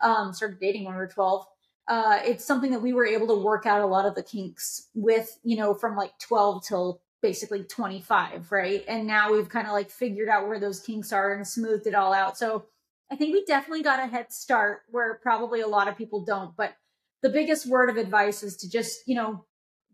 Um, 0.00 0.32
started 0.34 0.58
dating 0.58 0.84
when 0.84 0.94
we 0.94 0.98
were 0.98 1.06
12. 1.06 1.46
Uh, 1.86 2.18
it's 2.24 2.44
something 2.44 2.72
that 2.72 2.82
we 2.82 2.92
were 2.92 3.06
able 3.06 3.28
to 3.28 3.36
work 3.36 3.64
out 3.64 3.80
a 3.80 3.86
lot 3.86 4.06
of 4.06 4.16
the 4.16 4.24
kinks 4.24 4.88
with. 4.94 5.38
You 5.44 5.56
know, 5.56 5.72
from 5.72 5.96
like 5.96 6.18
12 6.18 6.66
till 6.66 7.00
basically 7.22 7.62
25, 7.62 8.50
right? 8.50 8.84
And 8.88 9.06
now 9.06 9.32
we've 9.32 9.48
kind 9.48 9.68
of 9.68 9.72
like 9.72 9.88
figured 9.88 10.28
out 10.28 10.48
where 10.48 10.58
those 10.58 10.80
kinks 10.80 11.12
are 11.12 11.32
and 11.32 11.46
smoothed 11.46 11.86
it 11.86 11.94
all 11.94 12.12
out. 12.12 12.36
So 12.36 12.66
I 13.14 13.16
think 13.16 13.32
we 13.32 13.44
definitely 13.44 13.84
got 13.84 14.00
a 14.00 14.08
head 14.08 14.32
start 14.32 14.80
where 14.90 15.20
probably 15.22 15.60
a 15.60 15.68
lot 15.68 15.86
of 15.86 15.96
people 15.96 16.24
don't. 16.24 16.56
But 16.56 16.74
the 17.22 17.28
biggest 17.28 17.64
word 17.64 17.88
of 17.88 17.96
advice 17.96 18.42
is 18.42 18.56
to 18.56 18.68
just, 18.68 19.06
you 19.06 19.14
know, 19.14 19.44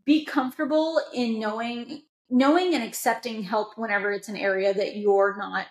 be 0.07 0.25
comfortable 0.25 0.99
in 1.13 1.39
knowing 1.39 2.01
knowing 2.31 2.75
and 2.75 2.83
accepting 2.83 3.43
help 3.43 3.77
whenever 3.77 4.11
it's 4.11 4.31
an 4.31 4.39
area 4.39 4.73
that 4.73 4.97
you're 4.97 5.37
not 5.37 5.67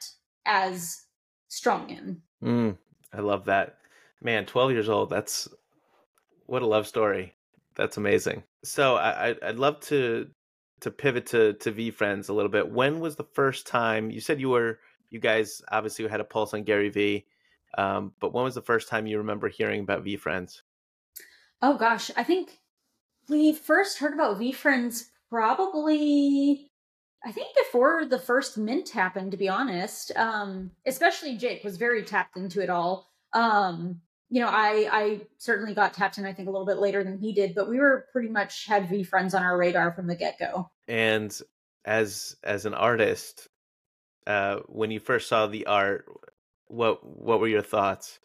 as 0.45 1.05
strong 1.47 1.89
in. 1.89 2.21
Mm, 2.43 2.77
I 3.11 3.21
love 3.21 3.45
that. 3.45 3.77
Man, 4.21 4.45
12 4.45 4.71
years 4.71 4.89
old, 4.89 5.09
that's 5.09 5.47
what 6.45 6.61
a 6.61 6.67
love 6.67 6.85
story. 6.85 7.33
That's 7.75 7.97
amazing. 7.97 8.43
So 8.63 8.95
I, 8.97 9.35
I'd 9.41 9.57
love 9.57 9.79
to 9.87 10.27
to 10.81 10.91
pivot 10.91 11.25
to 11.27 11.53
to 11.53 11.71
VeeFriends 11.71 12.29
a 12.29 12.33
little 12.33 12.51
bit. 12.51 12.71
When 12.71 12.99
was 12.99 13.15
the 13.15 13.27
first 13.33 13.65
time 13.65 14.11
you 14.11 14.21
said 14.21 14.39
you 14.39 14.49
were 14.49 14.77
you 15.09 15.19
guys 15.19 15.63
obviously 15.71 16.07
had 16.07 16.19
a 16.19 16.23
pulse 16.23 16.53
on 16.53 16.61
Gary 16.61 16.89
Vee, 16.89 17.25
um, 17.77 18.13
but 18.19 18.33
when 18.33 18.43
was 18.43 18.55
the 18.55 18.61
first 18.61 18.87
time 18.87 19.07
you 19.07 19.17
remember 19.17 19.47
hearing 19.47 19.81
about 19.81 20.03
VeeFriends? 20.03 20.61
Oh 21.61 21.77
gosh, 21.77 22.11
I 22.15 22.23
think 22.23 22.59
we 23.27 23.53
first 23.53 23.99
heard 23.99 24.13
about 24.13 24.39
VeeFriends 24.39 25.05
probably 25.29 26.69
I 27.25 27.31
think 27.31 27.55
before 27.55 28.05
the 28.05 28.19
first 28.19 28.57
mint 28.57 28.89
happened, 28.89 29.31
to 29.31 29.37
be 29.37 29.49
honest. 29.49 30.15
Um, 30.15 30.71
especially 30.85 31.35
Jake 31.37 31.63
was 31.63 31.77
very 31.77 32.03
tapped 32.03 32.37
into 32.37 32.61
it 32.61 32.69
all. 32.69 33.09
Um, 33.33 34.01
you 34.29 34.39
know, 34.41 34.47
I 34.47 34.87
I 34.91 35.21
certainly 35.37 35.73
got 35.73 35.93
tapped 35.93 36.17
in, 36.17 36.25
I 36.25 36.33
think, 36.33 36.47
a 36.47 36.51
little 36.51 36.65
bit 36.65 36.77
later 36.77 37.03
than 37.03 37.17
he 37.17 37.33
did, 37.33 37.55
but 37.55 37.67
we 37.67 37.79
were 37.79 38.05
pretty 38.11 38.29
much 38.29 38.65
had 38.65 38.87
VeeFriends 38.87 39.33
on 39.33 39.43
our 39.43 39.57
radar 39.57 39.91
from 39.91 40.07
the 40.07 40.15
get 40.15 40.39
go. 40.39 40.69
And 40.87 41.37
as 41.83 42.37
as 42.43 42.65
an 42.65 42.73
artist, 42.73 43.47
uh, 44.27 44.57
when 44.67 44.91
you 44.91 44.99
first 44.99 45.27
saw 45.27 45.47
the 45.47 45.65
art, 45.65 46.05
what 46.69 47.05
what 47.05 47.39
were 47.39 47.47
your 47.47 47.61
thoughts? 47.61 48.19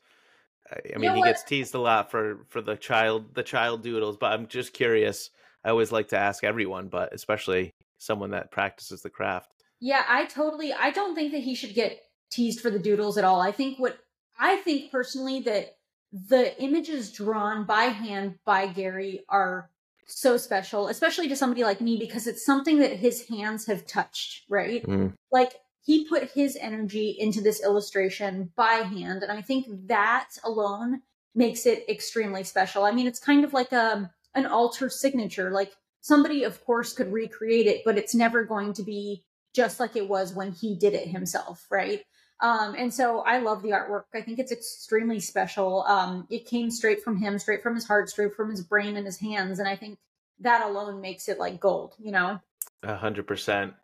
I 0.70 0.98
mean, 0.98 1.14
he 1.14 1.22
gets 1.22 1.42
teased 1.42 1.74
a 1.74 1.78
lot 1.78 2.10
for 2.10 2.46
for 2.48 2.62
the 2.62 2.76
child 2.76 3.34
the 3.34 3.42
child 3.42 3.82
doodles, 3.82 4.16
but 4.16 4.32
I'm 4.32 4.46
just 4.46 4.72
curious. 4.72 5.30
I 5.64 5.70
always 5.70 5.92
like 5.92 6.08
to 6.08 6.18
ask 6.18 6.44
everyone, 6.44 6.88
but 6.88 7.14
especially 7.14 7.72
someone 7.98 8.30
that 8.30 8.50
practices 8.50 9.02
the 9.02 9.10
craft. 9.10 9.50
Yeah, 9.80 10.02
I 10.08 10.26
totally. 10.26 10.72
I 10.72 10.90
don't 10.90 11.14
think 11.14 11.32
that 11.32 11.42
he 11.42 11.54
should 11.54 11.74
get 11.74 12.00
teased 12.30 12.60
for 12.60 12.70
the 12.70 12.78
doodles 12.78 13.18
at 13.18 13.24
all. 13.24 13.40
I 13.40 13.52
think 13.52 13.78
what 13.78 13.98
I 14.38 14.56
think 14.56 14.90
personally 14.90 15.40
that 15.40 15.76
the 16.12 16.60
images 16.62 17.12
drawn 17.12 17.64
by 17.64 17.84
hand 17.84 18.36
by 18.44 18.66
Gary 18.66 19.24
are 19.28 19.70
so 20.06 20.36
special, 20.36 20.88
especially 20.88 21.28
to 21.28 21.36
somebody 21.36 21.64
like 21.64 21.80
me 21.80 21.98
because 21.98 22.26
it's 22.26 22.44
something 22.44 22.78
that 22.78 22.92
his 22.92 23.26
hands 23.28 23.66
have 23.66 23.86
touched, 23.86 24.42
right? 24.48 24.86
Mm. 24.86 25.14
Like 25.32 25.54
he 25.84 26.08
put 26.08 26.30
his 26.30 26.56
energy 26.60 27.14
into 27.18 27.40
this 27.40 27.62
illustration 27.62 28.50
by 28.56 28.76
hand. 28.76 29.22
And 29.22 29.30
I 29.30 29.42
think 29.42 29.66
that 29.86 30.30
alone 30.42 31.02
makes 31.34 31.66
it 31.66 31.84
extremely 31.88 32.42
special. 32.42 32.84
I 32.84 32.92
mean, 32.92 33.06
it's 33.06 33.18
kind 33.18 33.44
of 33.44 33.52
like 33.52 33.72
a, 33.72 33.92
um, 33.92 34.10
an 34.34 34.46
altar 34.46 34.88
signature. 34.88 35.50
Like 35.50 35.72
somebody, 36.00 36.42
of 36.44 36.64
course, 36.64 36.94
could 36.94 37.12
recreate 37.12 37.66
it, 37.66 37.82
but 37.84 37.98
it's 37.98 38.14
never 38.14 38.44
going 38.44 38.72
to 38.74 38.82
be 38.82 39.24
just 39.54 39.78
like 39.78 39.94
it 39.94 40.08
was 40.08 40.34
when 40.34 40.52
he 40.52 40.74
did 40.74 40.94
it 40.94 41.08
himself, 41.08 41.66
right? 41.70 42.02
Um, 42.40 42.74
and 42.76 42.92
so 42.92 43.20
I 43.20 43.38
love 43.38 43.62
the 43.62 43.70
artwork. 43.70 44.04
I 44.14 44.20
think 44.22 44.38
it's 44.38 44.52
extremely 44.52 45.20
special. 45.20 45.84
Um, 45.84 46.26
it 46.30 46.46
came 46.46 46.70
straight 46.70 47.02
from 47.02 47.16
him, 47.18 47.38
straight 47.38 47.62
from 47.62 47.74
his 47.74 47.86
heart, 47.86 48.08
straight 48.08 48.34
from 48.34 48.50
his 48.50 48.62
brain 48.62 48.96
and 48.96 49.06
his 49.06 49.18
hands. 49.18 49.58
And 49.58 49.68
I 49.68 49.76
think 49.76 49.98
that 50.40 50.66
alone 50.66 51.00
makes 51.00 51.28
it 51.28 51.38
like 51.38 51.60
gold, 51.60 51.94
you 51.98 52.10
know? 52.10 52.40
A 52.82 52.96
hundred 52.96 53.26
percent. 53.26 53.74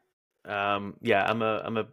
Um, 0.44 0.96
yeah, 1.00 1.24
I'm 1.24 1.42
a, 1.42 1.62
I'm 1.64 1.76
a, 1.76 1.86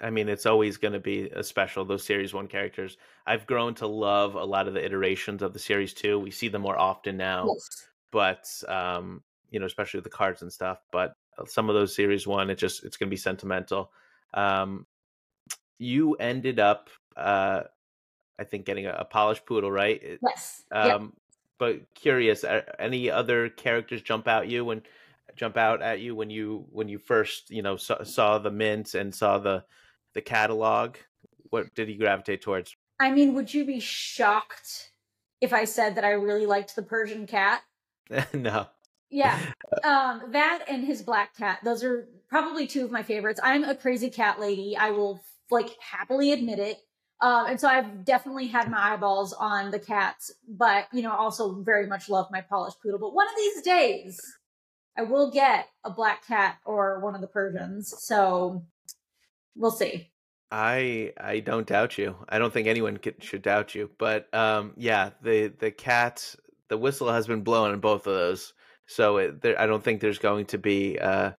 I 0.00 0.10
mean, 0.10 0.28
it's 0.28 0.46
always 0.46 0.76
going 0.76 0.92
to 0.92 1.00
be 1.00 1.28
a 1.28 1.42
special. 1.42 1.84
Those 1.84 2.04
series 2.04 2.32
one 2.32 2.46
characters. 2.46 2.96
I've 3.26 3.46
grown 3.46 3.74
to 3.76 3.86
love 3.86 4.34
a 4.34 4.44
lot 4.44 4.68
of 4.68 4.74
the 4.74 4.84
iterations 4.84 5.42
of 5.42 5.52
the 5.52 5.58
series 5.58 5.92
two. 5.92 6.18
We 6.18 6.30
see 6.30 6.48
them 6.48 6.62
more 6.62 6.78
often 6.78 7.16
now, 7.16 7.48
yes. 7.48 7.88
but 8.12 8.62
um, 8.68 9.22
you 9.50 9.58
know, 9.58 9.66
especially 9.66 9.98
with 9.98 10.04
the 10.04 10.10
cards 10.10 10.42
and 10.42 10.52
stuff. 10.52 10.78
But 10.92 11.14
uh, 11.36 11.46
some 11.46 11.68
of 11.68 11.74
those 11.74 11.96
series 11.96 12.26
one, 12.26 12.50
it 12.50 12.58
just 12.58 12.84
it's 12.84 12.96
going 12.96 13.08
to 13.08 13.14
be 13.14 13.16
sentimental. 13.16 13.90
Um, 14.34 14.86
you 15.78 16.14
ended 16.14 16.60
up, 16.60 16.90
uh, 17.16 17.62
I 18.38 18.44
think, 18.44 18.66
getting 18.66 18.86
a, 18.86 18.92
a 18.92 19.04
polished 19.04 19.46
poodle, 19.46 19.70
right? 19.70 20.18
Yes. 20.22 20.64
Um, 20.70 20.88
yep. 20.88 21.00
But 21.58 21.94
curious, 21.94 22.44
any 22.78 23.10
other 23.10 23.48
characters 23.48 24.00
jump 24.00 24.28
out 24.28 24.48
you 24.48 24.64
when 24.64 24.82
jump 25.36 25.56
out 25.56 25.82
at 25.82 26.00
you 26.00 26.14
when 26.14 26.30
you 26.30 26.66
when 26.70 26.88
you 26.88 26.98
first 26.98 27.50
you 27.50 27.62
know 27.62 27.76
saw, 27.76 28.02
saw 28.02 28.38
the 28.38 28.50
mint 28.50 28.94
and 28.94 29.14
saw 29.14 29.38
the 29.38 29.64
the 30.14 30.20
catalog? 30.20 30.96
What 31.50 31.74
did 31.74 31.88
you 31.88 31.98
gravitate 31.98 32.42
towards? 32.42 32.76
I 33.00 33.10
mean, 33.10 33.34
would 33.34 33.52
you 33.52 33.64
be 33.64 33.80
shocked 33.80 34.92
if 35.40 35.52
I 35.52 35.64
said 35.64 35.94
that 35.94 36.04
I 36.04 36.10
really 36.10 36.46
liked 36.46 36.74
the 36.74 36.82
Persian 36.82 37.26
cat? 37.26 37.62
no. 38.34 38.66
Yeah. 39.10 39.38
Um, 39.84 40.32
that 40.32 40.64
and 40.68 40.84
his 40.84 41.02
black 41.02 41.36
cat. 41.36 41.60
Those 41.62 41.84
are 41.84 42.08
probably 42.28 42.66
two 42.66 42.84
of 42.84 42.90
my 42.90 43.02
favorites. 43.02 43.38
I'm 43.42 43.62
a 43.62 43.76
crazy 43.76 44.10
cat 44.10 44.40
lady. 44.40 44.76
I 44.76 44.90
will 44.90 45.20
like 45.50 45.76
happily 45.80 46.32
admit 46.32 46.58
it. 46.58 46.78
Um, 47.20 47.46
and 47.46 47.60
so 47.60 47.68
I've 47.68 48.04
definitely 48.04 48.46
had 48.46 48.70
my 48.70 48.92
eyeballs 48.92 49.32
on 49.32 49.70
the 49.70 49.78
cats, 49.78 50.32
but 50.48 50.86
you 50.92 51.02
know, 51.02 51.12
also 51.12 51.60
very 51.62 51.86
much 51.86 52.08
love 52.08 52.26
my 52.30 52.40
polished 52.40 52.80
poodle. 52.82 52.98
But 52.98 53.14
one 53.14 53.28
of 53.28 53.36
these 53.36 53.62
days, 53.62 54.20
I 54.98 55.02
will 55.02 55.30
get 55.30 55.68
a 55.84 55.90
black 55.90 56.26
cat 56.26 56.56
or 56.64 56.98
one 57.00 57.14
of 57.14 57.20
the 57.20 57.28
Persians. 57.28 57.94
So 57.98 58.64
we'll 59.54 59.70
see. 59.70 60.10
I 60.50 61.12
I 61.18 61.40
don't 61.40 61.66
doubt 61.66 61.98
you. 61.98 62.16
I 62.28 62.38
don't 62.38 62.52
think 62.52 62.66
anyone 62.66 62.96
could, 62.96 63.22
should 63.22 63.42
doubt 63.42 63.74
you. 63.74 63.90
But 63.98 64.32
um, 64.34 64.72
yeah, 64.76 65.10
the 65.22 65.52
the 65.58 65.70
cat, 65.70 66.34
the 66.68 66.76
whistle 66.76 67.12
has 67.12 67.26
been 67.26 67.42
blown 67.42 67.72
in 67.72 67.80
both 67.80 68.06
of 68.06 68.14
those. 68.14 68.54
So 68.86 69.18
it, 69.18 69.42
there, 69.42 69.60
I 69.60 69.66
don't 69.66 69.84
think 69.84 70.00
there's 70.00 70.18
going 70.18 70.46
to 70.46 70.58
be 70.58 70.98
uh, 70.98 71.32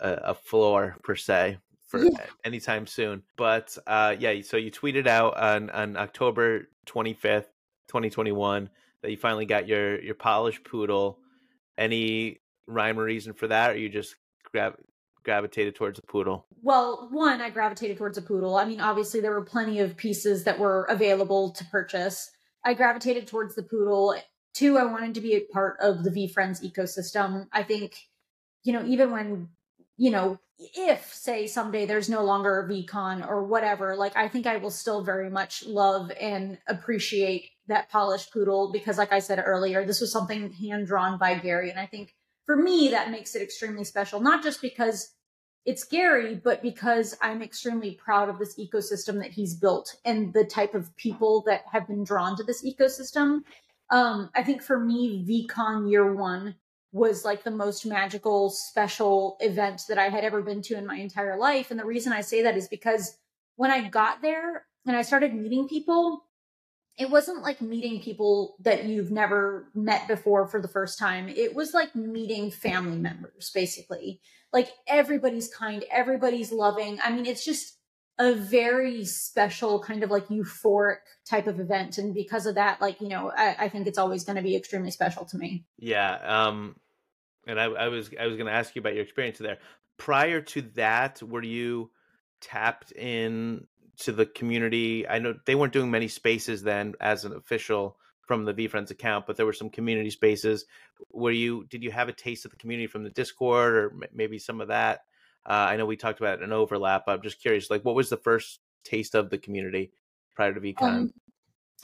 a, 0.00 0.10
a 0.10 0.34
floor 0.34 0.96
per 1.02 1.16
se 1.16 1.58
for 1.86 2.04
yeah. 2.04 2.26
anytime 2.44 2.86
soon. 2.86 3.22
But 3.36 3.76
uh, 3.86 4.14
yeah, 4.18 4.40
so 4.42 4.56
you 4.56 4.70
tweeted 4.70 5.08
out 5.08 5.36
on 5.36 5.68
on 5.70 5.96
October 5.96 6.68
25th, 6.86 7.46
2021, 7.88 8.70
that 9.02 9.10
you 9.10 9.16
finally 9.16 9.46
got 9.46 9.68
your 9.68 10.00
your 10.00 10.14
polished 10.14 10.64
poodle. 10.64 11.18
Any 11.76 12.38
rhyme 12.66 12.98
or 12.98 13.04
reason 13.04 13.32
for 13.34 13.48
that, 13.48 13.70
or 13.70 13.76
you 13.76 13.88
just 13.88 14.14
grav- 14.50 14.76
gravitated 15.22 15.74
towards 15.74 15.98
a 15.98 16.02
poodle? 16.02 16.46
Well, 16.62 17.08
one, 17.10 17.40
I 17.40 17.50
gravitated 17.50 17.98
towards 17.98 18.18
a 18.18 18.22
poodle. 18.22 18.56
I 18.56 18.64
mean, 18.64 18.80
obviously, 18.80 19.20
there 19.20 19.32
were 19.32 19.44
plenty 19.44 19.80
of 19.80 19.96
pieces 19.96 20.44
that 20.44 20.58
were 20.58 20.84
available 20.84 21.50
to 21.52 21.64
purchase. 21.66 22.30
I 22.64 22.74
gravitated 22.74 23.26
towards 23.26 23.54
the 23.54 23.62
poodle. 23.62 24.14
Two, 24.54 24.78
I 24.78 24.84
wanted 24.84 25.14
to 25.14 25.20
be 25.20 25.34
a 25.34 25.52
part 25.52 25.76
of 25.80 26.04
the 26.04 26.10
VeeFriends 26.10 26.62
ecosystem. 26.64 27.46
I 27.52 27.62
think, 27.62 27.96
you 28.62 28.72
know, 28.72 28.84
even 28.86 29.10
when 29.10 29.48
you 29.96 30.10
know, 30.10 30.38
if 30.58 31.12
say 31.12 31.46
someday 31.46 31.86
there's 31.86 32.08
no 32.08 32.24
longer 32.24 32.60
a 32.60 32.68
VeeCon 32.68 33.26
or 33.26 33.44
whatever, 33.44 33.96
like 33.96 34.16
I 34.16 34.28
think 34.28 34.46
I 34.46 34.56
will 34.56 34.70
still 34.70 35.02
very 35.02 35.30
much 35.30 35.64
love 35.66 36.10
and 36.20 36.58
appreciate 36.66 37.50
that 37.66 37.90
polished 37.90 38.32
poodle 38.32 38.70
because 38.72 38.98
like 38.98 39.12
I 39.12 39.18
said 39.18 39.42
earlier, 39.44 39.84
this 39.84 40.00
was 40.00 40.12
something 40.12 40.52
hand 40.52 40.86
drawn 40.86 41.18
by 41.18 41.34
Gary. 41.34 41.70
And 41.70 41.78
I 41.78 41.86
think 41.86 42.14
for 42.46 42.56
me 42.56 42.88
that 42.90 43.10
makes 43.10 43.34
it 43.34 43.42
extremely 43.42 43.84
special, 43.84 44.20
not 44.20 44.42
just 44.42 44.60
because 44.60 45.14
it's 45.64 45.84
Gary, 45.84 46.34
but 46.34 46.62
because 46.62 47.16
I'm 47.22 47.42
extremely 47.42 47.92
proud 47.92 48.28
of 48.28 48.38
this 48.38 48.58
ecosystem 48.58 49.18
that 49.22 49.32
he's 49.32 49.54
built 49.54 49.96
and 50.04 50.32
the 50.32 50.44
type 50.44 50.74
of 50.74 50.94
people 50.96 51.42
that 51.46 51.62
have 51.72 51.86
been 51.86 52.04
drawn 52.04 52.36
to 52.36 52.44
this 52.44 52.64
ecosystem. 52.64 53.40
Um, 53.90 54.30
I 54.34 54.42
think 54.42 54.62
for 54.62 54.78
me, 54.78 55.24
VeeCon 55.26 55.90
year 55.90 56.14
one 56.14 56.56
was 56.92 57.24
like 57.24 57.42
the 57.42 57.50
most 57.50 57.86
magical, 57.86 58.50
special 58.50 59.36
event 59.40 59.82
that 59.88 59.98
I 59.98 60.10
had 60.10 60.22
ever 60.22 60.42
been 60.42 60.62
to 60.62 60.76
in 60.76 60.86
my 60.86 60.96
entire 60.96 61.36
life. 61.36 61.70
And 61.70 61.80
the 61.80 61.84
reason 61.84 62.12
I 62.12 62.20
say 62.20 62.42
that 62.42 62.56
is 62.56 62.68
because 62.68 63.16
when 63.56 63.70
I 63.70 63.88
got 63.88 64.22
there 64.22 64.66
and 64.86 64.96
I 64.96 65.02
started 65.02 65.34
meeting 65.34 65.66
people, 65.66 66.24
it 66.96 67.10
wasn't 67.10 67.42
like 67.42 67.60
meeting 67.60 68.00
people 68.00 68.56
that 68.60 68.84
you've 68.84 69.10
never 69.10 69.68
met 69.74 70.06
before 70.06 70.46
for 70.46 70.60
the 70.60 70.68
first 70.68 70.98
time. 70.98 71.28
It 71.28 71.54
was 71.54 71.74
like 71.74 71.94
meeting 71.94 72.50
family 72.50 72.98
members, 72.98 73.50
basically. 73.52 74.20
Like 74.52 74.70
everybody's 74.86 75.52
kind, 75.52 75.84
everybody's 75.90 76.52
loving. 76.52 76.98
I 77.02 77.10
mean, 77.10 77.26
it's 77.26 77.44
just 77.44 77.78
a 78.18 78.32
very 78.32 79.04
special 79.04 79.80
kind 79.82 80.04
of 80.04 80.10
like 80.10 80.28
euphoric 80.28 80.98
type 81.28 81.48
of 81.48 81.58
event 81.58 81.98
and 81.98 82.14
because 82.14 82.46
of 82.46 82.54
that 82.54 82.80
like 82.80 83.00
you 83.00 83.08
know 83.08 83.32
i, 83.36 83.56
I 83.58 83.68
think 83.68 83.88
it's 83.88 83.98
always 83.98 84.22
going 84.22 84.36
to 84.36 84.42
be 84.42 84.54
extremely 84.54 84.92
special 84.92 85.24
to 85.24 85.36
me 85.36 85.64
yeah 85.80 86.18
um 86.22 86.76
and 87.46 87.60
I, 87.60 87.64
I 87.64 87.88
was 87.88 88.10
I 88.18 88.26
was 88.26 88.36
going 88.36 88.46
to 88.46 88.52
ask 88.52 88.74
you 88.74 88.80
about 88.80 88.94
your 88.94 89.02
experience 89.02 89.38
there. 89.38 89.58
Prior 89.96 90.40
to 90.40 90.62
that, 90.74 91.22
were 91.22 91.42
you 91.42 91.90
tapped 92.40 92.92
in 92.92 93.66
to 93.98 94.12
the 94.12 94.26
community? 94.26 95.06
I 95.08 95.18
know 95.18 95.34
they 95.46 95.54
weren't 95.54 95.72
doing 95.72 95.90
many 95.90 96.08
spaces 96.08 96.62
then 96.62 96.94
as 97.00 97.24
an 97.24 97.32
official 97.32 97.96
from 98.26 98.44
the 98.44 98.54
VeeFriends 98.54 98.90
account, 98.90 99.26
but 99.26 99.36
there 99.36 99.46
were 99.46 99.52
some 99.52 99.70
community 99.70 100.10
spaces. 100.10 100.64
Were 101.12 101.30
you 101.30 101.66
did 101.68 101.82
you 101.82 101.90
have 101.90 102.08
a 102.08 102.12
taste 102.12 102.44
of 102.44 102.50
the 102.50 102.56
community 102.56 102.86
from 102.86 103.04
the 103.04 103.10
Discord 103.10 103.74
or 103.74 103.92
maybe 104.12 104.38
some 104.38 104.60
of 104.60 104.68
that? 104.68 105.00
Uh, 105.46 105.52
I 105.52 105.76
know 105.76 105.86
we 105.86 105.96
talked 105.96 106.20
about 106.20 106.42
an 106.42 106.52
overlap. 106.52 107.04
I'm 107.06 107.22
just 107.22 107.40
curious, 107.40 107.70
like 107.70 107.84
what 107.84 107.94
was 107.94 108.08
the 108.08 108.16
first 108.16 108.60
taste 108.84 109.14
of 109.14 109.30
the 109.30 109.38
community 109.38 109.92
prior 110.34 110.54
to 110.54 110.60
VeeCon? 110.60 110.82
Um, 110.82 111.12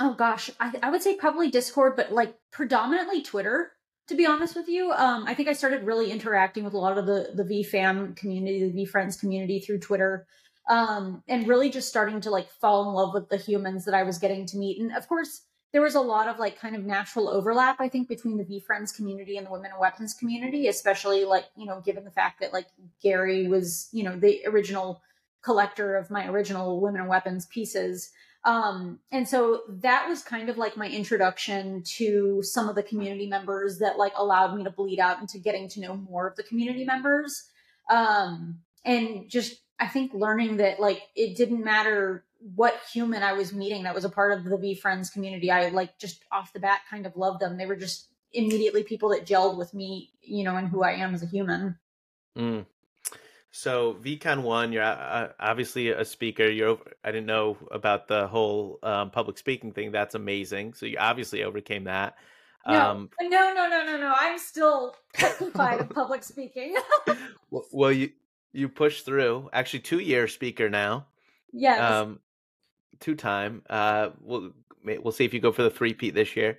oh 0.01 0.15
gosh, 0.15 0.51
I, 0.59 0.73
I 0.83 0.91
would 0.91 1.03
say 1.03 1.17
probably 1.17 1.51
Discord, 1.51 1.97
but 1.97 2.13
like 2.13 2.35
predominantly 2.51 3.23
Twitter 3.23 3.73
to 4.11 4.17
be 4.17 4.27
honest 4.27 4.57
with 4.57 4.69
you. 4.69 4.91
Um, 4.91 5.25
I 5.29 5.35
think 5.35 5.49
I 5.49 5.53
started 5.53 5.85
really 5.85 6.11
interacting 6.11 6.65
with 6.65 6.75
a 6.75 6.79
lot 6.79 6.99
of 6.99 7.07
the 7.07 7.31
the 7.33 7.45
VeeFam 7.45 8.17
community, 8.17 8.69
the 8.69 8.85
VeeFriends 8.85 9.21
community 9.21 9.61
through 9.61 9.79
Twitter, 9.79 10.27
um, 10.71 11.25
and 11.29 11.49
really 11.49 11.69
just 11.69 11.89
starting 11.89 12.21
to 12.23 12.31
like 12.31 12.49
fall 12.49 12.89
in 12.89 12.95
love 12.95 13.13
with 13.13 13.29
the 13.29 13.37
humans 13.37 13.85
that 13.85 13.95
I 13.95 14.05
was 14.05 14.19
getting 14.19 14.47
to 14.47 14.57
meet. 14.57 14.81
And 14.81 14.97
of 14.97 15.09
course, 15.09 15.43
there 15.73 15.83
was 15.83 15.97
a 15.97 16.01
lot 16.01 16.29
of 16.29 16.39
like 16.39 16.59
kind 16.59 16.77
of 16.77 16.85
natural 16.85 17.29
overlap, 17.29 17.81
I 17.81 17.89
think, 17.89 18.09
between 18.09 18.39
the 18.39 18.45
VeeFriends 18.45 18.95
community 18.95 19.37
and 19.37 19.47
the 19.47 19.51
Women 19.51 19.73
and 19.73 19.81
Weapons 19.81 20.15
community, 20.15 20.69
especially 20.69 21.25
like 21.25 21.47
you 21.57 21.67
know, 21.67 21.81
given 21.81 22.05
the 22.05 22.11
fact 22.13 22.41
that 22.41 22.53
like 22.53 22.67
Gary 23.03 23.49
was 23.49 23.89
you 23.93 24.05
know 24.05 24.17
the 24.17 24.43
original 24.47 25.03
collector 25.43 25.97
of 25.97 26.09
my 26.09 26.29
original 26.29 26.81
Women 26.81 27.01
and 27.01 27.11
Weapons 27.11 27.47
pieces. 27.47 28.11
Um, 28.45 29.01
and 29.11 29.29
so 29.29 29.63
that 29.69 30.09
was 30.09 30.23
kind 30.23 30.49
of 30.49 30.57
like 30.57 30.77
my 30.77 30.89
introduction 30.89 31.83
to 31.97 32.43
some 32.43 32.69
of 32.69 32.75
the 32.75 32.83
community 32.83 33.27
members 33.27 33.81
that 33.81 33.99
like 33.99 34.13
allowed 34.17 34.57
me 34.57 34.65
to 34.65 34.71
bleed 34.71 34.99
out 34.99 35.21
into 35.21 35.39
getting 35.39 35.69
to 35.71 35.81
know 35.81 35.97
more 35.97 36.29
of 36.29 36.37
the 36.37 36.43
community 36.43 36.85
members. 36.85 37.51
Um, 37.91 38.61
and 38.85 39.29
just, 39.29 39.61
I 39.81 39.89
think 39.89 40.13
learning 40.15 40.59
that 40.59 40.79
like 40.79 41.03
it 41.17 41.37
didn't 41.37 41.65
matter 41.65 42.25
what 42.55 42.79
human 42.93 43.23
I 43.23 43.33
was 43.33 43.53
meeting 43.53 43.83
that 43.85 43.95
was 43.95 44.05
a 44.05 44.11
part 44.11 44.33
of 44.33 44.45
the 44.45 44.57
VeeFriends 44.57 45.13
community. 45.13 45.51
I 45.51 45.69
like 45.71 45.99
just 45.99 46.23
off 46.31 46.53
the 46.53 46.61
bat 46.61 46.81
kind 46.91 47.07
of 47.07 47.17
loved 47.17 47.41
them. 47.41 47.57
They 47.57 47.67
were 47.67 47.77
just 47.77 48.09
immediately 48.33 48.83
people 48.83 49.09
that 49.11 49.27
gelled 49.27 49.59
with 49.59 49.75
me, 49.75 50.11
you 50.23 50.45
know, 50.45 50.57
and 50.57 50.69
who 50.69 50.83
I 50.83 50.93
am 50.93 51.15
as 51.15 51.23
a 51.23 51.27
human. 51.27 51.79
Mm. 52.39 52.67
So 53.53 53.95
VeeCon 53.95 54.43
one, 54.43 54.73
you're 54.73 54.85
uh, 54.85 55.29
obviously 55.41 55.89
a 55.89 56.05
speaker. 56.05 56.49
You're 56.49 56.69
over, 56.69 56.93
I 57.03 57.11
didn't 57.11 57.27
know 57.27 57.57
about 57.71 58.07
the 58.07 58.29
whole 58.29 58.79
um, 58.83 59.11
public 59.11 59.39
speaking 59.39 59.73
thing. 59.73 59.91
That's 59.91 60.15
amazing. 60.15 60.75
So 60.75 60.87
you 60.87 60.99
obviously 60.99 61.43
overcame 61.43 61.85
that. 61.85 62.17
Um, 62.65 63.11
no, 63.21 63.29
no, 63.29 63.55
no, 63.55 63.69
no, 63.69 63.85
no, 63.85 63.97
no. 63.99 64.15
I'm 64.17 64.39
still 64.39 64.95
petrified 65.15 65.81
of 65.81 65.91
public 65.91 66.23
speaking. 66.23 66.77
well, 67.51 67.65
well, 67.73 67.93
you 67.93 68.11
you 68.53 68.69
push 68.69 69.03
through. 69.03 69.49
Actually, 69.53 69.81
two 69.81 70.01
year 70.01 70.29
speaker 70.29 70.69
now. 70.69 71.07
Yes. 71.53 71.81
Um, 71.81 72.21
two 73.01 73.15
time. 73.15 73.63
Uh, 73.69 74.11
we'll 74.21 74.53
we'll 74.85 75.13
see 75.13 75.25
if 75.25 75.35
you 75.35 75.41
go 75.41 75.53
for 75.53 75.63
the 75.63 75.71
three 75.71 75.95
peat 75.95 76.15
this 76.15 76.37
year. 76.37 76.59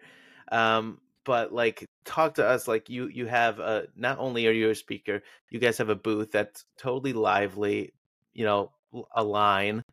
Um, 0.52 1.00
but 1.24 1.54
like 1.54 1.86
talk 2.06 2.36
to 2.36 2.46
us 2.46 2.68
like 2.68 2.90
you 2.90 3.08
you 3.08 3.26
have 3.28 3.60
a 3.60 3.88
not 3.96 4.18
only 4.20 4.48
are 4.48 4.52
you 4.52 4.70
a 4.70 4.76
speaker 4.76 5.22
you 5.50 5.60
guys 5.60 5.78
have 5.78 5.90
a 5.90 5.96
booth 5.96 6.32
that's 6.32 6.66
totally 6.78 7.14
lively 7.14 7.94
you 8.34 8.46
know 8.46 8.72
a 9.16 9.24
line 9.24 9.84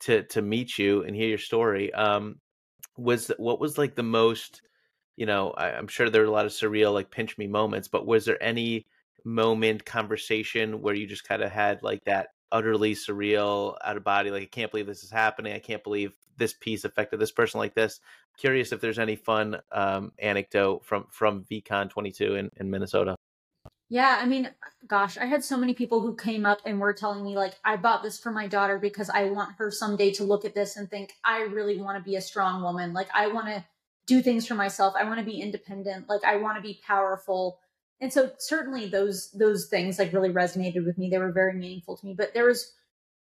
to 0.00 0.22
to 0.24 0.42
meet 0.42 0.78
you 0.78 1.02
and 1.02 1.16
hear 1.16 1.28
your 1.28 1.38
story 1.38 1.92
um 1.94 2.36
was 2.96 3.30
what 3.38 3.60
was 3.60 3.78
like 3.78 3.94
the 3.94 4.02
most 4.02 4.62
you 5.16 5.26
know 5.26 5.50
I, 5.52 5.70
i'm 5.70 5.88
sure 5.88 6.10
there 6.10 6.22
are 6.22 6.26
a 6.26 6.30
lot 6.30 6.46
of 6.46 6.52
surreal 6.52 6.92
like 6.92 7.10
pinch 7.10 7.38
me 7.38 7.46
moments 7.46 7.88
but 7.88 8.06
was 8.06 8.24
there 8.24 8.42
any 8.42 8.86
moment 9.24 9.84
conversation 9.84 10.82
where 10.82 10.94
you 10.94 11.06
just 11.06 11.26
kind 11.26 11.42
of 11.42 11.50
had 11.50 11.82
like 11.82 12.04
that 12.04 12.28
utterly 12.52 12.94
surreal 12.94 13.76
out 13.84 13.96
of 13.96 14.04
body 14.04 14.30
like 14.30 14.42
i 14.42 14.46
can't 14.46 14.70
believe 14.70 14.86
this 14.86 15.02
is 15.02 15.10
happening 15.10 15.54
i 15.54 15.58
can't 15.58 15.82
believe 15.82 16.12
this 16.36 16.52
piece 16.52 16.84
affected 16.84 17.18
this 17.18 17.32
person 17.32 17.58
like 17.58 17.74
this 17.74 18.00
curious 18.36 18.72
if 18.72 18.80
there's 18.80 18.98
any 18.98 19.16
fun 19.16 19.60
um, 19.72 20.12
anecdote 20.18 20.84
from 20.84 21.06
from 21.10 21.44
VeeCon 21.44 21.90
22 21.90 22.36
in, 22.36 22.50
in 22.56 22.70
Minnesota. 22.70 23.16
Yeah, 23.90 24.18
I 24.20 24.26
mean, 24.26 24.50
gosh, 24.88 25.18
I 25.18 25.26
had 25.26 25.44
so 25.44 25.56
many 25.56 25.74
people 25.74 26.00
who 26.00 26.16
came 26.16 26.46
up 26.46 26.60
and 26.64 26.80
were 26.80 26.94
telling 26.94 27.22
me 27.22 27.36
like, 27.36 27.54
I 27.64 27.76
bought 27.76 28.02
this 28.02 28.18
for 28.18 28.32
my 28.32 28.46
daughter 28.46 28.78
because 28.78 29.10
I 29.10 29.24
want 29.24 29.56
her 29.58 29.70
someday 29.70 30.10
to 30.12 30.24
look 30.24 30.44
at 30.44 30.54
this 30.54 30.76
and 30.76 30.90
think, 30.90 31.12
I 31.22 31.42
really 31.42 31.78
want 31.78 31.98
to 31.98 32.02
be 32.02 32.16
a 32.16 32.20
strong 32.20 32.62
woman. 32.62 32.94
Like, 32.94 33.08
I 33.14 33.28
want 33.28 33.48
to 33.48 33.64
do 34.06 34.22
things 34.22 34.46
for 34.46 34.54
myself. 34.54 34.94
I 34.98 35.04
want 35.04 35.18
to 35.18 35.24
be 35.24 35.40
independent. 35.40 36.08
Like, 36.08 36.24
I 36.24 36.36
want 36.36 36.56
to 36.56 36.62
be 36.62 36.80
powerful. 36.84 37.58
And 38.00 38.12
so 38.12 38.30
certainly 38.38 38.88
those 38.88 39.30
those 39.32 39.66
things 39.66 39.98
like 39.98 40.12
really 40.12 40.30
resonated 40.30 40.84
with 40.84 40.98
me. 40.98 41.08
They 41.10 41.18
were 41.18 41.32
very 41.32 41.54
meaningful 41.54 41.96
to 41.96 42.06
me. 42.06 42.14
But 42.16 42.34
there 42.34 42.46
was 42.46 42.72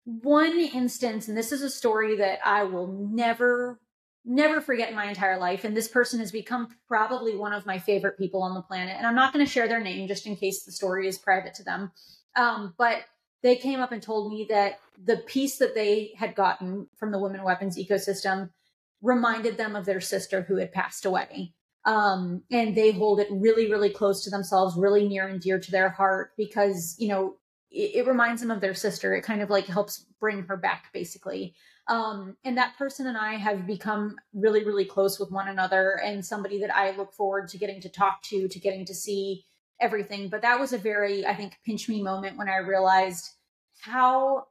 one 0.05 0.59
instance, 0.59 1.29
and 1.29 1.37
this 1.37 1.53
is 1.53 1.63
a 1.63 1.71
story 1.71 2.17
that 2.17 2.39
I 2.45 2.65
will 2.65 2.87
never 2.87 3.81
never 4.25 4.61
forget 4.61 4.89
in 4.89 4.95
my 4.95 5.07
entire 5.07 5.39
life. 5.39 5.65
And 5.65 5.77
this 5.77 5.89
person 5.89 6.19
has 6.21 6.33
become 6.33 6.69
probably 6.89 7.37
one 7.37 7.53
of 7.53 7.67
my 7.67 7.79
favorite 7.79 8.17
people 8.17 8.43
on 8.43 8.55
the 8.55 8.63
planet. 8.63 8.95
And 8.97 9.07
I'm 9.07 9.15
not 9.15 9.33
going 9.33 9.45
to 9.45 9.51
share 9.51 9.69
their 9.69 9.83
name 9.83 10.09
just 10.09 10.27
in 10.27 10.35
case 10.37 10.65
the 10.65 10.73
story 10.73 11.07
is 11.07 11.19
private 11.19 11.55
to 11.55 11.63
them. 11.63 11.93
Um, 12.35 12.75
but 12.79 13.05
they 13.43 13.57
came 13.57 13.81
up 13.81 13.93
and 13.93 14.03
told 14.03 14.33
me 14.33 14.47
that 14.49 14.81
the 15.03 15.19
piece 15.19 15.59
that 15.59 15.75
they 15.75 16.13
had 16.17 16.35
gotten 16.35 16.89
from 16.97 17.13
the 17.13 17.19
women 17.19 17.43
weapons 17.43 17.77
ecosystem 17.77 18.51
reminded 19.03 19.59
them 19.59 19.77
of 19.77 19.85
their 19.85 20.01
sister 20.01 20.43
who 20.43 20.57
had 20.57 20.73
passed 20.73 21.05
away. 21.05 21.53
Um, 21.87 22.43
and 22.51 22.75
they 22.75 22.93
hold 22.93 23.21
it 23.21 23.29
really, 23.31 23.71
really 23.71 23.91
close 23.91 24.25
to 24.25 24.31
themselves, 24.31 24.77
really 24.77 25.07
near 25.07 25.27
and 25.29 25.41
dear 25.41 25.59
to 25.59 25.71
their 25.71 25.91
heart 25.91 26.33
because, 26.37 26.97
you 26.99 27.09
know, 27.09 27.37
it, 27.71 27.97
it 27.97 28.07
reminds 28.07 28.41
them 28.41 28.51
of 28.51 28.61
their 28.61 28.75
sister. 28.75 29.15
It 29.15 29.23
kind 29.23 29.43
of 29.43 29.51
like 29.51 29.67
helps 29.67 30.07
bring 30.19 30.45
her 30.45 30.57
back, 30.57 30.87
basically. 30.95 31.55
Um, 31.89 32.37
and 32.45 32.57
that 32.57 32.79
person 32.79 33.07
and 33.07 33.19
I 33.19 33.35
have 33.35 33.67
become 33.67 34.17
really, 34.33 34.65
really 34.65 34.87
close 34.87 35.21
with 35.21 35.31
one 35.31 35.49
another 35.49 36.01
and 36.03 36.25
somebody 36.25 36.61
that 36.61 36.75
I 36.75 36.97
look 36.97 37.13
forward 37.13 37.49
to 37.49 37.59
getting 37.59 37.81
to 37.83 37.91
talk 37.91 38.23
to, 38.25 38.49
to 38.49 38.59
getting 38.59 38.87
to 38.87 38.95
see 38.95 39.45
everything. 39.81 40.31
But 40.31 40.43
that 40.43 40.59
was 40.59 40.73
a 40.73 40.79
very, 40.79 41.27
I 41.27 41.35
think, 41.35 41.59
pinch 41.67 41.89
me 41.89 42.03
moment 42.03 42.39
when 42.39 42.49
I 42.49 42.57
realized 42.59 43.29
how 43.81 44.47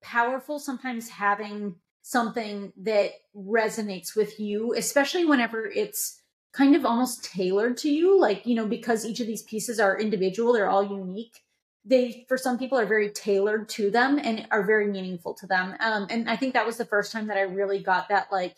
powerful 0.00 0.58
sometimes 0.58 1.10
having 1.10 1.76
something 2.00 2.72
that 2.78 3.10
resonates 3.36 4.16
with 4.16 4.40
you, 4.40 4.74
especially 4.74 5.26
whenever 5.26 5.66
it's 5.66 6.21
kind 6.52 6.76
of 6.76 6.84
almost 6.84 7.24
tailored 7.24 7.76
to 7.78 7.90
you. 7.90 8.20
Like, 8.20 8.46
you 8.46 8.54
know, 8.54 8.66
because 8.66 9.04
each 9.04 9.20
of 9.20 9.26
these 9.26 9.42
pieces 9.42 9.80
are 9.80 9.98
individual, 9.98 10.52
they're 10.52 10.68
all 10.68 10.84
unique 10.84 11.42
they 11.84 12.24
for 12.28 12.36
some 12.36 12.58
people 12.58 12.78
are 12.78 12.86
very 12.86 13.10
tailored 13.10 13.68
to 13.68 13.90
them 13.90 14.18
and 14.22 14.46
are 14.50 14.62
very 14.62 14.86
meaningful 14.86 15.34
to 15.34 15.46
them 15.46 15.74
um 15.80 16.06
and 16.10 16.28
i 16.28 16.36
think 16.36 16.54
that 16.54 16.66
was 16.66 16.76
the 16.76 16.84
first 16.84 17.12
time 17.12 17.26
that 17.26 17.36
i 17.36 17.42
really 17.42 17.80
got 17.80 18.08
that 18.08 18.28
like 18.30 18.56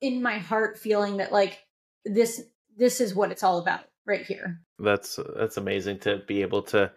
in 0.00 0.22
my 0.22 0.38
heart 0.38 0.78
feeling 0.78 1.18
that 1.18 1.32
like 1.32 1.58
this 2.04 2.42
this 2.76 3.00
is 3.00 3.14
what 3.14 3.30
it's 3.30 3.42
all 3.42 3.58
about 3.58 3.80
right 4.06 4.24
here 4.24 4.60
that's 4.78 5.18
that's 5.36 5.56
amazing 5.56 5.98
to 5.98 6.18
be 6.26 6.42
able 6.42 6.62
to 6.62 6.90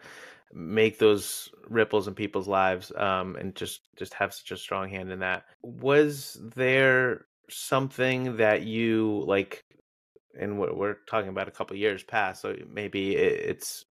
make 0.53 0.97
those 0.97 1.49
ripples 1.69 2.07
in 2.07 2.15
people's 2.15 2.47
lives 2.47 2.91
um 2.95 3.35
and 3.35 3.53
just 3.55 3.81
just 3.97 4.13
have 4.13 4.33
such 4.33 4.51
a 4.51 4.57
strong 4.57 4.89
hand 4.89 5.11
in 5.11 5.19
that 5.19 5.43
was 5.61 6.39
there 6.55 7.25
something 7.49 8.37
that 8.37 8.63
you 8.63 9.23
like 9.27 9.63
and 10.39 10.59
we're, 10.59 10.73
we're 10.73 10.97
talking 11.09 11.29
about 11.29 11.47
a 11.47 11.51
couple 11.51 11.75
years 11.75 12.03
past 12.03 12.41
so 12.41 12.55
maybe 12.69 13.15
it's 13.15 13.85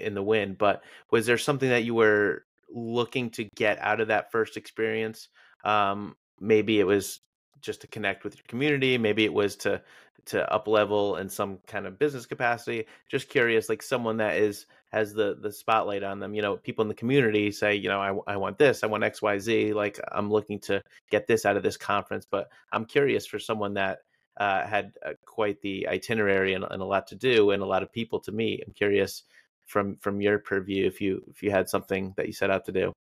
in 0.00 0.14
the 0.14 0.22
wind. 0.22 0.58
But 0.58 0.82
was 1.10 1.26
there 1.26 1.38
something 1.38 1.68
that 1.68 1.84
you 1.84 1.94
were 1.94 2.44
looking 2.72 3.30
to 3.30 3.44
get 3.54 3.78
out 3.80 4.00
of 4.00 4.08
that 4.08 4.32
first 4.32 4.56
experience? 4.56 5.28
Um, 5.64 6.16
maybe 6.40 6.80
it 6.80 6.84
was 6.84 7.20
just 7.60 7.82
to 7.82 7.86
connect 7.86 8.24
with 8.24 8.36
your 8.36 8.44
community. 8.48 8.98
Maybe 8.98 9.24
it 9.24 9.32
was 9.32 9.56
to 9.56 9.82
to 10.26 10.52
up 10.52 10.68
level 10.68 11.16
in 11.16 11.30
some 11.30 11.58
kind 11.66 11.86
of 11.86 11.98
business 11.98 12.26
capacity. 12.26 12.86
Just 13.08 13.28
curious, 13.28 13.68
like 13.68 13.82
someone 13.82 14.18
that 14.18 14.36
is 14.36 14.66
has 14.92 15.12
the 15.12 15.36
the 15.40 15.52
spotlight 15.52 16.02
on 16.02 16.18
them. 16.18 16.34
You 16.34 16.42
know, 16.42 16.56
people 16.56 16.82
in 16.82 16.88
the 16.88 16.94
community 16.94 17.50
say, 17.50 17.74
you 17.74 17.88
know, 17.88 18.00
I 18.00 18.32
I 18.32 18.36
want 18.36 18.58
this, 18.58 18.82
I 18.82 18.86
want 18.86 19.04
X 19.04 19.20
Y 19.22 19.38
Z. 19.38 19.72
Like 19.74 20.00
I'm 20.10 20.30
looking 20.30 20.60
to 20.60 20.82
get 21.10 21.26
this 21.26 21.44
out 21.44 21.56
of 21.56 21.62
this 21.62 21.76
conference. 21.76 22.26
But 22.30 22.48
I'm 22.72 22.86
curious 22.86 23.26
for 23.26 23.38
someone 23.38 23.74
that 23.74 24.00
uh, 24.40 24.66
had 24.66 24.94
uh, 25.04 25.12
quite 25.26 25.60
the 25.60 25.86
itinerary 25.86 26.54
and, 26.54 26.64
and 26.68 26.80
a 26.80 26.84
lot 26.84 27.06
to 27.08 27.14
do 27.14 27.50
and 27.50 27.62
a 27.62 27.66
lot 27.66 27.82
of 27.82 27.92
people 27.92 28.18
to 28.20 28.32
meet. 28.32 28.64
I'm 28.66 28.72
curious 28.72 29.22
from 29.66 29.96
from 29.96 30.20
your 30.20 30.38
purview 30.38 30.86
if 30.86 31.00
you 31.00 31.22
if 31.30 31.42
you 31.42 31.50
had 31.50 31.68
something 31.68 32.14
that 32.16 32.26
you 32.26 32.32
set 32.32 32.50
out 32.50 32.64
to 32.64 32.72
do. 32.72 32.92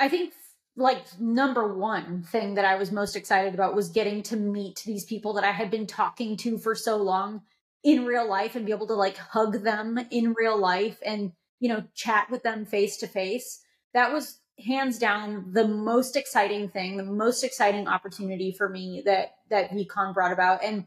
I 0.00 0.08
think 0.08 0.34
like 0.76 1.04
number 1.20 1.72
one 1.72 2.24
thing 2.24 2.56
that 2.56 2.64
I 2.64 2.74
was 2.74 2.90
most 2.90 3.14
excited 3.14 3.54
about 3.54 3.76
was 3.76 3.88
getting 3.88 4.24
to 4.24 4.36
meet 4.36 4.82
these 4.84 5.04
people 5.04 5.34
that 5.34 5.44
I 5.44 5.52
had 5.52 5.70
been 5.70 5.86
talking 5.86 6.36
to 6.38 6.58
for 6.58 6.74
so 6.74 6.96
long 6.96 7.42
in 7.84 8.04
real 8.04 8.28
life 8.28 8.56
and 8.56 8.66
be 8.66 8.72
able 8.72 8.88
to 8.88 8.94
like 8.94 9.16
hug 9.16 9.62
them 9.62 9.98
in 10.10 10.34
real 10.36 10.58
life 10.58 10.98
and 11.06 11.32
you 11.60 11.68
know 11.68 11.84
chat 11.94 12.28
with 12.28 12.42
them 12.42 12.66
face 12.66 12.96
to 12.98 13.06
face. 13.06 13.62
That 13.94 14.12
was 14.12 14.40
hands 14.64 14.98
down 14.98 15.52
the 15.52 15.66
most 15.66 16.16
exciting 16.16 16.68
thing, 16.68 16.96
the 16.96 17.04
most 17.04 17.44
exciting 17.44 17.88
opportunity 17.88 18.52
for 18.52 18.68
me 18.68 19.02
that 19.04 19.36
that 19.50 19.70
VeeCon 19.70 20.14
brought 20.14 20.32
about 20.32 20.62
and 20.64 20.86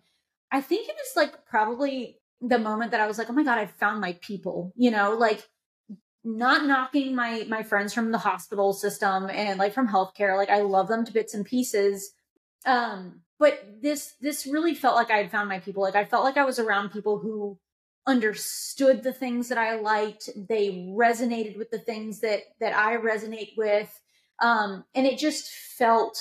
I 0.51 0.61
think 0.61 0.89
it 0.89 0.95
was 0.95 1.15
like 1.15 1.45
probably 1.45 2.17
the 2.41 2.57
moment 2.57 2.91
that 2.91 3.01
I 3.01 3.07
was 3.07 3.17
like, 3.17 3.30
"Oh 3.30 3.34
my 3.34 3.43
god, 3.43 3.59
I 3.59 3.67
found 3.67 4.01
my 4.01 4.13
people." 4.22 4.74
You 4.76 4.91
know, 4.91 5.13
like 5.13 5.47
not 6.24 6.65
knocking 6.65 7.15
my 7.15 7.45
my 7.47 7.63
friends 7.63 7.93
from 7.93 8.11
the 8.11 8.17
hospital 8.17 8.74
system 8.74 9.30
and 9.30 9.57
like 9.57 9.74
from 9.74 9.88
healthcare 9.88 10.36
like 10.36 10.49
i 10.49 10.61
love 10.61 10.89
them 10.89 11.05
to 11.05 11.13
bits 11.13 11.34
and 11.34 11.45
pieces 11.45 12.11
um 12.65 13.22
but 13.39 13.65
this 13.82 14.15
this 14.20 14.45
really 14.45 14.76
felt 14.76 14.95
like 14.95 15.09
i 15.09 15.17
had 15.17 15.32
found 15.32 15.47
my 15.47 15.59
people 15.59 15.82
like 15.82 15.95
i 15.95 16.03
felt 16.03 16.26
like 16.26 16.36
i 16.36 16.43
was 16.43 16.59
around 16.59 16.89
people 16.89 17.20
who 17.20 17.57
understood 18.07 19.03
the 19.03 19.13
things 19.13 19.49
that 19.49 19.57
i 19.57 19.75
liked 19.75 20.29
they 20.47 20.69
resonated 20.95 21.57
with 21.57 21.69
the 21.69 21.79
things 21.79 22.19
that 22.21 22.41
that 22.59 22.75
i 22.75 22.97
resonate 22.97 23.55
with 23.57 23.99
um 24.41 24.83
and 24.95 25.05
it 25.05 25.17
just 25.17 25.49
felt 25.77 26.17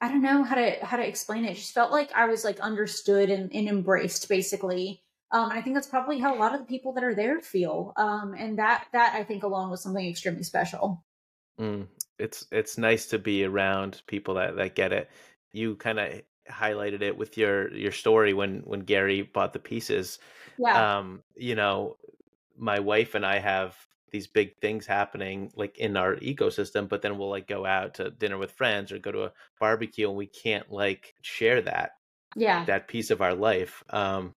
i 0.00 0.08
don't 0.08 0.22
know 0.22 0.42
how 0.42 0.54
to 0.54 0.76
how 0.82 0.96
to 0.96 1.06
explain 1.06 1.44
it, 1.44 1.52
it 1.52 1.56
just 1.56 1.74
felt 1.74 1.90
like 1.90 2.12
i 2.14 2.26
was 2.26 2.44
like 2.44 2.60
understood 2.60 3.30
and, 3.30 3.52
and 3.52 3.68
embraced 3.68 4.28
basically 4.28 5.02
um, 5.32 5.48
and 5.48 5.58
I 5.58 5.62
think 5.62 5.74
that's 5.74 5.88
probably 5.88 6.18
how 6.18 6.34
a 6.34 6.38
lot 6.38 6.54
of 6.54 6.60
the 6.60 6.66
people 6.66 6.92
that 6.92 7.04
are 7.04 7.14
there 7.14 7.40
feel. 7.40 7.94
Um, 7.96 8.34
and 8.38 8.58
that 8.58 8.86
that 8.92 9.14
I 9.14 9.24
think 9.24 9.42
alone 9.42 9.70
was 9.70 9.82
something 9.82 10.06
extremely 10.06 10.42
special. 10.42 11.02
Mm, 11.58 11.88
it's 12.18 12.46
it's 12.52 12.78
nice 12.78 13.06
to 13.06 13.18
be 13.18 13.44
around 13.44 14.02
people 14.06 14.34
that 14.34 14.56
that 14.56 14.74
get 14.74 14.92
it. 14.92 15.08
You 15.52 15.76
kind 15.76 15.98
of 15.98 16.22
highlighted 16.50 17.02
it 17.02 17.16
with 17.16 17.36
your 17.36 17.72
your 17.74 17.92
story 17.92 18.34
when 18.34 18.60
when 18.64 18.80
Gary 18.80 19.22
bought 19.22 19.52
the 19.52 19.58
pieces. 19.58 20.18
Yeah. 20.58 20.98
Um, 20.98 21.22
you 21.34 21.54
know, 21.54 21.96
my 22.56 22.80
wife 22.80 23.14
and 23.14 23.24
I 23.24 23.38
have 23.38 23.76
these 24.10 24.26
big 24.26 24.56
things 24.58 24.86
happening 24.86 25.50
like 25.56 25.78
in 25.78 25.96
our 25.96 26.16
ecosystem, 26.16 26.88
but 26.88 27.00
then 27.00 27.16
we'll 27.16 27.30
like 27.30 27.48
go 27.48 27.64
out 27.64 27.94
to 27.94 28.10
dinner 28.10 28.36
with 28.38 28.52
friends 28.52 28.92
or 28.92 28.98
go 28.98 29.10
to 29.10 29.24
a 29.24 29.32
barbecue 29.58 30.08
and 30.08 30.16
we 30.16 30.26
can't 30.26 30.70
like 30.70 31.14
share 31.22 31.62
that 31.62 31.92
yeah 32.36 32.64
that 32.66 32.88
piece 32.88 33.10
of 33.10 33.22
our 33.22 33.34
life. 33.34 33.82
Um, 33.90 34.34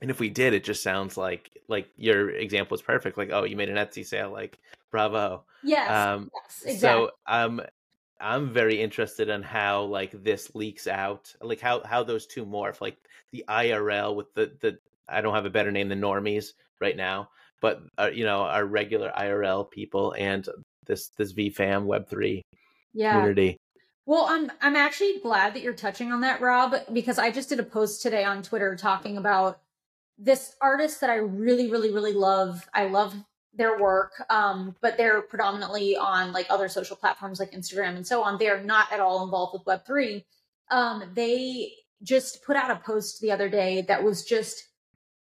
and 0.00 0.10
if 0.10 0.20
we 0.20 0.28
did 0.28 0.52
it 0.52 0.64
just 0.64 0.82
sounds 0.82 1.16
like 1.16 1.50
like 1.68 1.88
your 1.96 2.30
example 2.30 2.74
is 2.74 2.82
perfect 2.82 3.16
like 3.16 3.30
oh 3.32 3.44
you 3.44 3.56
made 3.56 3.68
an 3.68 3.76
etsy 3.76 4.04
sale 4.04 4.30
like 4.30 4.58
bravo 4.90 5.44
yes, 5.62 5.90
um 5.90 6.30
yes 6.34 6.74
exactly. 6.74 7.06
so 7.06 7.10
um 7.26 7.60
i'm 8.20 8.52
very 8.52 8.80
interested 8.80 9.28
in 9.28 9.42
how 9.42 9.82
like 9.82 10.12
this 10.24 10.54
leaks 10.54 10.86
out 10.86 11.34
like 11.40 11.60
how 11.60 11.82
how 11.84 12.02
those 12.02 12.26
two 12.26 12.44
morph 12.44 12.80
like 12.80 12.96
the 13.32 13.44
irl 13.48 14.14
with 14.14 14.32
the 14.34 14.52
the 14.60 14.78
i 15.08 15.20
don't 15.20 15.34
have 15.34 15.46
a 15.46 15.50
better 15.50 15.72
name 15.72 15.88
than 15.88 16.00
normies 16.00 16.52
right 16.80 16.96
now 16.96 17.28
but 17.60 17.82
uh, 17.98 18.10
you 18.12 18.24
know 18.24 18.42
our 18.42 18.64
regular 18.64 19.12
irl 19.18 19.70
people 19.70 20.14
and 20.18 20.48
this 20.86 21.08
this 21.16 21.32
VeeFam 21.32 21.86
web3 21.86 22.42
yeah 22.94 23.12
community 23.12 23.58
well, 24.06 24.26
I'm 24.28 24.52
I'm 24.62 24.76
actually 24.76 25.18
glad 25.18 25.54
that 25.54 25.62
you're 25.62 25.74
touching 25.74 26.12
on 26.12 26.20
that, 26.20 26.40
Rob, 26.40 26.76
because 26.92 27.18
I 27.18 27.32
just 27.32 27.48
did 27.48 27.58
a 27.58 27.64
post 27.64 28.02
today 28.02 28.22
on 28.22 28.40
Twitter 28.40 28.76
talking 28.76 29.16
about 29.16 29.60
this 30.16 30.54
artist 30.60 31.00
that 31.00 31.10
I 31.10 31.16
really, 31.16 31.70
really, 31.70 31.92
really 31.92 32.12
love. 32.12 32.68
I 32.72 32.86
love 32.86 33.14
their 33.56 33.78
work, 33.80 34.12
um, 34.30 34.76
but 34.80 34.96
they're 34.96 35.22
predominantly 35.22 35.96
on 35.96 36.32
like 36.32 36.46
other 36.50 36.68
social 36.68 36.96
platforms 36.96 37.40
like 37.40 37.52
Instagram 37.52 37.96
and 37.96 38.06
so 38.06 38.22
on. 38.22 38.38
They're 38.38 38.62
not 38.62 38.92
at 38.92 39.00
all 39.00 39.24
involved 39.24 39.54
with 39.54 39.64
Web3. 39.64 40.24
Um, 40.70 41.10
they 41.14 41.72
just 42.02 42.44
put 42.44 42.56
out 42.56 42.70
a 42.70 42.76
post 42.76 43.20
the 43.20 43.32
other 43.32 43.48
day 43.48 43.82
that 43.82 44.02
was 44.02 44.24
just 44.24 44.68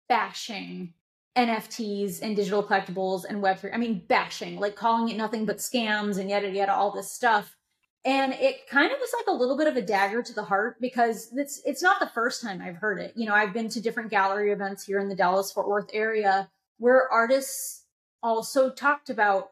bashing 0.09 0.95
NFTs 1.37 2.21
and 2.23 2.37
digital 2.37 2.63
collectibles 2.63 3.25
and 3.29 3.43
Web3. 3.43 3.75
I 3.75 3.79
mean, 3.79 4.03
bashing, 4.09 4.59
like 4.59 4.77
calling 4.77 5.09
it 5.09 5.17
nothing 5.17 5.47
but 5.47 5.59
scams 5.59 6.19
and 6.19 6.29
yada 6.29 6.51
yada, 6.51 6.75
all 6.75 6.93
this 6.93 7.13
stuff 7.13 7.57
and 8.05 8.33
it 8.35 8.67
kind 8.69 8.93
of 8.93 8.99
was 8.99 9.11
like 9.19 9.27
a 9.27 9.39
little 9.39 9.57
bit 9.57 9.67
of 9.67 9.77
a 9.77 9.83
dagger 9.83 10.23
to 10.23 10.33
the 10.33 10.43
heart 10.43 10.81
because 10.81 11.31
it's 11.35 11.61
it's 11.65 11.83
not 11.83 12.01
the 12.01 12.07
first 12.07 12.41
time 12.41 12.63
I've 12.63 12.77
heard 12.77 13.01
it. 13.01 13.13
You 13.17 13.27
know, 13.27 13.35
I've 13.35 13.53
been 13.53 13.69
to 13.71 13.81
different 13.81 14.11
gallery 14.11 14.53
events 14.53 14.85
here 14.85 14.99
in 14.99 15.09
the 15.09 15.15
Dallas 15.15 15.53
Fort 15.53 15.69
Worth 15.69 15.91
area 15.93 16.49
where 16.79 17.11
artists 17.13 17.78
also 18.23 18.71
talked 18.71 19.11
about 19.11 19.51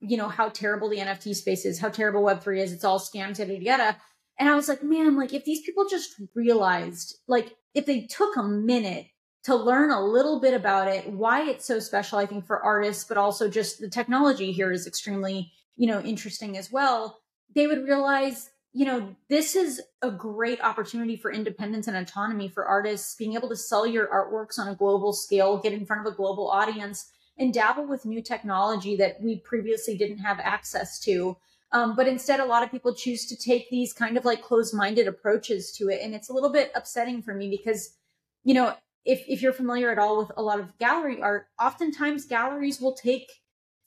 you 0.00 0.16
know 0.16 0.28
how 0.28 0.48
terrible 0.48 0.88
the 0.88 0.98
NFT 0.98 1.34
space 1.34 1.64
is, 1.64 1.78
how 1.78 1.90
terrible 1.90 2.22
Web3 2.22 2.58
is, 2.58 2.72
it's 2.72 2.84
all 2.84 2.98
scams, 2.98 3.38
yada 3.38 3.62
yada. 3.62 3.96
And 4.38 4.48
I 4.48 4.54
was 4.54 4.68
like, 4.68 4.82
man, 4.82 5.16
like 5.16 5.34
if 5.34 5.44
these 5.44 5.60
people 5.60 5.86
just 5.88 6.14
realized, 6.34 7.18
like 7.28 7.56
if 7.74 7.86
they 7.86 8.02
took 8.02 8.36
a 8.36 8.42
minute 8.42 9.06
to 9.44 9.54
learn 9.54 9.90
a 9.90 10.04
little 10.04 10.40
bit 10.40 10.54
about 10.54 10.88
it, 10.88 11.08
why 11.08 11.48
it's 11.48 11.66
so 11.66 11.78
special, 11.78 12.18
I 12.18 12.26
think, 12.26 12.46
for 12.46 12.62
artists, 12.62 13.04
but 13.04 13.16
also 13.16 13.48
just 13.48 13.80
the 13.80 13.88
technology 13.88 14.50
here 14.50 14.72
is 14.72 14.86
extremely, 14.86 15.52
you 15.76 15.86
know, 15.86 16.00
interesting 16.00 16.56
as 16.56 16.72
well 16.72 17.20
they 17.54 17.66
would 17.66 17.84
realize, 17.84 18.50
you 18.72 18.86
know, 18.86 19.14
this 19.28 19.56
is 19.56 19.80
a 20.02 20.10
great 20.10 20.60
opportunity 20.60 21.16
for 21.16 21.32
independence 21.32 21.88
and 21.88 21.96
autonomy 21.96 22.48
for 22.48 22.64
artists, 22.64 23.14
being 23.16 23.34
able 23.34 23.48
to 23.48 23.56
sell 23.56 23.86
your 23.86 24.06
artworks 24.08 24.58
on 24.58 24.68
a 24.68 24.74
global 24.74 25.12
scale, 25.12 25.58
get 25.58 25.72
in 25.72 25.86
front 25.86 26.06
of 26.06 26.12
a 26.12 26.16
global 26.16 26.48
audience, 26.48 27.10
and 27.40 27.54
dabble 27.54 27.86
with 27.86 28.04
new 28.04 28.22
technology 28.22 28.94
that 28.96 29.20
we 29.20 29.38
previously 29.38 29.96
didn't 29.96 30.18
have 30.18 30.38
access 30.38 31.00
to. 31.00 31.36
Um, 31.72 31.96
but 31.96 32.06
instead, 32.06 32.38
a 32.38 32.44
lot 32.44 32.62
of 32.62 32.70
people 32.70 32.94
choose 32.94 33.26
to 33.26 33.36
take 33.36 33.70
these 33.70 33.92
kind 33.92 34.16
of 34.16 34.24
like 34.24 34.42
closed 34.42 34.74
minded 34.74 35.08
approaches 35.08 35.72
to 35.72 35.88
it. 35.88 36.00
And 36.02 36.14
it's 36.14 36.28
a 36.28 36.32
little 36.32 36.50
bit 36.50 36.70
upsetting 36.74 37.22
for 37.22 37.34
me 37.34 37.48
because, 37.48 37.96
you 38.44 38.54
know, 38.54 38.74
if, 39.04 39.24
if 39.26 39.40
you're 39.40 39.52
familiar 39.52 39.90
at 39.90 39.98
all 39.98 40.18
with 40.18 40.32
a 40.36 40.42
lot 40.42 40.60
of 40.60 40.76
gallery 40.78 41.22
art, 41.22 41.46
oftentimes 41.60 42.26
galleries 42.26 42.80
will 42.80 42.92
take 42.92 43.30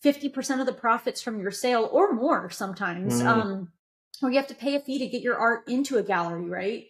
50% 0.04 0.60
of 0.60 0.66
the 0.66 0.74
profits 0.74 1.22
from 1.22 1.40
your 1.40 1.52
sale 1.52 1.88
or 1.92 2.14
more 2.14 2.50
sometimes. 2.50 3.22
Mm. 3.22 3.28
Um, 3.28 3.72
or 4.24 4.32
you 4.32 4.38
have 4.38 4.48
to 4.48 4.56
pay 4.56 4.76
a 4.76 4.80
fee 4.80 5.00
to 5.00 5.08
get 5.08 5.22
your 5.22 5.38
art 5.38 5.68
into 5.68 5.98
a 5.98 6.04
gallery, 6.04 6.50
right? 6.50 6.86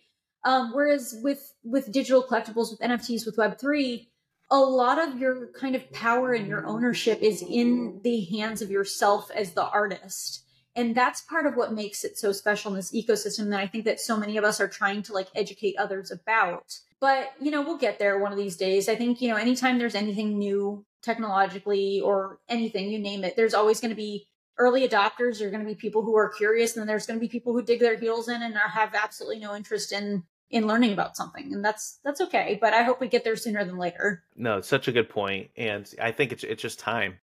Um, 0.45 0.71
whereas 0.73 1.15
with 1.23 1.53
with 1.63 1.91
digital 1.91 2.21
collectibles, 2.21 2.69
with 2.69 2.79
NFTs, 2.81 3.25
with 3.25 3.37
Web 3.37 3.57
three, 3.57 4.09
a 4.49 4.59
lot 4.59 4.99
of 4.99 5.19
your 5.19 5.49
kind 5.59 5.75
of 5.75 5.91
power 5.91 6.33
and 6.33 6.47
your 6.47 6.65
ownership 6.65 7.21
is 7.21 7.41
in 7.41 8.01
the 8.03 8.25
hands 8.25 8.61
of 8.61 8.69
yourself 8.69 9.31
as 9.31 9.53
the 9.53 9.65
artist, 9.65 10.43
and 10.75 10.95
that's 10.95 11.21
part 11.21 11.45
of 11.45 11.55
what 11.55 11.73
makes 11.73 12.03
it 12.03 12.17
so 12.17 12.31
special 12.31 12.71
in 12.71 12.77
this 12.77 12.93
ecosystem 12.93 13.49
that 13.49 13.59
I 13.59 13.67
think 13.67 13.85
that 13.85 13.99
so 13.99 14.17
many 14.17 14.37
of 14.37 14.43
us 14.43 14.59
are 14.59 14.67
trying 14.67 15.03
to 15.03 15.13
like 15.13 15.27
educate 15.35 15.75
others 15.77 16.11
about. 16.11 16.79
But 16.99 17.31
you 17.39 17.51
know, 17.51 17.61
we'll 17.61 17.77
get 17.77 17.99
there 17.99 18.19
one 18.19 18.31
of 18.31 18.37
these 18.37 18.57
days. 18.57 18.89
I 18.89 18.95
think 18.95 19.21
you 19.21 19.29
know, 19.29 19.35
anytime 19.35 19.77
there's 19.77 19.95
anything 19.95 20.37
new 20.37 20.85
technologically 21.01 22.01
or 22.01 22.39
anything, 22.49 22.89
you 22.89 22.99
name 22.99 23.23
it, 23.23 23.35
there's 23.35 23.53
always 23.53 23.79
going 23.79 23.89
to 23.89 23.95
be 23.95 24.27
early 24.57 24.87
adopters. 24.87 25.39
There 25.39 25.47
are 25.47 25.51
going 25.51 25.63
to 25.63 25.69
be 25.69 25.75
people 25.75 26.03
who 26.03 26.15
are 26.15 26.29
curious, 26.29 26.75
and 26.75 26.81
then 26.81 26.87
there's 26.87 27.05
going 27.05 27.19
to 27.19 27.23
be 27.23 27.29
people 27.29 27.53
who 27.53 27.63
dig 27.63 27.79
their 27.79 27.97
heels 27.97 28.29
in 28.29 28.41
and 28.41 28.55
have 28.55 28.95
absolutely 28.95 29.39
no 29.39 29.55
interest 29.55 29.91
in 29.91 30.23
in 30.53 30.67
learning 30.67 30.93
about 30.93 31.17
something 31.17 31.53
and 31.53 31.65
that's 31.65 31.99
that's 32.03 32.21
okay 32.21 32.57
but 32.61 32.73
i 32.73 32.83
hope 32.83 33.01
we 33.01 33.07
get 33.07 33.23
there 33.23 33.35
sooner 33.35 33.65
than 33.65 33.77
later 33.77 34.23
no 34.35 34.57
it's 34.57 34.67
such 34.67 34.87
a 34.87 34.91
good 34.91 35.09
point 35.09 35.49
and 35.57 35.93
i 36.01 36.11
think 36.11 36.31
it's 36.31 36.43
it's 36.43 36.61
just 36.61 36.79
time 36.79 37.15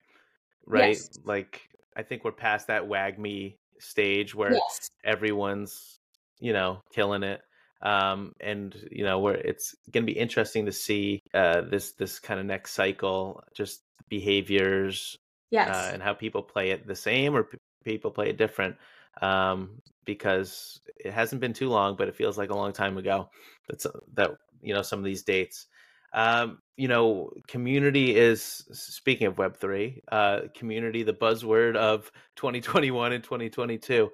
right 0.66 0.96
yes. 0.96 1.18
like 1.24 1.68
i 1.96 2.02
think 2.02 2.24
we're 2.24 2.32
past 2.32 2.66
that 2.66 2.88
WAGMI 2.88 3.54
stage 3.78 4.34
where 4.34 4.52
yes. 4.52 4.90
everyone's 5.04 5.98
you 6.40 6.52
know 6.52 6.82
killing 6.92 7.22
it 7.22 7.40
um, 7.82 8.34
and 8.40 8.74
you 8.90 9.04
know 9.04 9.18
where 9.18 9.34
it's 9.34 9.74
going 9.90 10.06
to 10.06 10.12
be 10.12 10.18
interesting 10.18 10.66
to 10.66 10.72
see 10.72 11.22
uh, 11.32 11.62
this 11.62 11.92
this 11.92 12.18
kind 12.18 12.38
of 12.38 12.46
next 12.46 12.72
cycle, 12.72 13.42
just 13.54 13.80
behaviors, 14.08 15.16
yes, 15.50 15.74
uh, 15.74 15.90
and 15.92 16.02
how 16.02 16.12
people 16.12 16.42
play 16.42 16.70
it 16.70 16.86
the 16.86 16.94
same 16.94 17.34
or 17.34 17.44
p- 17.44 17.58
people 17.84 18.10
play 18.10 18.28
it 18.28 18.36
different. 18.36 18.76
Um, 19.22 19.80
because 20.04 20.80
it 20.96 21.12
hasn't 21.12 21.40
been 21.40 21.52
too 21.52 21.68
long, 21.68 21.96
but 21.96 22.08
it 22.08 22.16
feels 22.16 22.38
like 22.38 22.50
a 22.50 22.56
long 22.56 22.72
time 22.72 22.98
ago. 22.98 23.30
That's 23.68 23.86
uh, 23.86 23.98
that 24.14 24.32
you 24.62 24.74
know 24.74 24.82
some 24.82 24.98
of 24.98 25.04
these 25.04 25.22
dates. 25.22 25.66
Um, 26.12 26.58
you 26.76 26.88
know, 26.88 27.30
community 27.46 28.16
is 28.16 28.42
speaking 28.72 29.26
of 29.26 29.38
Web 29.38 29.56
three. 29.56 30.02
Uh, 30.10 30.42
community, 30.54 31.02
the 31.02 31.12
buzzword 31.12 31.76
of 31.76 32.10
2021 32.36 33.12
and 33.12 33.24
2022. 33.24 34.10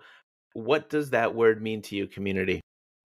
What 0.52 0.88
does 0.88 1.10
that 1.10 1.34
word 1.34 1.62
mean 1.62 1.82
to 1.82 1.96
you, 1.96 2.06
community? 2.06 2.60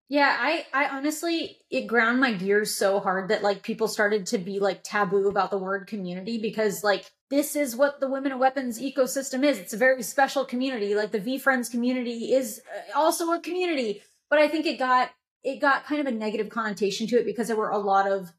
Yeah, 0.09 0.37
I 0.39 0.67
I 0.75 0.89
honestly 0.89 1.59
it 1.71 1.87
ground 1.87 2.21
my 2.21 2.33
gears 2.33 2.75
so 2.75 2.99
hard 2.99 3.29
that 3.29 3.45
like 3.45 3.63
people 3.63 3.87
started 3.87 4.27
to 4.27 4.39
be 4.39 4.59
like 4.59 4.83
taboo 4.83 5.29
about 5.29 5.51
the 5.51 5.59
word 5.59 5.87
community 5.87 6.39
because 6.39 6.83
like 6.83 7.11
this 7.31 7.55
is 7.55 7.77
what 7.77 8.01
the 8.01 8.11
women 8.11 8.33
and 8.33 8.41
weapons 8.41 8.81
ecosystem 8.81 9.45
is. 9.45 9.59
It's 9.59 9.73
a 9.73 9.79
very 9.79 10.03
special 10.03 10.45
community. 10.45 10.95
Like 10.95 11.13
the 11.13 11.21
VeeFriends 11.21 11.71
community 11.71 12.35
is 12.35 12.61
uh, 12.69 12.99
also 12.99 13.31
a 13.33 13.41
community, 13.41 14.03
but 14.29 14.41
I 14.41 14.49
think 14.49 14.67
it 14.67 14.79
got 14.79 15.11
it 15.43 15.61
got 15.61 15.87
kind 15.87 16.01
of 16.01 16.07
a 16.07 16.17
negative 16.17 16.51
connotation 16.51 17.07
to 17.07 17.19
it 17.19 17.25
because 17.25 17.47
there 17.47 17.57
were 17.57 17.71
a 17.71 17.79
lot 17.79 18.11
of 18.11 18.31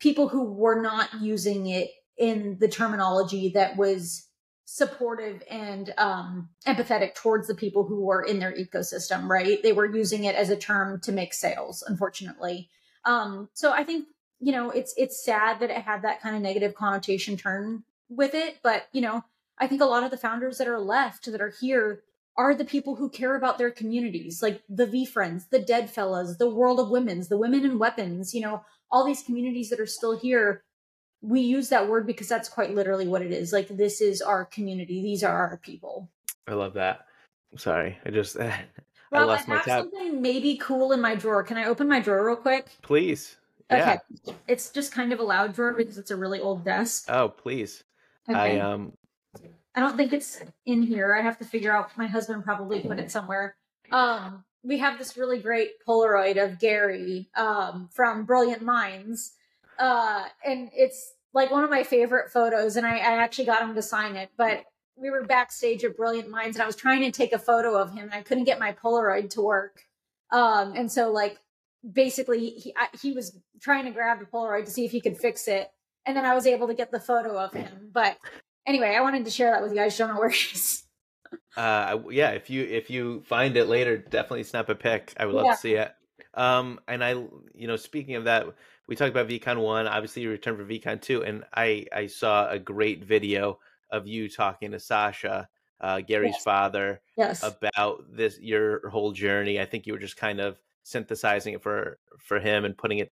people 0.00 0.28
who 0.28 0.42
were 0.42 0.82
not 0.82 1.08
using 1.20 1.66
it 1.66 1.90
in 2.18 2.58
the 2.60 2.68
terminology 2.68 3.52
that 3.54 3.76
was 3.76 4.28
supportive 4.64 5.42
and 5.50 5.94
um, 5.96 6.50
empathetic 6.66 7.14
towards 7.14 7.46
the 7.46 7.54
people 7.54 7.84
who 7.84 8.04
were 8.04 8.22
in 8.22 8.38
their 8.38 8.52
ecosystem, 8.52 9.28
right? 9.28 9.62
They 9.62 9.72
were 9.72 9.86
using 9.86 10.24
it 10.24 10.34
as 10.34 10.50
a 10.50 10.56
term 10.56 11.00
to 11.02 11.12
make 11.12 11.32
sales, 11.32 11.82
unfortunately. 11.86 12.68
Um, 13.04 13.48
so 13.54 13.72
I 13.72 13.84
think, 13.84 14.08
you 14.40 14.52
know, 14.52 14.70
it's 14.70 14.92
it's 14.96 15.24
sad 15.24 15.60
that 15.60 15.70
it 15.70 15.82
had 15.82 16.02
that 16.02 16.20
kind 16.20 16.34
of 16.34 16.42
negative 16.42 16.74
connotation 16.74 17.36
turn 17.36 17.84
with 18.16 18.34
it, 18.34 18.58
but 18.62 18.88
you 18.92 19.00
know, 19.00 19.24
I 19.58 19.66
think 19.66 19.80
a 19.80 19.86
lot 19.86 20.04
of 20.04 20.10
the 20.10 20.16
founders 20.16 20.58
that 20.58 20.68
are 20.68 20.80
left 20.80 21.30
that 21.30 21.40
are 21.40 21.52
here 21.60 22.02
are 22.36 22.54
the 22.54 22.64
people 22.64 22.96
who 22.96 23.10
care 23.10 23.36
about 23.36 23.58
their 23.58 23.70
communities, 23.70 24.42
like 24.42 24.62
the 24.68 24.86
VeeFriends, 24.86 25.50
the 25.50 25.58
Deadfellaz, 25.58 26.38
the 26.38 26.48
World 26.48 26.80
of 26.80 26.88
Women's, 26.88 27.28
the 27.28 27.36
Women 27.36 27.64
in 27.64 27.78
Weapons, 27.78 28.34
you 28.34 28.40
know, 28.40 28.64
all 28.90 29.04
these 29.04 29.22
communities 29.22 29.68
that 29.68 29.80
are 29.80 29.86
still 29.86 30.18
here 30.18 30.62
we 31.22 31.40
use 31.40 31.68
that 31.68 31.88
word 31.88 32.06
because 32.06 32.28
that's 32.28 32.48
quite 32.48 32.74
literally 32.74 33.06
what 33.06 33.22
it 33.22 33.32
is. 33.32 33.52
Like 33.52 33.68
this 33.68 34.00
is 34.00 34.20
our 34.20 34.44
community. 34.44 35.02
These 35.02 35.22
are 35.22 35.32
our 35.32 35.56
people. 35.56 36.10
I 36.46 36.54
love 36.54 36.74
that. 36.74 37.06
I'm 37.52 37.58
sorry. 37.58 37.98
I 38.04 38.10
just 38.10 38.36
I 38.40 38.64
lost 39.12 39.48
I 39.48 39.52
my 39.52 39.56
have 39.56 39.64
tab. 39.64 39.80
something 39.84 40.20
maybe 40.20 40.56
cool 40.56 40.92
in 40.92 41.00
my 41.00 41.14
drawer. 41.14 41.42
Can 41.44 41.56
I 41.56 41.66
open 41.66 41.88
my 41.88 42.00
drawer 42.00 42.26
real 42.26 42.36
quick? 42.36 42.66
Please. 42.82 43.36
Yeah. 43.70 43.98
Okay. 44.26 44.36
It's 44.48 44.70
just 44.70 44.92
kind 44.92 45.12
of 45.12 45.20
a 45.20 45.22
loud 45.22 45.54
drawer 45.54 45.72
because 45.72 45.96
it's 45.96 46.10
a 46.10 46.16
really 46.16 46.40
old 46.40 46.64
desk. 46.64 47.06
Oh, 47.08 47.28
please. 47.28 47.84
Okay. 48.28 48.58
I 48.58 48.58
um 48.60 48.92
I 49.74 49.80
don't 49.80 49.96
think 49.96 50.12
it's 50.12 50.40
in 50.66 50.82
here. 50.82 51.14
I 51.14 51.22
have 51.22 51.38
to 51.38 51.44
figure 51.44 51.74
out. 51.74 51.96
My 51.96 52.06
husband 52.06 52.44
probably 52.44 52.80
put 52.80 52.98
it 52.98 53.10
somewhere. 53.10 53.56
Um, 53.90 54.44
we 54.62 54.78
have 54.78 54.98
this 54.98 55.16
really 55.16 55.38
great 55.38 55.70
Polaroid 55.86 56.42
of 56.42 56.58
Gary 56.58 57.30
um, 57.36 57.88
from 57.92 58.24
Brilliant 58.24 58.62
Minds, 58.62 59.32
uh, 59.78 60.24
and 60.44 60.70
it's 60.74 61.14
like 61.34 61.50
one 61.50 61.64
of 61.64 61.70
my 61.70 61.82
favorite 61.82 62.30
photos. 62.30 62.76
And 62.76 62.86
I, 62.86 62.98
I 62.98 63.22
actually 63.22 63.46
got 63.46 63.62
him 63.62 63.74
to 63.74 63.82
sign 63.82 64.16
it, 64.16 64.30
but 64.36 64.64
we 64.96 65.10
were 65.10 65.24
backstage 65.24 65.84
at 65.84 65.96
Brilliant 65.96 66.28
Minds, 66.28 66.56
and 66.56 66.62
I 66.62 66.66
was 66.66 66.76
trying 66.76 67.00
to 67.00 67.10
take 67.10 67.32
a 67.32 67.38
photo 67.38 67.76
of 67.76 67.92
him, 67.92 68.04
and 68.04 68.14
I 68.14 68.22
couldn't 68.22 68.44
get 68.44 68.58
my 68.58 68.72
Polaroid 68.72 69.30
to 69.30 69.42
work. 69.42 69.82
Um, 70.30 70.74
and 70.76 70.90
so 70.92 71.10
like 71.12 71.38
basically 71.90 72.50
he 72.50 72.74
I, 72.76 72.88
he 73.00 73.12
was 73.12 73.38
trying 73.60 73.84
to 73.86 73.90
grab 73.90 74.18
the 74.20 74.26
Polaroid 74.26 74.64
to 74.66 74.70
see 74.70 74.84
if 74.84 74.92
he 74.92 75.00
could 75.00 75.16
fix 75.16 75.48
it, 75.48 75.70
and 76.06 76.16
then 76.16 76.24
I 76.24 76.34
was 76.34 76.46
able 76.46 76.68
to 76.68 76.74
get 76.74 76.90
the 76.90 77.00
photo 77.00 77.38
of 77.38 77.52
him, 77.54 77.90
but 77.92 78.18
anyway, 78.66 78.94
I 78.96 79.00
wanted 79.00 79.24
to 79.24 79.30
share 79.30 79.50
that 79.52 79.62
with 79.62 79.72
you. 79.74 79.80
I 79.80 79.86
just 79.86 79.98
don't 79.98 80.14
know 80.14 80.20
where 80.20 80.30
he 80.30 80.54
is. 80.54 80.84
uh 81.56 81.98
yeah, 82.10 82.30
if 82.30 82.48
you 82.50 82.62
if 82.64 82.90
you 82.90 83.20
find 83.22 83.56
it 83.56 83.66
later, 83.66 83.96
definitely 83.98 84.44
snap 84.44 84.68
a 84.68 84.74
pic. 84.74 85.12
I 85.18 85.26
would 85.26 85.34
love 85.34 85.48
Yeah. 85.48 85.52
to 85.52 85.56
see 85.56 85.74
it. 85.74 85.92
Um 86.34 86.80
and 86.88 87.04
I 87.04 87.10
you 87.54 87.66
know, 87.66 87.76
speaking 87.76 88.14
of 88.16 88.24
that, 88.24 88.46
we 88.86 88.96
talked 88.96 89.10
about 89.10 89.28
VeeCon 89.28 89.60
1, 89.60 89.86
obviously 89.86 90.22
you 90.22 90.30
returned 90.30 90.56
for 90.58 90.64
VeeCon 90.64 91.00
2 91.00 91.24
and 91.24 91.44
I 91.54 91.86
I 91.92 92.06
saw 92.06 92.48
a 92.48 92.58
great 92.58 93.04
video 93.04 93.58
of 93.90 94.06
you 94.06 94.28
talking 94.28 94.70
to 94.72 94.80
Sasha, 94.80 95.48
uh 95.80 96.00
Gary's 96.00 96.38
Yes. 96.38 96.42
father 96.42 97.02
Yes. 97.16 97.56
about 97.58 98.04
this 98.14 98.38
your 98.40 98.88
whole 98.88 99.12
journey. 99.12 99.60
I 99.60 99.66
think 99.66 99.86
you 99.86 99.92
were 99.92 99.98
just 99.98 100.16
kind 100.16 100.40
of 100.40 100.60
synthesizing 100.84 101.54
it 101.54 101.62
for 101.62 101.98
for 102.18 102.40
him 102.40 102.64
and 102.64 102.76
putting 102.78 102.98
it, 102.98 103.12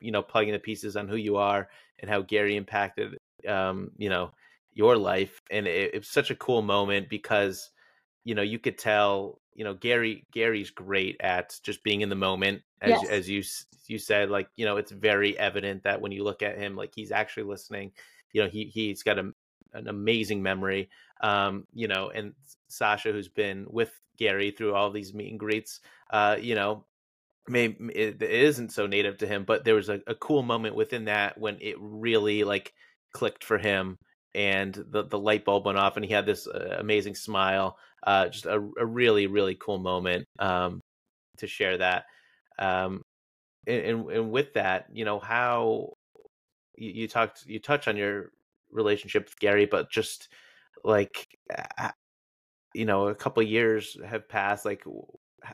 you 0.00 0.10
know, 0.10 0.22
plugging 0.22 0.52
the 0.52 0.58
pieces 0.58 0.96
on 0.96 1.08
who 1.08 1.16
you 1.16 1.36
are 1.36 1.68
and 2.00 2.10
how 2.10 2.22
Gary 2.22 2.56
impacted, 2.56 3.16
um, 3.48 3.90
you 3.96 4.08
know, 4.08 4.32
your 4.72 4.96
life. 4.96 5.40
And 5.50 5.66
it, 5.66 5.94
it 5.94 5.98
was 5.98 6.08
such 6.08 6.30
a 6.30 6.36
cool 6.36 6.62
moment 6.62 7.08
because, 7.08 7.70
you 8.24 8.34
know, 8.34 8.42
you 8.42 8.58
could 8.58 8.78
tell, 8.78 9.40
you 9.54 9.64
know, 9.64 9.74
Gary 9.74 10.26
Gary's 10.32 10.70
great 10.70 11.16
at 11.20 11.58
just 11.62 11.82
being 11.82 12.02
in 12.02 12.08
the 12.08 12.14
moment, 12.14 12.62
as 12.80 13.02
Yes. 13.02 13.10
as 13.10 13.28
you 13.28 13.42
you 13.86 13.98
said. 13.98 14.30
Like, 14.30 14.48
you 14.56 14.64
know, 14.64 14.76
it's 14.76 14.92
very 14.92 15.38
evident 15.38 15.84
that 15.84 16.00
when 16.00 16.12
you 16.12 16.24
look 16.24 16.42
at 16.42 16.58
him, 16.58 16.76
like 16.76 16.92
he's 16.94 17.12
actually 17.12 17.44
listening. 17.44 17.92
You 18.32 18.42
know, 18.42 18.48
he 18.48 18.64
he's 18.64 19.02
got 19.02 19.18
a 19.18 19.32
an 19.72 19.88
amazing 19.88 20.42
memory. 20.42 20.90
Um, 21.20 21.66
you 21.72 21.88
know, 21.88 22.10
and 22.10 22.34
Sasha, 22.68 23.12
who's 23.12 23.28
been 23.28 23.66
with 23.68 23.92
Gary 24.18 24.50
through 24.50 24.74
all 24.74 24.90
these 24.90 25.14
meet 25.14 25.30
and 25.30 25.40
greets, 25.40 25.80
uh, 26.10 26.36
you 26.40 26.54
know, 26.54 26.84
it, 27.48 28.22
isn't 28.22 28.72
so 28.72 28.86
native 28.86 29.18
to 29.18 29.26
him, 29.26 29.44
but 29.44 29.64
there 29.64 29.74
was 29.74 29.88
a, 29.88 30.00
a 30.06 30.14
cool 30.14 30.42
moment 30.42 30.74
within 30.74 31.04
that 31.06 31.38
when 31.38 31.58
it 31.60 31.76
really 31.78 32.44
like 32.44 32.72
clicked 33.12 33.44
for 33.44 33.58
him 33.58 33.96
and 34.34 34.74
the 34.90 35.04
the 35.04 35.18
light 35.18 35.44
bulb 35.44 35.64
went 35.64 35.78
off 35.78 35.96
and 35.96 36.04
he 36.04 36.12
had 36.12 36.26
this 36.26 36.46
uh, 36.46 36.76
amazing 36.78 37.14
smile. 37.14 37.78
Uh, 38.06 38.28
just 38.28 38.46
a, 38.46 38.60
a 38.78 38.86
really 38.86 39.26
really 39.26 39.54
cool 39.54 39.78
moment 39.78 40.26
um, 40.38 40.80
to 41.38 41.46
share 41.46 41.78
that. 41.78 42.04
Um, 42.58 43.02
and, 43.66 44.10
and 44.10 44.30
with 44.30 44.54
that, 44.54 44.86
you 44.92 45.04
know 45.04 45.18
how 45.18 45.94
you, 46.76 46.90
you 46.90 47.08
talked 47.08 47.46
you 47.46 47.58
touch 47.60 47.88
on 47.88 47.96
your 47.96 48.30
relationship 48.70 49.24
with 49.24 49.38
Gary, 49.38 49.66
but 49.66 49.90
just 49.90 50.28
like 50.84 51.26
you 52.76 52.84
know, 52.84 53.08
a 53.08 53.14
couple 53.14 53.42
years 53.42 53.96
have 54.04 54.28
passed. 54.28 54.66
Like, 54.66 54.84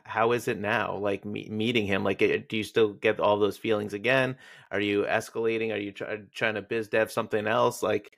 how 0.05 0.31
is 0.31 0.47
it 0.47 0.59
now? 0.59 0.97
Like 0.97 1.25
me- 1.25 1.49
meeting 1.49 1.85
him, 1.85 2.03
like, 2.03 2.21
uh, 2.21 2.37
do 2.47 2.57
you 2.57 2.63
still 2.63 2.93
get 2.93 3.19
all 3.19 3.37
those 3.39 3.57
feelings 3.57 3.93
again? 3.93 4.37
Are 4.71 4.79
you 4.79 5.03
escalating? 5.03 5.73
Are 5.73 5.77
you 5.77 5.91
try- 5.91 6.21
trying 6.33 6.55
to 6.55 6.61
biz 6.61 6.87
dev 6.89 7.11
something 7.11 7.47
else? 7.47 7.83
Like, 7.83 8.17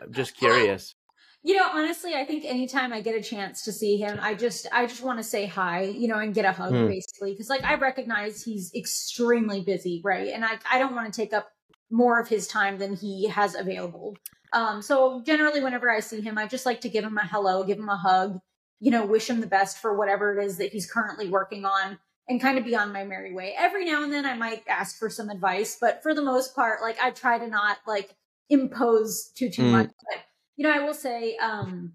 I'm 0.00 0.12
just 0.12 0.36
curious. 0.36 0.94
You 1.42 1.54
know, 1.56 1.68
honestly, 1.72 2.14
I 2.14 2.24
think 2.24 2.44
anytime 2.44 2.92
I 2.92 3.00
get 3.00 3.14
a 3.14 3.22
chance 3.22 3.62
to 3.64 3.72
see 3.72 3.96
him, 3.98 4.18
I 4.20 4.34
just 4.34 4.66
I 4.72 4.86
just 4.86 5.02
want 5.02 5.18
to 5.18 5.22
say 5.24 5.46
hi, 5.46 5.82
you 5.82 6.08
know, 6.08 6.18
and 6.18 6.34
get 6.34 6.44
a 6.44 6.52
hug 6.52 6.72
Hmm. 6.72 6.86
basically 6.86 7.32
because 7.32 7.48
like 7.48 7.64
I 7.64 7.74
recognize 7.76 8.42
he's 8.42 8.74
extremely 8.74 9.60
busy, 9.62 10.00
right? 10.04 10.28
And 10.32 10.44
I 10.44 10.58
I 10.70 10.78
don't 10.78 10.94
want 10.94 11.12
to 11.12 11.16
take 11.20 11.32
up 11.32 11.48
more 11.90 12.18
of 12.20 12.28
his 12.28 12.48
time 12.48 12.78
than 12.78 12.96
he 12.96 13.28
has 13.28 13.54
available. 13.54 14.16
Um 14.52 14.82
so 14.82 15.22
generally 15.24 15.62
whenever 15.62 15.88
I 15.88 16.00
see 16.00 16.20
him, 16.20 16.36
I 16.36 16.46
just 16.48 16.66
like 16.66 16.80
to 16.80 16.88
give 16.88 17.04
him 17.04 17.16
a 17.18 17.26
hello, 17.26 17.62
give 17.64 17.78
him 17.78 17.88
a 17.88 17.96
hug, 17.96 18.40
you 18.80 18.90
know, 18.90 19.06
wish 19.06 19.28
him 19.30 19.40
the 19.40 19.46
best 19.46 19.78
for 19.78 19.96
whatever 19.96 20.38
it 20.38 20.44
is 20.44 20.58
that 20.58 20.72
he's 20.72 20.90
currently 20.90 21.28
working 21.28 21.64
on 21.64 21.98
and 22.28 22.40
kind 22.40 22.58
of 22.58 22.64
be 22.64 22.74
on 22.76 22.92
my 22.92 23.04
merry 23.04 23.32
way. 23.32 23.54
Every 23.56 23.84
now 23.84 24.02
and 24.02 24.12
then 24.12 24.26
I 24.26 24.34
might 24.34 24.64
ask 24.68 24.98
for 24.98 25.08
some 25.08 25.30
advice, 25.30 25.78
but 25.80 26.02
for 26.02 26.14
the 26.14 26.22
most 26.22 26.54
part 26.54 26.80
like 26.82 26.98
I 27.00 27.10
try 27.10 27.38
to 27.38 27.46
not 27.46 27.78
like 27.86 28.14
impose 28.50 29.30
too 29.34 29.48
too 29.48 29.62
Mm. 29.62 29.70
much. 29.70 29.86
But 29.86 30.24
you 30.56 30.64
know, 30.64 30.72
I 30.74 30.80
will 30.80 30.94
say, 30.94 31.36
um, 31.36 31.92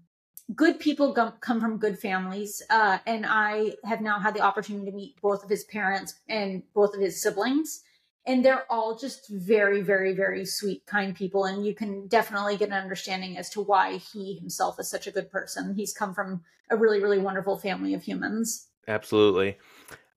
good 0.54 0.78
people 0.78 1.12
come 1.12 1.60
from 1.60 1.78
good 1.78 1.98
families, 1.98 2.62
uh, 2.68 2.98
and 3.06 3.24
I 3.26 3.74
have 3.84 4.00
now 4.00 4.18
had 4.18 4.34
the 4.34 4.40
opportunity 4.40 4.90
to 4.90 4.96
meet 4.96 5.20
both 5.20 5.42
of 5.42 5.50
his 5.50 5.64
parents 5.64 6.14
and 6.28 6.62
both 6.74 6.94
of 6.94 7.00
his 7.00 7.20
siblings, 7.20 7.82
and 8.26 8.44
they're 8.44 8.70
all 8.70 8.96
just 8.96 9.28
very, 9.28 9.82
very, 9.82 10.14
very 10.14 10.44
sweet, 10.44 10.86
kind 10.86 11.14
people, 11.14 11.44
and 11.44 11.66
you 11.66 11.74
can 11.74 12.06
definitely 12.06 12.56
get 12.56 12.68
an 12.68 12.74
understanding 12.74 13.36
as 13.36 13.50
to 13.50 13.60
why 13.60 13.96
he 13.96 14.34
himself 14.34 14.78
is 14.78 14.88
such 14.88 15.06
a 15.06 15.10
good 15.10 15.30
person. 15.30 15.74
He's 15.74 15.92
come 15.92 16.14
from 16.14 16.42
a 16.70 16.76
really, 16.76 17.02
really 17.02 17.18
wonderful 17.18 17.58
family 17.58 17.94
of 17.94 18.02
humans. 18.02 18.68
Absolutely. 18.86 19.58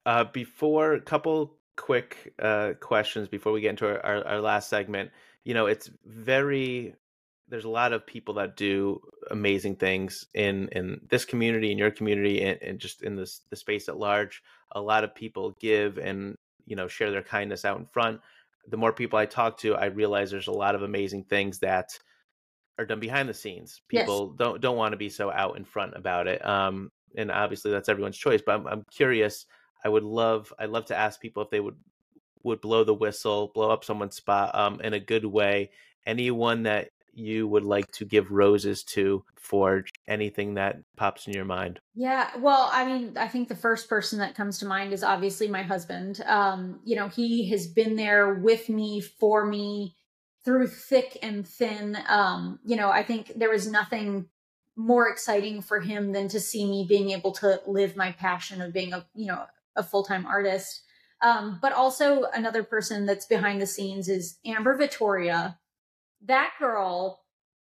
Uh, 0.06 0.26
before 0.26 0.94
a 0.94 1.02
couple 1.02 1.58
quick 1.76 2.34
uh, 2.40 2.74
questions 2.80 3.28
before 3.28 3.52
we 3.52 3.62
get 3.62 3.72
into 3.72 3.88
our, 3.88 4.06
our, 4.06 4.28
our 4.28 4.42
last 4.42 4.70
segment, 4.70 5.12
you 5.44 5.54
know, 5.54 5.66
it's 5.66 5.90
very 6.06 6.96
there's 7.48 7.66
a 7.66 7.70
lot 7.70 7.94
of 7.94 8.08
people 8.08 8.36
that 8.36 8.58
do 8.58 9.00
amazing 9.30 9.76
things 9.76 10.26
in 10.34 10.70
in 10.70 11.02
this 11.10 11.26
community, 11.26 11.72
in 11.72 11.78
your 11.78 11.92
community, 11.92 12.42
and, 12.42 12.62
and 12.62 12.80
just 12.80 13.04
in 13.04 13.16
this 13.16 13.42
the 13.50 13.56
space 13.56 13.90
at 13.90 13.98
large. 13.98 14.44
A 14.72 14.82
lot 14.82 15.04
of 15.04 15.14
people 15.14 15.56
give 15.60 15.98
and 15.98 16.38
you 16.66 16.76
know 16.76 16.88
share 16.88 17.12
their 17.12 17.22
kindness 17.22 17.66
out 17.66 17.80
in 17.80 17.86
front. 17.86 18.22
The 18.68 18.78
more 18.78 18.94
people 18.94 19.20
I 19.20 19.26
talk 19.26 19.58
to, 19.60 19.76
I 19.76 19.86
realize 19.86 20.32
there's 20.32 20.48
a 20.48 20.52
lot 20.52 20.76
of 20.76 20.82
amazing 20.82 21.26
things 21.26 21.60
that 21.60 21.98
are 22.78 22.86
done 22.86 23.00
behind 23.00 23.30
the 23.30 23.34
scenes. 23.34 23.82
Yes. 23.92 24.04
People 24.04 24.30
don't 24.30 24.62
don't 24.62 24.78
want 24.78 24.94
to 24.94 24.98
be 24.98 25.10
so 25.10 25.32
out 25.32 25.58
in 25.58 25.66
front 25.66 25.96
about 25.96 26.28
it. 26.28 26.46
Um, 26.46 26.92
and 27.18 27.32
obviously 27.32 27.72
that's 27.72 27.90
everyone's 27.90 28.18
choice. 28.18 28.42
But 28.46 28.56
I'm, 28.56 28.68
I'm 28.68 28.86
curious. 28.92 29.46
I 29.84 29.90
would 29.90 30.04
love 30.04 30.52
I'd 30.60 30.70
love 30.70 30.86
to 30.86 30.96
ask 30.96 31.20
people 31.20 31.44
if 31.44 31.50
they 31.50 31.60
would 31.60 31.78
would 32.44 32.62
blow 32.62 32.84
the 32.84 32.94
whistle, 32.94 33.52
blow 33.54 33.72
up 33.72 33.84
someone's 33.84 34.16
spot 34.16 34.54
um, 34.56 34.80
in 34.82 34.94
a 34.94 35.00
good 35.00 35.26
way. 35.26 35.72
Anyone 36.06 36.64
that 36.64 36.90
you 37.16 37.48
would 37.48 37.64
like 37.64 37.90
to 37.94 38.06
give 38.06 38.32
roses 38.32 38.84
to 38.84 39.24
for 39.36 39.86
anything 40.08 40.56
that 40.56 40.78
pops 40.96 41.28
in 41.28 41.34
your 41.34 41.46
mind? 41.46 41.80
Yeah, 41.94 42.30
well, 42.38 42.70
I 42.72 42.86
mean, 42.86 43.18
I 43.18 43.28
think 43.28 43.48
the 43.48 43.56
first 43.56 43.90
person 43.90 44.20
that 44.20 44.36
comes 44.36 44.60
to 44.60 44.66
mind 44.66 44.94
is 44.94 45.04
obviously 45.04 45.48
my 45.48 45.64
husband. 45.64 46.22
Um, 46.26 46.80
you 46.84 46.96
know, 46.96 47.08
he 47.08 47.50
has 47.50 47.68
been 47.68 47.96
there 47.96 48.34
with 48.34 48.70
me, 48.70 49.02
for 49.02 49.46
me, 49.46 49.96
through 50.44 50.68
thick 50.68 51.18
and 51.22 51.48
thin. 51.48 51.98
Um, 52.08 52.60
you 52.66 52.76
know, 52.76 52.90
I 52.90 53.04
think 53.04 53.34
there 53.36 53.50
was 53.50 53.70
nothing 53.70 54.28
more 54.76 55.08
exciting 55.08 55.62
for 55.62 55.80
him 55.80 56.12
than 56.12 56.28
to 56.28 56.40
see 56.40 56.66
me 56.66 56.86
being 56.88 57.12
able 57.12 57.32
to 57.32 57.62
live 57.66 57.96
my 57.96 58.12
passion 58.12 58.62
of 58.62 58.74
being 58.74 58.94
a, 58.94 59.06
you 59.16 59.28
know, 59.28 59.46
a 59.76 59.84
full-time 59.84 60.26
artist. 60.26 60.82
Um, 61.22 61.60
but 61.62 61.72
also 61.72 62.26
another 62.34 62.64
person 62.64 63.06
that's 63.06 63.26
behind 63.26 63.62
the 63.62 63.68
scenes 63.68 64.10
is 64.10 64.38
Amber 64.46 64.76
Vittoria. 64.76 65.58
That 66.26 66.54
girl 66.60 67.22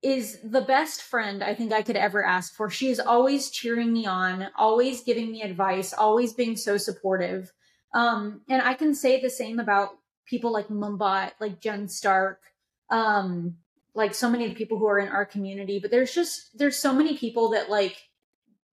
is 0.03 0.39
the 0.43 0.61
best 0.61 1.03
friend 1.03 1.43
I 1.43 1.55
think 1.55 1.73
I 1.73 1.83
could 1.83 1.97
ever 1.97 2.25
ask 2.25 2.55
for. 2.55 2.71
She 2.71 2.91
is 2.91 3.01
always 3.01 3.51
cheering 3.51 3.93
me 3.93 4.07
on, 4.07 4.49
always 4.57 5.03
giving 5.03 5.31
me 5.33 5.43
advice, 5.43 5.93
always 5.93 6.33
being 6.33 6.57
so 6.57 6.77
supportive. 6.77 7.53
Um, 7.95 8.43
and 8.49 8.63
I 8.63 8.75
can 8.75 8.95
say 8.95 9.21
the 9.21 9.31
same 9.31 9.59
about 9.59 9.91
people 10.27 10.53
like 10.53 10.69
Mumbot, 10.69 11.33
like 11.41 11.61
Jen 11.61 11.89
Stark, 11.89 12.41
um, 12.91 13.57
like 13.95 14.15
so 14.15 14.29
many 14.29 14.45
of 14.45 14.51
the 14.51 14.57
people 14.57 14.79
who 14.79 14.87
are 14.87 14.99
in 14.99 15.09
our 15.09 15.25
community. 15.25 15.79
But 15.79 15.91
there's 15.91 16.15
just 16.15 16.57
there's 16.59 16.77
so 16.77 16.93
many 16.93 17.17
people 17.17 17.51
that 17.51 17.71
like 17.71 17.97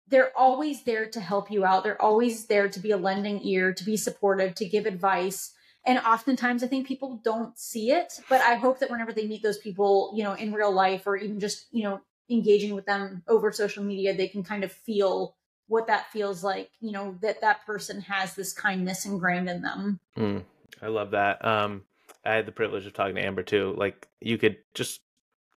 they're 0.08 0.36
always 0.36 0.84
there 0.84 1.08
to 1.10 1.20
help 1.20 1.50
you 1.50 1.64
out. 1.64 1.82
They're 1.82 2.00
always 2.00 2.46
there 2.46 2.68
to 2.68 2.80
be 2.80 2.90
a 2.90 2.96
lending 2.98 3.44
ear, 3.46 3.72
to 3.72 3.84
be 3.84 3.96
supportive, 3.96 4.54
to 4.56 4.68
give 4.68 4.84
advice. 4.84 5.53
And 5.86 5.98
oftentimes 5.98 6.62
I 6.62 6.66
think 6.66 6.86
people 6.86 7.20
don't 7.22 7.58
see 7.58 7.90
it, 7.90 8.20
but 8.28 8.40
I 8.40 8.54
hope 8.54 8.78
that 8.78 8.90
whenever 8.90 9.12
they 9.12 9.26
meet 9.26 9.42
those 9.42 9.58
people, 9.58 10.12
you 10.16 10.24
know, 10.24 10.32
in 10.32 10.52
real 10.52 10.72
life 10.72 11.06
or 11.06 11.16
even 11.16 11.40
just, 11.40 11.66
you 11.72 11.82
know, 11.82 12.00
engaging 12.30 12.74
with 12.74 12.86
them 12.86 13.22
over 13.28 13.52
social 13.52 13.84
media, 13.84 14.16
they 14.16 14.28
can 14.28 14.42
kind 14.42 14.64
of 14.64 14.72
feel 14.72 15.36
what 15.66 15.86
that 15.86 16.10
feels 16.10 16.42
like, 16.42 16.70
you 16.80 16.92
know, 16.92 17.16
that 17.20 17.40
that 17.42 17.64
person 17.66 18.00
has 18.02 18.34
this 18.34 18.52
kindness 18.52 19.04
ingrained 19.04 19.48
in 19.48 19.62
them. 19.62 20.00
Mm, 20.16 20.44
I 20.80 20.88
love 20.88 21.10
that. 21.10 21.44
Um, 21.44 21.82
I 22.24 22.34
had 22.34 22.46
the 22.46 22.52
privilege 22.52 22.86
of 22.86 22.94
talking 22.94 23.16
to 23.16 23.24
Amber 23.24 23.42
too. 23.42 23.74
Like 23.76 24.08
you 24.20 24.38
could 24.38 24.56
just 24.72 25.00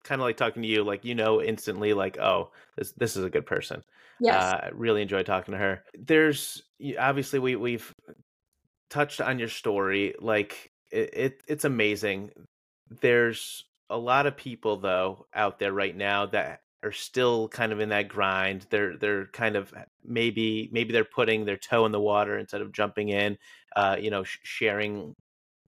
kind 0.03 0.21
of 0.21 0.25
like 0.25 0.37
talking 0.37 0.61
to 0.61 0.67
you, 0.67 0.83
like 0.83 1.05
you 1.05 1.15
know 1.15 1.41
instantly, 1.41 1.93
like 1.93 2.17
oh, 2.17 2.51
this 2.77 2.91
this 2.93 3.15
is 3.15 3.23
a 3.23 3.29
good 3.29 3.45
person. 3.45 3.83
Yes. 4.19 4.41
Uh, 4.41 4.69
really 4.73 5.01
enjoyed 5.01 5.25
talking 5.25 5.53
to 5.53 5.57
her. 5.57 5.83
There's 5.97 6.63
obviously 6.99 7.39
we 7.39 7.55
we've 7.55 7.93
touched 8.89 9.21
on 9.21 9.39
your 9.39 9.49
story. 9.49 10.15
Like 10.19 10.71
it, 10.91 11.09
it 11.13 11.43
it's 11.47 11.65
amazing. 11.65 12.31
There's 13.01 13.65
a 13.89 13.97
lot 13.97 14.25
of 14.25 14.37
people 14.37 14.77
though 14.77 15.27
out 15.33 15.59
there 15.59 15.73
right 15.73 15.95
now 15.95 16.25
that 16.27 16.61
are 16.83 16.91
still 16.91 17.47
kind 17.49 17.71
of 17.71 17.79
in 17.79 17.89
that 17.89 18.07
grind. 18.07 18.65
They're 18.69 18.97
they're 18.97 19.25
kind 19.27 19.55
of 19.55 19.73
maybe 20.03 20.69
maybe 20.71 20.93
they're 20.93 21.03
putting 21.03 21.45
their 21.45 21.57
toe 21.57 21.85
in 21.85 21.91
the 21.91 21.99
water 21.99 22.37
instead 22.37 22.61
of 22.61 22.71
jumping 22.71 23.09
in. 23.09 23.37
Uh, 23.75 23.97
you 23.99 24.09
know, 24.09 24.23
sh- 24.23 24.39
sharing 24.43 25.15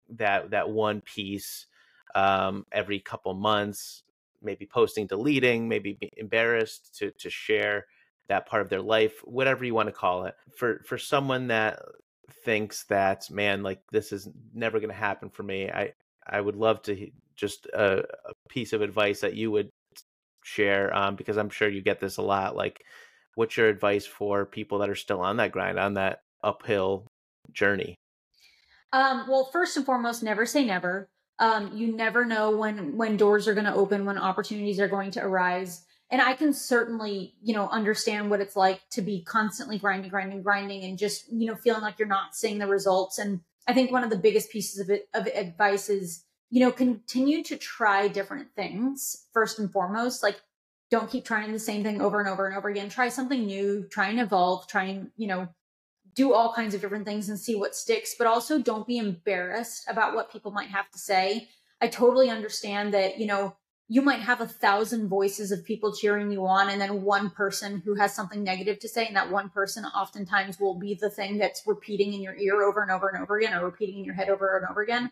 that 0.10 0.52
that 0.52 0.70
one 0.70 1.02
piece 1.02 1.68
um, 2.16 2.66
every 2.72 3.00
couple 3.00 3.34
months, 3.34 4.04
maybe 4.42 4.66
posting, 4.66 5.08
deleting, 5.08 5.68
maybe 5.68 5.98
embarrassed 6.18 6.96
to 7.00 7.12
to 7.12 7.30
share 7.30 7.86
that 8.28 8.48
part 8.48 8.64
of 8.64 8.70
their 8.70 8.82
life, 8.82 9.22
whatever 9.24 9.64
you 9.64 9.76
want 9.76 9.88
to 9.88 9.94
call 9.94 10.26
it. 10.26 10.36
For 10.58 10.82
for 10.86 10.98
someone 10.98 11.48
that 11.48 11.80
thinks 12.44 12.84
that 12.86 13.30
man, 13.30 13.64
like 13.64 13.82
this 13.92 14.12
is 14.12 14.28
never 14.54 14.80
going 14.80 14.90
to 14.90 14.96
happen 14.96 15.30
for 15.30 15.44
me, 15.44 15.70
I 15.70 15.94
I 16.28 16.42
would 16.42 16.56
love 16.56 16.82
to 16.84 17.10
just 17.36 17.68
a, 17.68 18.00
a 18.00 18.34
piece 18.50 18.74
of 18.74 18.82
advice 18.82 19.22
that 19.22 19.36
you 19.36 19.52
would 19.52 19.70
share 20.44 20.96
um, 20.96 21.16
because 21.16 21.38
I'm 21.38 21.50
sure 21.50 21.70
you 21.70 21.82
get 21.82 22.00
this 22.00 22.18
a 22.18 22.22
lot. 22.22 22.56
Like, 22.56 22.84
what's 23.36 23.58
your 23.58 23.68
advice 23.68 24.06
for 24.06 24.46
people 24.46 24.80
that 24.80 24.90
are 24.90 24.96
still 24.96 25.22
on 25.22 25.38
that 25.38 25.52
grind, 25.52 25.80
on 25.80 25.96
that 25.96 26.22
uphill 26.44 27.08
journey? 27.52 27.96
Um, 28.94 29.26
well, 29.28 29.50
first 29.52 29.76
and 29.78 29.86
foremost, 29.86 30.24
never 30.24 30.46
say 30.46 30.66
never. 30.66 31.08
Um, 31.38 31.72
you 31.74 31.94
never 31.94 32.24
know 32.24 32.56
when 32.56 32.96
when 32.96 33.18
doors 33.18 33.48
are 33.48 33.54
going 33.54 33.66
to 33.66 33.76
open, 33.76 34.06
when 34.06 34.18
opportunities 34.18 34.80
are 34.80 34.88
going 34.88 35.12
to 35.12 35.24
arise 35.24 35.85
and 36.12 36.22
I 36.22 36.34
can 36.34 36.54
certainly, 36.54 37.36
you 37.42 37.54
know, 37.54 37.68
understand 37.70 38.30
what 38.30 38.42
it's 38.42 38.56
like 38.56 38.82
to 38.92 39.02
be 39.02 39.24
constantly 39.24 39.78
grinding, 39.78 40.10
grinding, 40.10 40.44
grinding, 40.44 40.84
and 40.84 40.98
just, 40.98 41.32
you 41.32 41.48
know, 41.48 41.56
feeling 41.56 41.82
like 41.82 41.98
you're 41.98 42.08
not 42.08 42.36
seeing 42.36 42.60
the 42.60 42.68
results. 42.68 43.18
And 43.18 43.42
I 43.68 43.74
think 43.74 43.92
one 43.92 44.04
of 44.04 44.12
the 44.12 44.18
biggest 44.18 44.52
pieces 44.52 44.80
of 44.80 44.90
it, 44.90 45.10
of 45.14 45.26
advice 45.28 45.90
is, 45.90 46.24
you 46.52 46.60
know, 46.60 46.72
continue 46.72 47.44
to 47.44 47.58
try 47.58 48.08
different 48.08 48.50
things 48.56 49.26
first 49.34 49.58
and 49.58 49.72
foremost. 49.72 50.22
Like, 50.22 50.40
don't 50.92 51.10
keep 51.10 51.26
trying 51.26 51.52
the 51.52 51.60
same 51.60 51.84
thing 51.84 52.02
over 52.02 52.20
and 52.20 52.30
over 52.30 52.46
and 52.46 52.56
over 52.56 52.70
again. 52.70 52.90
Try 52.90 53.10
something 53.10 53.46
new, 53.46 53.88
try 53.90 54.10
and 54.10 54.20
evolve, 54.20 54.68
try 54.68 54.84
and, 54.84 55.10
you 55.18 55.28
know, 55.28 55.48
do 56.14 56.34
all 56.34 56.54
kinds 56.54 56.74
of 56.74 56.82
different 56.82 57.06
things 57.06 57.30
and 57.30 57.40
see 57.40 57.56
what 57.56 57.76
sticks, 57.76 58.16
but 58.18 58.28
also 58.28 58.60
don't 58.60 58.88
be 58.88 58.98
embarrassed 58.98 59.86
about 59.90 60.16
what 60.16 60.32
people 60.32 60.52
might 60.52 60.70
have 60.70 60.90
to 60.92 61.00
say. 61.00 61.50
I 61.82 61.88
totally 61.88 62.30
understand 62.30 62.94
that, 62.94 63.20
you 63.20 63.26
know, 63.26 63.56
you 63.88 64.02
might 64.02 64.22
have 64.22 64.42
a 64.42 64.48
thousand 64.48 65.08
voices 65.08 65.52
of 65.52 65.64
people 65.64 65.94
cheering 65.94 66.32
you 66.32 66.46
on 66.46 66.70
and 66.70 66.82
then 66.82 67.04
one 67.04 67.30
person 67.30 67.82
who 67.86 67.96
has 67.96 68.16
something 68.16 68.44
negative 68.44 68.80
to 68.80 68.90
say 68.90 69.06
and 69.06 69.16
that 69.16 69.32
one 69.32 69.50
person 69.50 69.86
oftentimes 69.86 70.60
will 70.60 70.78
be 70.78 70.98
the 71.00 71.10
thing 71.10 71.38
that's 71.38 71.62
repeating 71.66 72.14
in 72.14 72.22
your 72.22 72.36
ear 72.36 72.64
over 72.64 72.82
and 72.82 72.92
over 72.92 73.10
and 73.10 73.22
over 73.22 73.38
again 73.38 73.54
or 73.54 73.64
repeating 73.64 74.00
in 74.00 74.06
your 74.06 74.16
head 74.16 74.30
over 74.30 74.58
and 74.58 74.68
over 74.70 74.82
again. 74.82 75.12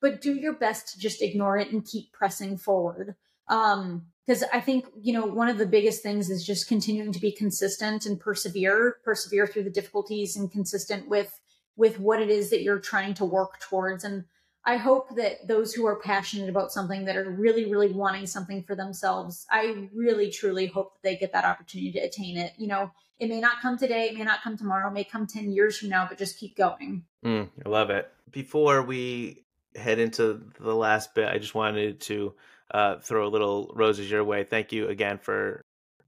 But 0.00 0.20
do 0.20 0.34
your 0.34 0.52
best 0.54 0.92
to 0.92 0.98
just 0.98 1.22
ignore 1.22 1.56
it 1.56 1.72
and 1.72 1.84
keep 1.84 2.12
pressing 2.12 2.58
forward. 2.58 3.14
Um 3.48 4.06
because 4.24 4.44
i 4.52 4.60
think 4.60 4.84
you 5.00 5.12
know 5.12 5.26
one 5.26 5.48
of 5.48 5.58
the 5.58 5.66
biggest 5.66 6.00
things 6.00 6.30
is 6.30 6.46
just 6.46 6.68
continuing 6.68 7.10
to 7.10 7.18
be 7.18 7.32
consistent 7.32 8.06
and 8.06 8.20
persevere 8.20 8.98
persevere 9.04 9.48
through 9.48 9.64
the 9.64 9.68
difficulties 9.68 10.36
and 10.36 10.52
consistent 10.52 11.08
with 11.08 11.40
with 11.76 11.98
what 11.98 12.20
it 12.20 12.30
is 12.30 12.50
that 12.50 12.62
you're 12.62 12.78
trying 12.78 13.14
to 13.14 13.24
work 13.24 13.60
towards. 13.60 14.04
And 14.04 14.24
I 14.64 14.76
hope 14.76 15.16
that 15.16 15.48
those 15.48 15.74
who 15.74 15.86
are 15.86 15.96
passionate 15.96 16.48
about 16.48 16.70
something 16.70 17.04
that 17.06 17.16
are 17.16 17.28
really, 17.28 17.70
really 17.70 17.90
wanting 17.92 18.26
something 18.26 18.62
for 18.62 18.76
themselves, 18.76 19.44
I 19.50 19.88
really, 19.92 20.30
truly 20.30 20.66
hope 20.66 20.94
that 20.94 21.02
they 21.02 21.16
get 21.16 21.32
that 21.32 21.44
opportunity 21.44 21.92
to 21.92 21.98
attain 21.98 22.36
it. 22.36 22.52
You 22.56 22.68
know, 22.68 22.92
it 23.18 23.28
may 23.28 23.40
not 23.40 23.60
come 23.60 23.76
today, 23.76 24.08
it 24.08 24.14
may 24.14 24.22
not 24.22 24.42
come 24.42 24.56
tomorrow, 24.56 24.88
it 24.88 24.94
may 24.94 25.04
come 25.04 25.26
10 25.26 25.50
years 25.50 25.78
from 25.78 25.88
now, 25.88 26.06
but 26.08 26.18
just 26.18 26.38
keep 26.38 26.56
going. 26.56 27.04
Mm, 27.24 27.48
I 27.64 27.68
love 27.68 27.90
it. 27.90 28.10
Before 28.30 28.82
we 28.82 29.44
head 29.74 29.98
into 29.98 30.40
the 30.60 30.74
last 30.74 31.14
bit, 31.14 31.28
I 31.28 31.38
just 31.38 31.54
wanted 31.54 32.00
to 32.02 32.34
uh, 32.72 32.96
throw 32.98 33.26
a 33.26 33.30
little 33.30 33.72
roses 33.74 34.10
your 34.10 34.24
way. 34.24 34.44
Thank 34.44 34.72
you 34.72 34.88
again 34.88 35.18
for 35.18 35.62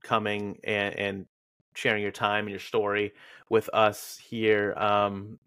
coming 0.04 0.60
and, 0.64 0.96
and 0.96 1.26
sharing 1.74 2.04
your 2.04 2.12
time 2.12 2.46
and 2.46 2.52
your 2.52 2.60
story 2.60 3.14
with 3.50 3.70
us 3.74 4.20
here. 4.24 4.74
Um, 4.78 5.40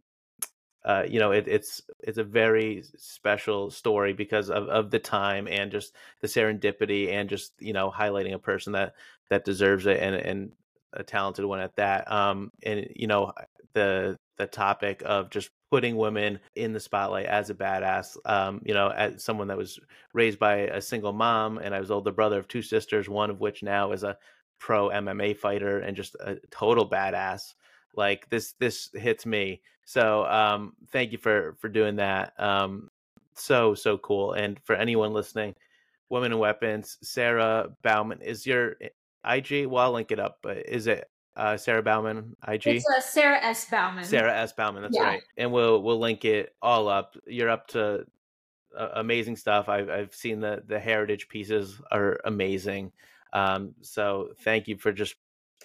uh, 0.89 1.05
you 1.07 1.21
know, 1.21 1.33
it, 1.33 1.47
it's 1.47 1.83
it's 2.01 2.17
a 2.17 2.25
very 2.25 2.83
special 2.97 3.71
story 3.71 4.15
because 4.15 4.49
of, 4.49 4.69
of 4.69 4.91
the 4.91 4.99
time 4.99 5.47
and 5.47 5.71
just 5.71 5.95
the 6.23 6.27
serendipity 6.27 7.13
and 7.13 7.29
just 7.29 7.53
you 7.61 7.75
know 7.75 7.91
highlighting 7.91 8.33
a 8.33 8.39
person 8.39 8.73
that 8.73 8.95
that 9.29 9.45
deserves 9.45 9.85
it 9.85 10.01
and 10.01 10.15
and 10.15 10.53
a 10.95 11.03
talented 11.03 11.45
one 11.45 11.61
at 11.61 11.77
that. 11.77 12.11
Um, 12.11 12.51
and 12.63 12.89
you 12.97 13.07
know 13.07 13.33
the 13.75 14.19
the 14.39 14.47
topic 14.47 15.03
of 15.05 15.29
just 15.29 15.51
putting 15.71 15.95
women 15.95 16.41
in 16.55 16.73
the 16.73 16.81
spotlight 16.81 17.27
as 17.27 17.51
a 17.51 17.55
badass. 17.55 18.17
Um, 18.25 18.63
you 18.65 18.73
know, 18.73 18.89
as 18.89 19.23
someone 19.23 19.49
that 19.49 19.59
was 19.59 19.79
raised 20.15 20.39
by 20.39 20.61
a 20.61 20.81
single 20.81 21.13
mom, 21.13 21.59
and 21.59 21.75
I 21.75 21.81
was 21.81 21.91
older 21.91 22.13
brother 22.13 22.39
of 22.39 22.49
two 22.49 22.63
sisters, 22.63 23.11
one 23.11 23.29
of 23.29 23.41
which 23.41 23.63
now 23.63 23.93
is 23.93 24.05
a 24.05 24.17
pro 24.59 24.89
MMA 24.89 25.37
fighter 25.37 25.81
and 25.81 25.95
just 25.95 26.15
a 26.15 26.39
total 26.51 26.89
badass 26.89 27.53
like 27.99 28.29
this 28.31 28.53
this 28.59 28.89
hits 28.95 29.27
me 29.27 29.61
so 29.85 30.25
um 30.27 30.73
thank 30.91 31.13
you 31.13 31.19
for 31.19 31.57
for 31.61 31.69
doing 31.69 31.97
that 31.97 32.33
um 32.39 32.89
so 33.35 33.75
so 33.75 33.99
cool 33.99 34.33
and 34.33 34.59
for 34.65 34.75
anyone 34.75 35.13
listening 35.13 35.55
women 36.09 36.33
and 36.33 36.41
weapons 36.41 36.97
Sara 37.03 37.69
Baumann 37.83 38.23
is 38.23 38.47
your 38.47 38.77
eh, 38.81 39.35
ig 39.35 39.67
well 39.67 39.85
i'll 39.85 39.93
link 39.93 40.11
it 40.11 40.21
up 40.21 40.39
but 40.43 40.67
is 40.69 40.87
it 40.87 41.11
uh, 41.37 41.57
Sara 41.57 41.81
Baumann 41.81 42.35
IG. 42.49 42.67
It's 42.67 42.85
uh, 42.91 43.01
Sara 43.01 43.39
S 43.41 43.65
Baumann. 43.71 44.05
Sara 44.05 44.37
S 44.37 44.53
Baumann, 44.53 44.83
that's 44.83 44.97
yeah. 44.97 45.05
right. 45.05 45.23
And 45.37 45.53
we'll 45.53 45.81
we'll 45.85 46.01
link 46.01 46.25
it 46.25 46.53
all 46.61 46.89
up. 46.89 47.17
You're 47.29 47.49
up 47.49 47.69
to 47.69 48.05
uh, 48.77 48.89
amazing 48.95 49.37
stuff. 49.37 49.69
I've 49.69 49.89
I've 49.89 50.13
seen 50.13 50.41
the 50.41 50.65
the 50.67 50.81
heritage 50.81 51.29
pieces 51.29 51.81
are 51.93 52.19
amazing. 52.25 52.91
Um, 53.33 53.75
so 53.83 54.31
thank 54.43 54.67
you 54.67 54.77
for 54.79 54.91
just 54.91 55.15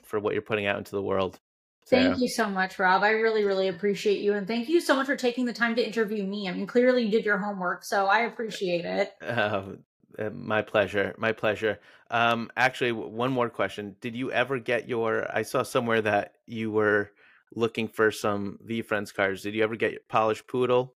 for 0.04 0.20
what 0.20 0.34
you're 0.34 0.44
putting 0.44 0.68
out 0.68 0.78
into 0.78 0.92
the 0.92 1.02
world. 1.02 1.40
Thank 1.88 2.20
you 2.20 2.28
so 2.28 2.50
much, 2.50 2.80
Rob. 2.80 3.04
I 3.04 3.12
really, 3.12 3.44
really 3.44 3.68
appreciate 3.68 4.22
you. 4.22 4.34
And 4.34 4.48
thank 4.48 4.70
you 4.70 4.80
so 4.82 4.96
much 4.96 5.06
for 5.06 5.16
taking 5.16 5.46
the 5.46 5.54
time 5.54 5.76
to 5.76 5.86
interview 5.86 6.24
me. 6.24 6.48
I 6.48 6.54
mean, 6.54 6.68
clearly 6.68 7.04
you 7.04 7.12
did 7.12 7.26
your 7.26 7.38
homework, 7.38 7.84
so 7.84 8.08
I 8.08 8.20
appreciate 8.20 8.86
it. 8.86 9.14
Uh, 9.22 10.30
my 10.32 10.62
pleasure. 10.62 11.16
My 11.18 11.32
pleasure. 11.32 11.80
Um, 12.12 12.52
actually, 12.56 12.92
one 12.92 13.32
more 13.32 13.50
question. 13.50 13.96
Did 14.00 14.16
you 14.16 14.32
ever 14.32 14.60
get 14.60 14.88
your, 14.88 15.28
I 15.36 15.42
saw 15.42 15.64
somewhere 15.64 16.02
that 16.02 16.36
you 16.46 16.72
were 16.72 17.10
looking 17.56 17.88
for 17.88 18.12
some 18.12 18.60
VeeFriends 18.66 19.14
cards. 19.14 19.42
Did 19.42 19.56
you 19.56 19.64
ever 19.64 19.76
get 19.76 19.92
your 19.92 20.02
polished 20.08 20.48
poodle? 20.48 20.96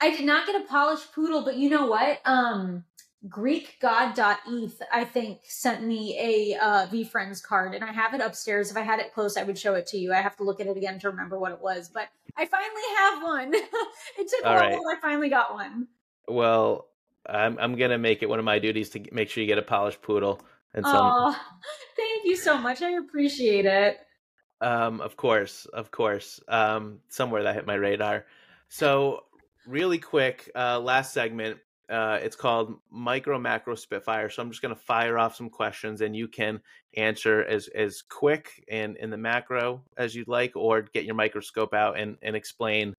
I 0.00 0.10
did 0.10 0.24
not 0.24 0.46
get 0.46 0.60
a 0.60 0.64
polished 0.66 1.12
poodle, 1.14 1.44
but 1.44 1.56
you 1.56 1.70
know 1.70 1.86
what? 1.86 2.20
Um, 2.24 2.84
GreekGod.eth, 3.28 4.82
I 4.92 5.04
think, 5.04 5.40
sent 5.44 5.82
me 5.82 6.18
a 6.18 6.58
uh, 6.58 6.86
VeeFriends 6.88 7.42
card, 7.42 7.74
and 7.74 7.82
I 7.82 7.90
have 7.90 8.12
it 8.12 8.20
upstairs. 8.20 8.70
If 8.70 8.76
I 8.76 8.82
had 8.82 9.00
it 9.00 9.14
close, 9.14 9.36
I 9.36 9.44
would 9.44 9.58
show 9.58 9.74
it 9.74 9.86
to 9.88 9.98
you. 9.98 10.12
I 10.12 10.20
have 10.20 10.36
to 10.36 10.44
look 10.44 10.60
at 10.60 10.66
it 10.66 10.76
again 10.76 10.98
to 11.00 11.10
remember 11.10 11.38
what 11.38 11.52
it 11.52 11.60
was, 11.60 11.88
but 11.88 12.08
I 12.36 12.44
finally 12.44 12.82
have 12.98 13.22
one. 13.22 13.54
it 14.18 14.28
took 14.28 14.44
a 14.44 14.48
while, 14.48 14.58
right. 14.58 14.74
I 14.74 15.00
finally 15.00 15.30
got 15.30 15.54
one. 15.54 15.88
Well, 16.28 16.88
I'm 17.26 17.58
I'm 17.58 17.76
gonna 17.76 17.98
make 17.98 18.22
it 18.22 18.28
one 18.28 18.38
of 18.38 18.44
my 18.44 18.58
duties 18.58 18.90
to 18.90 19.02
make 19.12 19.30
sure 19.30 19.42
you 19.42 19.48
get 19.48 19.58
a 19.58 19.62
polished 19.62 20.02
poodle 20.02 20.40
and 20.74 20.84
some. 20.84 20.94
Oh, 20.96 21.40
thank 21.96 22.26
you 22.26 22.36
so 22.36 22.58
much. 22.58 22.82
I 22.82 22.92
appreciate 22.92 23.64
it. 23.64 23.98
Um, 24.60 25.00
of 25.00 25.16
course, 25.16 25.66
of 25.66 25.90
course. 25.90 26.40
Um, 26.48 27.00
somewhere 27.08 27.42
that 27.44 27.54
hit 27.54 27.66
my 27.66 27.74
radar. 27.74 28.26
So, 28.68 29.24
really 29.66 29.98
quick, 29.98 30.50
uh, 30.54 30.80
last 30.80 31.12
segment. 31.12 31.58
Uh, 31.90 32.18
it's 32.22 32.36
called 32.36 32.76
Micro 32.90 33.38
Macro 33.38 33.74
Spitfire. 33.74 34.30
So 34.30 34.42
I'm 34.42 34.50
just 34.50 34.62
going 34.62 34.74
to 34.74 34.80
fire 34.80 35.18
off 35.18 35.36
some 35.36 35.50
questions, 35.50 36.00
and 36.00 36.16
you 36.16 36.28
can 36.28 36.60
answer 36.96 37.44
as 37.44 37.68
as 37.68 38.02
quick 38.02 38.64
and 38.70 38.96
in 38.96 39.10
the 39.10 39.18
macro 39.18 39.82
as 39.96 40.14
you'd 40.14 40.28
like, 40.28 40.56
or 40.56 40.82
get 40.82 41.04
your 41.04 41.14
microscope 41.14 41.74
out 41.74 41.98
and 41.98 42.16
and 42.22 42.36
explain 42.36 42.94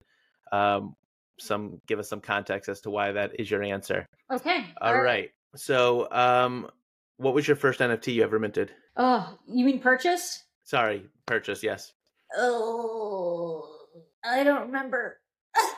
um, 0.52 0.94
some, 1.38 1.80
give 1.86 1.98
us 1.98 2.08
some 2.08 2.20
context 2.20 2.68
as 2.68 2.80
to 2.82 2.90
why 2.90 3.12
that 3.12 3.38
is 3.38 3.50
your 3.50 3.62
answer. 3.62 4.08
Okay. 4.32 4.66
All 4.80 5.00
right. 5.00 5.30
So, 5.54 6.10
um, 6.10 6.70
what 7.18 7.34
was 7.34 7.46
your 7.46 7.56
first 7.56 7.80
NFT 7.80 8.14
you 8.14 8.22
ever 8.22 8.38
minted? 8.38 8.72
Oh, 8.96 9.38
you 9.46 9.64
mean 9.64 9.80
purchase? 9.80 10.44
Sorry, 10.64 11.06
purchase. 11.24 11.62
Yes. 11.62 11.92
Oh, 12.36 13.68
I 14.24 14.44
don't 14.44 14.62
remember. 14.62 15.18
I 15.56 15.72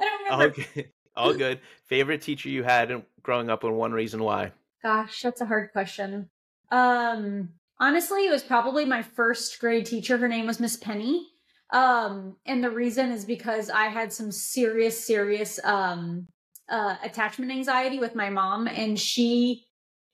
don't 0.00 0.24
remember. 0.24 0.60
Okay. 0.60 0.90
All 1.18 1.34
good. 1.34 1.60
Favorite 1.86 2.22
teacher 2.22 2.48
you 2.48 2.62
had 2.62 3.02
growing 3.22 3.50
up 3.50 3.64
and 3.64 3.76
one 3.76 3.92
reason 3.92 4.22
why? 4.22 4.52
Gosh, 4.82 5.20
that's 5.20 5.40
a 5.40 5.46
hard 5.46 5.72
question. 5.72 6.30
Um, 6.70 7.50
honestly, 7.80 8.26
it 8.26 8.30
was 8.30 8.44
probably 8.44 8.84
my 8.84 9.02
first 9.02 9.58
grade 9.58 9.86
teacher. 9.86 10.16
Her 10.16 10.28
name 10.28 10.46
was 10.46 10.60
Miss 10.60 10.76
Penny. 10.76 11.26
Um, 11.72 12.36
and 12.46 12.62
the 12.62 12.70
reason 12.70 13.10
is 13.10 13.24
because 13.24 13.68
I 13.68 13.86
had 13.86 14.12
some 14.12 14.30
serious, 14.32 15.06
serious 15.06 15.60
um 15.64 16.28
uh 16.68 16.96
attachment 17.02 17.50
anxiety 17.50 17.98
with 17.98 18.14
my 18.14 18.30
mom, 18.30 18.68
and 18.68 18.98
she 18.98 19.64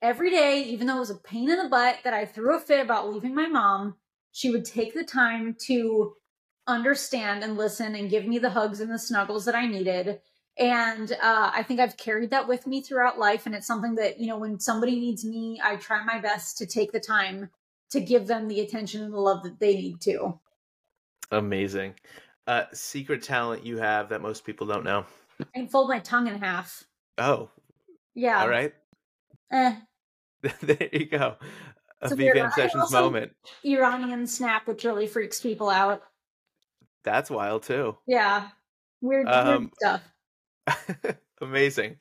every 0.01 0.31
day, 0.31 0.63
even 0.63 0.87
though 0.87 0.97
it 0.97 1.01
was 1.01 1.09
a 1.11 1.15
pain 1.15 1.49
in 1.49 1.57
the 1.57 1.69
butt 1.69 1.99
that 2.03 2.13
I 2.13 2.25
threw 2.25 2.57
a 2.57 2.59
fit 2.59 2.81
about 2.81 3.13
leaving 3.13 3.35
my 3.35 3.47
mom, 3.47 3.95
she 4.31 4.49
would 4.49 4.65
take 4.65 4.93
the 4.93 5.03
time 5.03 5.55
to 5.67 6.13
understand 6.67 7.43
and 7.43 7.57
listen 7.57 7.93
and 7.95 8.09
give 8.09 8.25
me 8.25 8.39
the 8.39 8.49
hugs 8.49 8.79
and 8.79 8.91
the 8.91 8.99
snuggles 8.99 9.45
that 9.45 9.55
I 9.55 9.67
needed. 9.67 10.19
And 10.57 11.11
uh, 11.11 11.51
I 11.53 11.63
think 11.63 11.79
I've 11.79 11.97
carried 11.97 12.29
that 12.31 12.47
with 12.47 12.65
me 12.65 12.81
throughout 12.81 13.19
life. 13.19 13.45
And 13.45 13.53
it's 13.53 13.67
something 13.67 13.95
that, 13.95 14.19
you 14.19 14.27
know, 14.27 14.37
when 14.37 14.59
somebody 14.59 14.97
needs 14.99 15.25
me, 15.25 15.59
I 15.63 15.75
try 15.75 16.03
my 16.03 16.19
best 16.19 16.57
to 16.59 16.65
take 16.65 16.91
the 16.93 16.99
time 16.99 17.49
to 17.91 17.99
give 17.99 18.25
them 18.27 18.47
the 18.47 18.61
attention 18.61 19.03
and 19.03 19.13
the 19.13 19.19
love 19.19 19.43
that 19.43 19.59
they 19.59 19.75
need 19.75 19.99
to. 20.01 20.39
Amazing. 21.31 21.95
Uh, 22.47 22.63
secret 22.73 23.21
talent 23.23 23.65
you 23.65 23.77
have 23.77 24.09
that 24.09 24.21
most 24.21 24.45
people 24.45 24.65
don't 24.67 24.83
know. 24.85 25.05
I 25.41 25.45
can 25.59 25.67
fold 25.67 25.89
my 25.89 25.99
tongue 25.99 26.27
in 26.27 26.37
half. 26.39 26.83
Oh, 27.17 27.49
Yeah. 28.13 28.41
all 28.41 28.49
right. 28.49 28.73
Eh, 29.51 29.75
there 30.61 30.89
you 30.93 31.05
go. 31.07 31.35
A 32.01 32.15
weird 32.15 32.37
VeeFam 32.37 32.53
Sessions 32.53 32.81
also- 32.83 33.01
moment. 33.01 33.31
Iranian 33.65 34.27
snap, 34.27 34.67
which 34.67 34.83
really 34.85 35.07
freaks 35.07 35.41
people 35.41 35.69
out. 35.69 36.01
That's 37.03 37.29
wild 37.29 37.63
too. 37.63 37.97
Yeah. 38.07 38.49
Weird, 39.01 39.27
Um, 39.27 39.47
weird 39.47 39.71
stuff. 39.79 40.01
Amazing. 41.41 41.97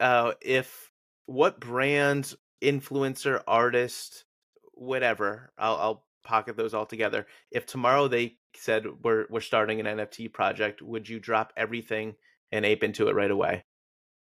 Uh, 0.00 0.32
if 0.40 0.90
what 1.26 1.60
brand, 1.60 2.34
influencer, 2.62 3.42
artist, 3.46 4.24
whatever, 4.72 5.52
I'll, 5.58 5.76
I'll 5.76 6.04
pocket 6.24 6.56
those 6.56 6.74
all 6.74 6.86
together. 6.86 7.26
If 7.50 7.66
tomorrow 7.66 8.08
they 8.08 8.36
said 8.54 8.84
we're 9.02 9.26
we're 9.30 9.40
starting 9.40 9.80
an 9.80 9.86
NFT 9.86 10.32
project, 10.32 10.82
would 10.82 11.08
you 11.08 11.18
drop 11.18 11.52
everything 11.56 12.14
and 12.52 12.64
ape 12.64 12.84
into 12.84 13.08
it 13.08 13.14
right 13.14 13.30
away? 13.30 13.64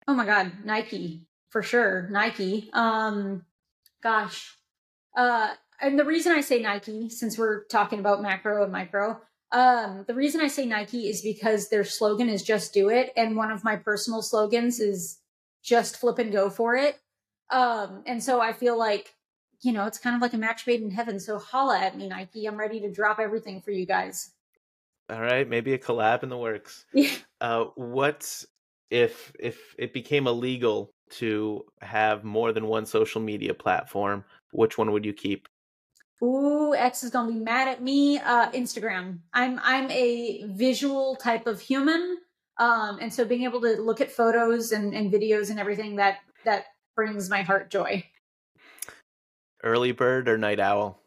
Oh 0.08 0.14
my 0.14 0.26
god, 0.26 0.52
Nike 0.66 1.28
for 1.50 1.62
sure. 1.62 2.08
Nike. 2.12 2.70
Um 2.74 3.46
gosh. 4.02 4.58
Uh 5.16 5.54
and 5.80 5.98
the 5.98 6.06
reason 6.06 6.32
I 6.32 6.42
say 6.42 6.62
Nike 6.62 7.10
since 7.10 7.38
we're 7.38 7.66
talking 7.66 8.00
about 8.00 8.22
macro 8.22 8.64
and 8.64 8.72
micro, 8.72 9.22
um 9.52 10.06
the 10.08 10.14
reason 10.14 10.42
I 10.42 10.48
say 10.48 10.66
Nike 10.66 11.10
is 11.10 11.22
because 11.22 11.70
their 11.70 11.84
slogan 11.84 12.30
is 12.30 12.44
just 12.44 12.74
do 12.74 12.90
it 12.90 13.12
and 13.16 13.36
one 13.36 13.52
of 13.52 13.64
my 13.64 13.76
personal 13.76 14.22
slogans 14.22 14.80
is 14.80 15.20
just 15.64 15.98
flip 15.98 16.20
and 16.20 16.32
go 16.32 16.50
for 16.50 16.76
it. 16.76 17.00
Um 17.50 18.04
and 18.06 18.24
so 18.24 18.42
I 18.42 18.54
feel 18.54 18.78
like 18.78 19.16
you 19.62 19.72
know, 19.72 19.86
it's 19.86 20.00
kind 20.00 20.16
of 20.16 20.22
like 20.22 20.34
a 20.34 20.38
match 20.38 20.66
made 20.66 20.82
in 20.82 20.92
heaven. 20.92 21.20
So 21.20 21.38
holla 21.38 21.80
at 21.80 21.96
me, 21.96 22.08
Nike. 22.08 22.46
I'm 22.46 22.58
ready 22.58 22.80
to 22.82 22.92
drop 22.92 23.20
everything 23.20 23.62
for 23.62 23.72
you 23.72 23.86
guys. 23.86 24.32
All 25.10 25.22
right, 25.22 25.48
maybe 25.48 25.74
a 25.74 25.78
collab 25.78 26.24
in 26.24 26.30
the 26.30 26.38
works. 26.38 26.86
Yeah. 26.94 27.12
Uh, 27.40 27.66
what 27.76 28.46
if 28.92 29.34
if 29.40 29.76
it 29.80 29.94
became 29.94 30.28
illegal 30.28 30.92
to 31.10 31.66
have 31.82 32.24
more 32.24 32.54
than 32.54 32.68
one 32.68 32.86
social 32.86 33.20
media 33.20 33.54
platform? 33.54 34.24
Which 34.52 34.78
one 34.78 34.92
would 34.92 35.06
you 35.06 35.14
keep? 35.14 35.48
Ooh, 36.24 36.76
X 36.76 37.04
is 37.04 37.10
gonna 37.10 37.32
be 37.32 37.40
mad 37.40 37.68
at 37.68 37.82
me. 37.82 38.20
Uh, 38.20 38.52
Instagram. 38.52 39.20
I'm 39.34 39.60
I'm 39.64 39.90
a 39.90 40.44
visual 40.46 41.16
type 41.16 41.48
of 41.48 41.60
human, 41.60 42.18
um, 42.58 43.00
and 43.02 43.14
so 43.14 43.26
being 43.26 43.44
able 43.44 43.62
to 43.62 43.82
look 43.82 44.02
at 44.02 44.12
photos 44.12 44.72
and, 44.72 44.94
and 44.94 45.12
videos 45.12 45.50
and 45.50 45.60
everything 45.60 45.96
that 45.96 46.20
that 46.46 46.66
brings 46.96 47.30
my 47.30 47.42
heart 47.42 47.72
joy. 47.72 48.06
Early 49.64 49.92
bird 49.92 50.28
or 50.28 50.38
night 50.38 50.60
owl? 50.60 51.00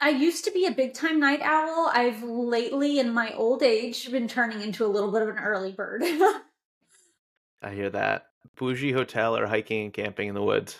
I 0.00 0.10
used 0.10 0.44
to 0.44 0.50
be 0.50 0.66
a 0.66 0.70
big 0.70 0.94
time 0.94 1.18
night 1.18 1.40
owl. 1.42 1.90
I've 1.92 2.22
lately, 2.22 2.98
in 2.98 3.12
my 3.12 3.32
old 3.32 3.62
age, 3.62 4.10
been 4.10 4.28
turning 4.28 4.60
into 4.60 4.84
a 4.84 4.86
little 4.86 5.10
bit 5.10 5.22
of 5.22 5.28
an 5.28 5.38
early 5.38 5.72
bird. 5.72 6.02
I 7.62 7.72
hear 7.72 7.90
that. 7.90 8.26
Bougie 8.56 8.92
hotel 8.92 9.36
or 9.36 9.46
hiking 9.46 9.84
and 9.84 9.92
camping 9.92 10.28
in 10.28 10.34
the 10.34 10.42
woods? 10.42 10.78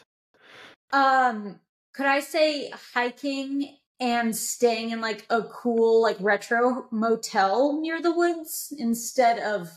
um, 0.93 1.61
could 1.93 2.07
I 2.07 2.21
say 2.21 2.71
hiking 2.95 3.77
and 4.01 4.35
staying 4.35 4.91
in 4.91 5.01
like 5.01 5.27
a 5.31 5.43
cool 5.43 6.01
like 6.03 6.17
retro 6.21 6.87
motel 6.91 7.81
near 7.81 8.01
the 8.01 8.13
woods 8.13 8.73
instead 8.79 9.39
of 9.39 9.71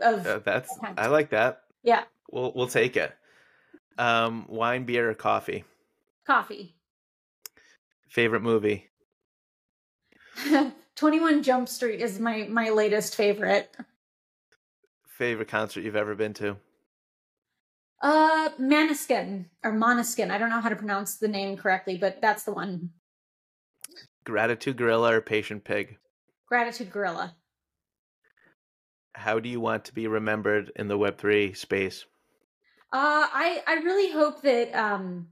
of 0.00 0.26
Uh, 0.26 0.38
that's 0.38 0.78
I 0.96 1.08
like 1.08 1.30
that. 1.30 1.62
yeah 1.82 2.04
We'll 2.30 2.52
we'll 2.54 2.68
take 2.68 2.96
it. 2.96 3.14
Um, 3.98 4.46
wine, 4.48 4.84
beer, 4.84 5.10
or 5.10 5.14
coffee? 5.14 5.64
coffee. 6.26 6.74
Favorite 8.08 8.40
movie? 8.40 8.88
21 10.96 11.42
Jump 11.42 11.68
Street 11.68 12.00
is 12.00 12.18
my 12.18 12.44
my 12.48 12.70
latest 12.70 13.14
favorite. 13.14 13.76
Favorite 15.06 15.48
concert 15.48 15.82
you've 15.82 15.96
ever 15.96 16.14
been 16.14 16.32
to? 16.34 16.56
Uh 18.00 18.48
Maniskin 18.58 19.46
or 19.62 19.72
Moniskin. 19.72 20.30
I 20.30 20.38
don't 20.38 20.48
know 20.48 20.60
how 20.60 20.70
to 20.70 20.76
pronounce 20.76 21.16
the 21.16 21.28
name 21.28 21.56
correctly, 21.56 21.98
but 21.98 22.20
that's 22.22 22.44
the 22.44 22.52
one. 22.52 22.90
Gratitude 24.24 24.76
Gorilla 24.76 25.14
or 25.14 25.20
Patient 25.20 25.64
Pig? 25.64 25.98
Gratitude 26.46 26.90
Gorilla. 26.90 27.36
How 29.14 29.38
do 29.38 29.48
you 29.48 29.60
want 29.60 29.84
to 29.86 29.94
be 29.94 30.06
remembered 30.06 30.72
in 30.76 30.88
the 30.88 30.96
Web 30.96 31.18
three 31.18 31.52
space? 31.52 32.04
Uh 32.92 33.26
I 33.32 33.62
I 33.66 33.74
really 33.74 34.12
hope 34.12 34.40
that 34.42 34.74
um 34.74 35.28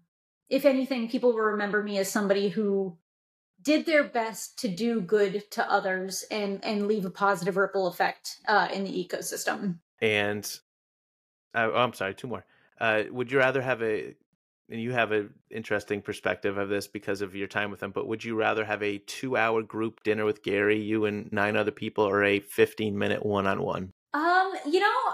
if 0.51 0.65
anything 0.65 1.09
people 1.09 1.33
will 1.33 1.41
remember 1.41 1.83
me 1.83 1.99
as 1.99 2.11
somebody 2.11 2.49
who 2.49 2.99
did 3.63 3.87
their 3.87 4.05
best 4.05 4.59
to 4.59 4.69
do 4.69 5.01
good 5.01 5.51
to 5.53 5.71
others 5.71 6.25
and 6.31 6.63
and 6.65 6.87
leave 6.87 7.07
a 7.07 7.11
positive 7.11 7.57
ripple 7.57 7.87
effect 7.87 8.41
uh 8.47 8.69
in 8.73 8.85
the 8.85 8.93
ecosystem. 8.93 9.79
And 10.03 10.45
uh, 11.55 11.71
oh, 11.73 11.79
I'm 11.79 11.95
sorry, 11.95 12.15
two 12.15 12.29
more. 12.29 12.45
Uh, 12.81 13.05
would 13.11 13.33
you 13.33 13.39
rather 13.39 13.63
have 13.63 13.83
a 13.83 14.15
and 14.71 14.81
you 14.81 14.93
have 14.93 15.13
an 15.13 15.33
interesting 15.51 16.03
perspective 16.03 16.59
of 16.59 16.69
this 16.69 16.87
because 16.87 17.23
of 17.23 17.35
your 17.35 17.49
time 17.49 17.71
with 17.71 17.81
them, 17.81 17.91
but 17.91 18.07
would 18.07 18.23
you 18.23 18.35
rather 18.35 18.65
have 18.65 18.83
a 18.83 18.99
two 18.99 19.37
hour 19.37 19.63
group 19.63 20.03
dinner 20.03 20.25
with 20.25 20.43
Gary, 20.43 20.79
you 20.79 21.07
and 21.07 21.33
nine 21.33 21.57
other 21.57 21.71
people, 21.71 22.05
or 22.05 22.23
a 22.23 22.41
15 22.41 22.99
minute 22.99 23.25
one 23.25 23.47
on 23.47 23.63
one? 23.63 23.93
Um, 24.13 24.53
you 24.67 24.81
know, 24.81 25.13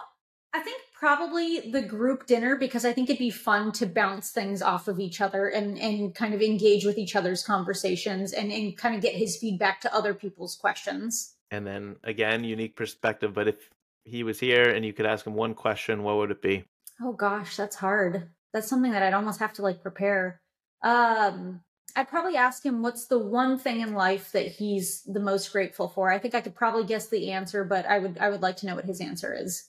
I 0.52 0.60
think 0.60 0.80
probably 0.92 1.60
the 1.70 1.82
group 1.82 2.26
dinner 2.26 2.56
because 2.56 2.84
I 2.84 2.92
think 2.92 3.10
it'd 3.10 3.18
be 3.18 3.30
fun 3.30 3.72
to 3.72 3.86
bounce 3.86 4.30
things 4.30 4.62
off 4.62 4.88
of 4.88 4.98
each 4.98 5.20
other 5.20 5.48
and 5.48 5.78
and 5.78 6.14
kind 6.14 6.34
of 6.34 6.42
engage 6.42 6.84
with 6.84 6.98
each 6.98 7.14
other's 7.14 7.44
conversations 7.44 8.32
and 8.32 8.50
and 8.50 8.76
kind 8.76 8.94
of 8.94 9.02
get 9.02 9.14
his 9.14 9.36
feedback 9.36 9.80
to 9.82 9.94
other 9.94 10.14
people's 10.14 10.56
questions. 10.56 11.34
And 11.50 11.66
then 11.66 11.96
again, 12.02 12.42
unique 12.42 12.74
perspective. 12.74 13.34
But 13.34 13.48
if 13.48 13.70
he 14.04 14.22
was 14.22 14.40
here 14.40 14.68
and 14.70 14.84
you 14.84 14.92
could 14.92 15.06
ask 15.06 15.26
him 15.26 15.34
one 15.34 15.54
question, 15.54 16.02
what 16.02 16.16
would 16.16 16.30
it 16.30 16.42
be? 16.42 16.64
Oh 17.00 17.12
gosh, 17.12 17.56
that's 17.56 17.76
hard. 17.76 18.28
That's 18.52 18.68
something 18.68 18.92
that 18.92 19.02
I'd 19.02 19.14
almost 19.14 19.40
have 19.40 19.52
to 19.54 19.62
like 19.62 19.82
prepare. 19.82 20.40
Um, 20.82 21.60
I'd 21.96 22.08
probably 22.08 22.36
ask 22.36 22.64
him 22.64 22.82
what's 22.82 23.06
the 23.06 23.18
one 23.18 23.58
thing 23.58 23.80
in 23.80 23.94
life 23.94 24.32
that 24.32 24.46
he's 24.46 25.02
the 25.02 25.20
most 25.20 25.52
grateful 25.52 25.88
for. 25.88 26.10
I 26.10 26.18
think 26.18 26.34
I 26.34 26.40
could 26.40 26.54
probably 26.54 26.84
guess 26.84 27.08
the 27.08 27.32
answer, 27.32 27.64
but 27.64 27.86
I 27.86 27.98
would 27.98 28.18
I 28.18 28.30
would 28.30 28.42
like 28.42 28.56
to 28.58 28.66
know 28.66 28.74
what 28.74 28.84
his 28.84 29.00
answer 29.00 29.34
is. 29.34 29.68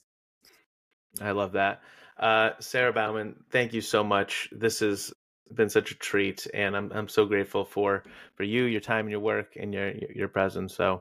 I 1.20 1.30
love 1.30 1.52
that. 1.52 1.82
Uh, 2.18 2.50
Sara 2.60 2.92
Baumann, 2.92 3.36
thank 3.50 3.72
you 3.72 3.80
so 3.80 4.02
much. 4.02 4.48
This 4.52 4.80
has 4.80 5.12
been 5.52 5.68
such 5.68 5.92
a 5.92 5.94
treat, 5.94 6.46
and 6.52 6.76
I'm 6.76 6.92
I'm 6.92 7.08
so 7.08 7.26
grateful 7.26 7.64
for 7.64 8.04
for 8.34 8.42
you, 8.42 8.64
your 8.64 8.80
time, 8.80 9.06
and 9.06 9.10
your 9.10 9.20
work, 9.20 9.56
and 9.56 9.72
your 9.72 9.92
your 9.92 10.28
presence. 10.28 10.74
So 10.74 11.00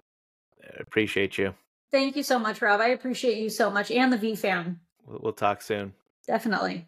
appreciate 0.80 1.38
you. 1.38 1.54
Thank 1.92 2.16
you 2.16 2.24
so 2.24 2.38
much, 2.40 2.62
Rob. 2.62 2.82
I 2.82 2.88
appreciate 2.88 3.38
you 3.38 3.50
so 3.50 3.70
much, 3.70 3.90
and 3.92 4.12
the 4.12 4.18
VeeFam. 4.18 4.78
We'll 5.08 5.34
talk 5.34 5.62
soon. 5.62 5.94
Definitely. 6.28 6.88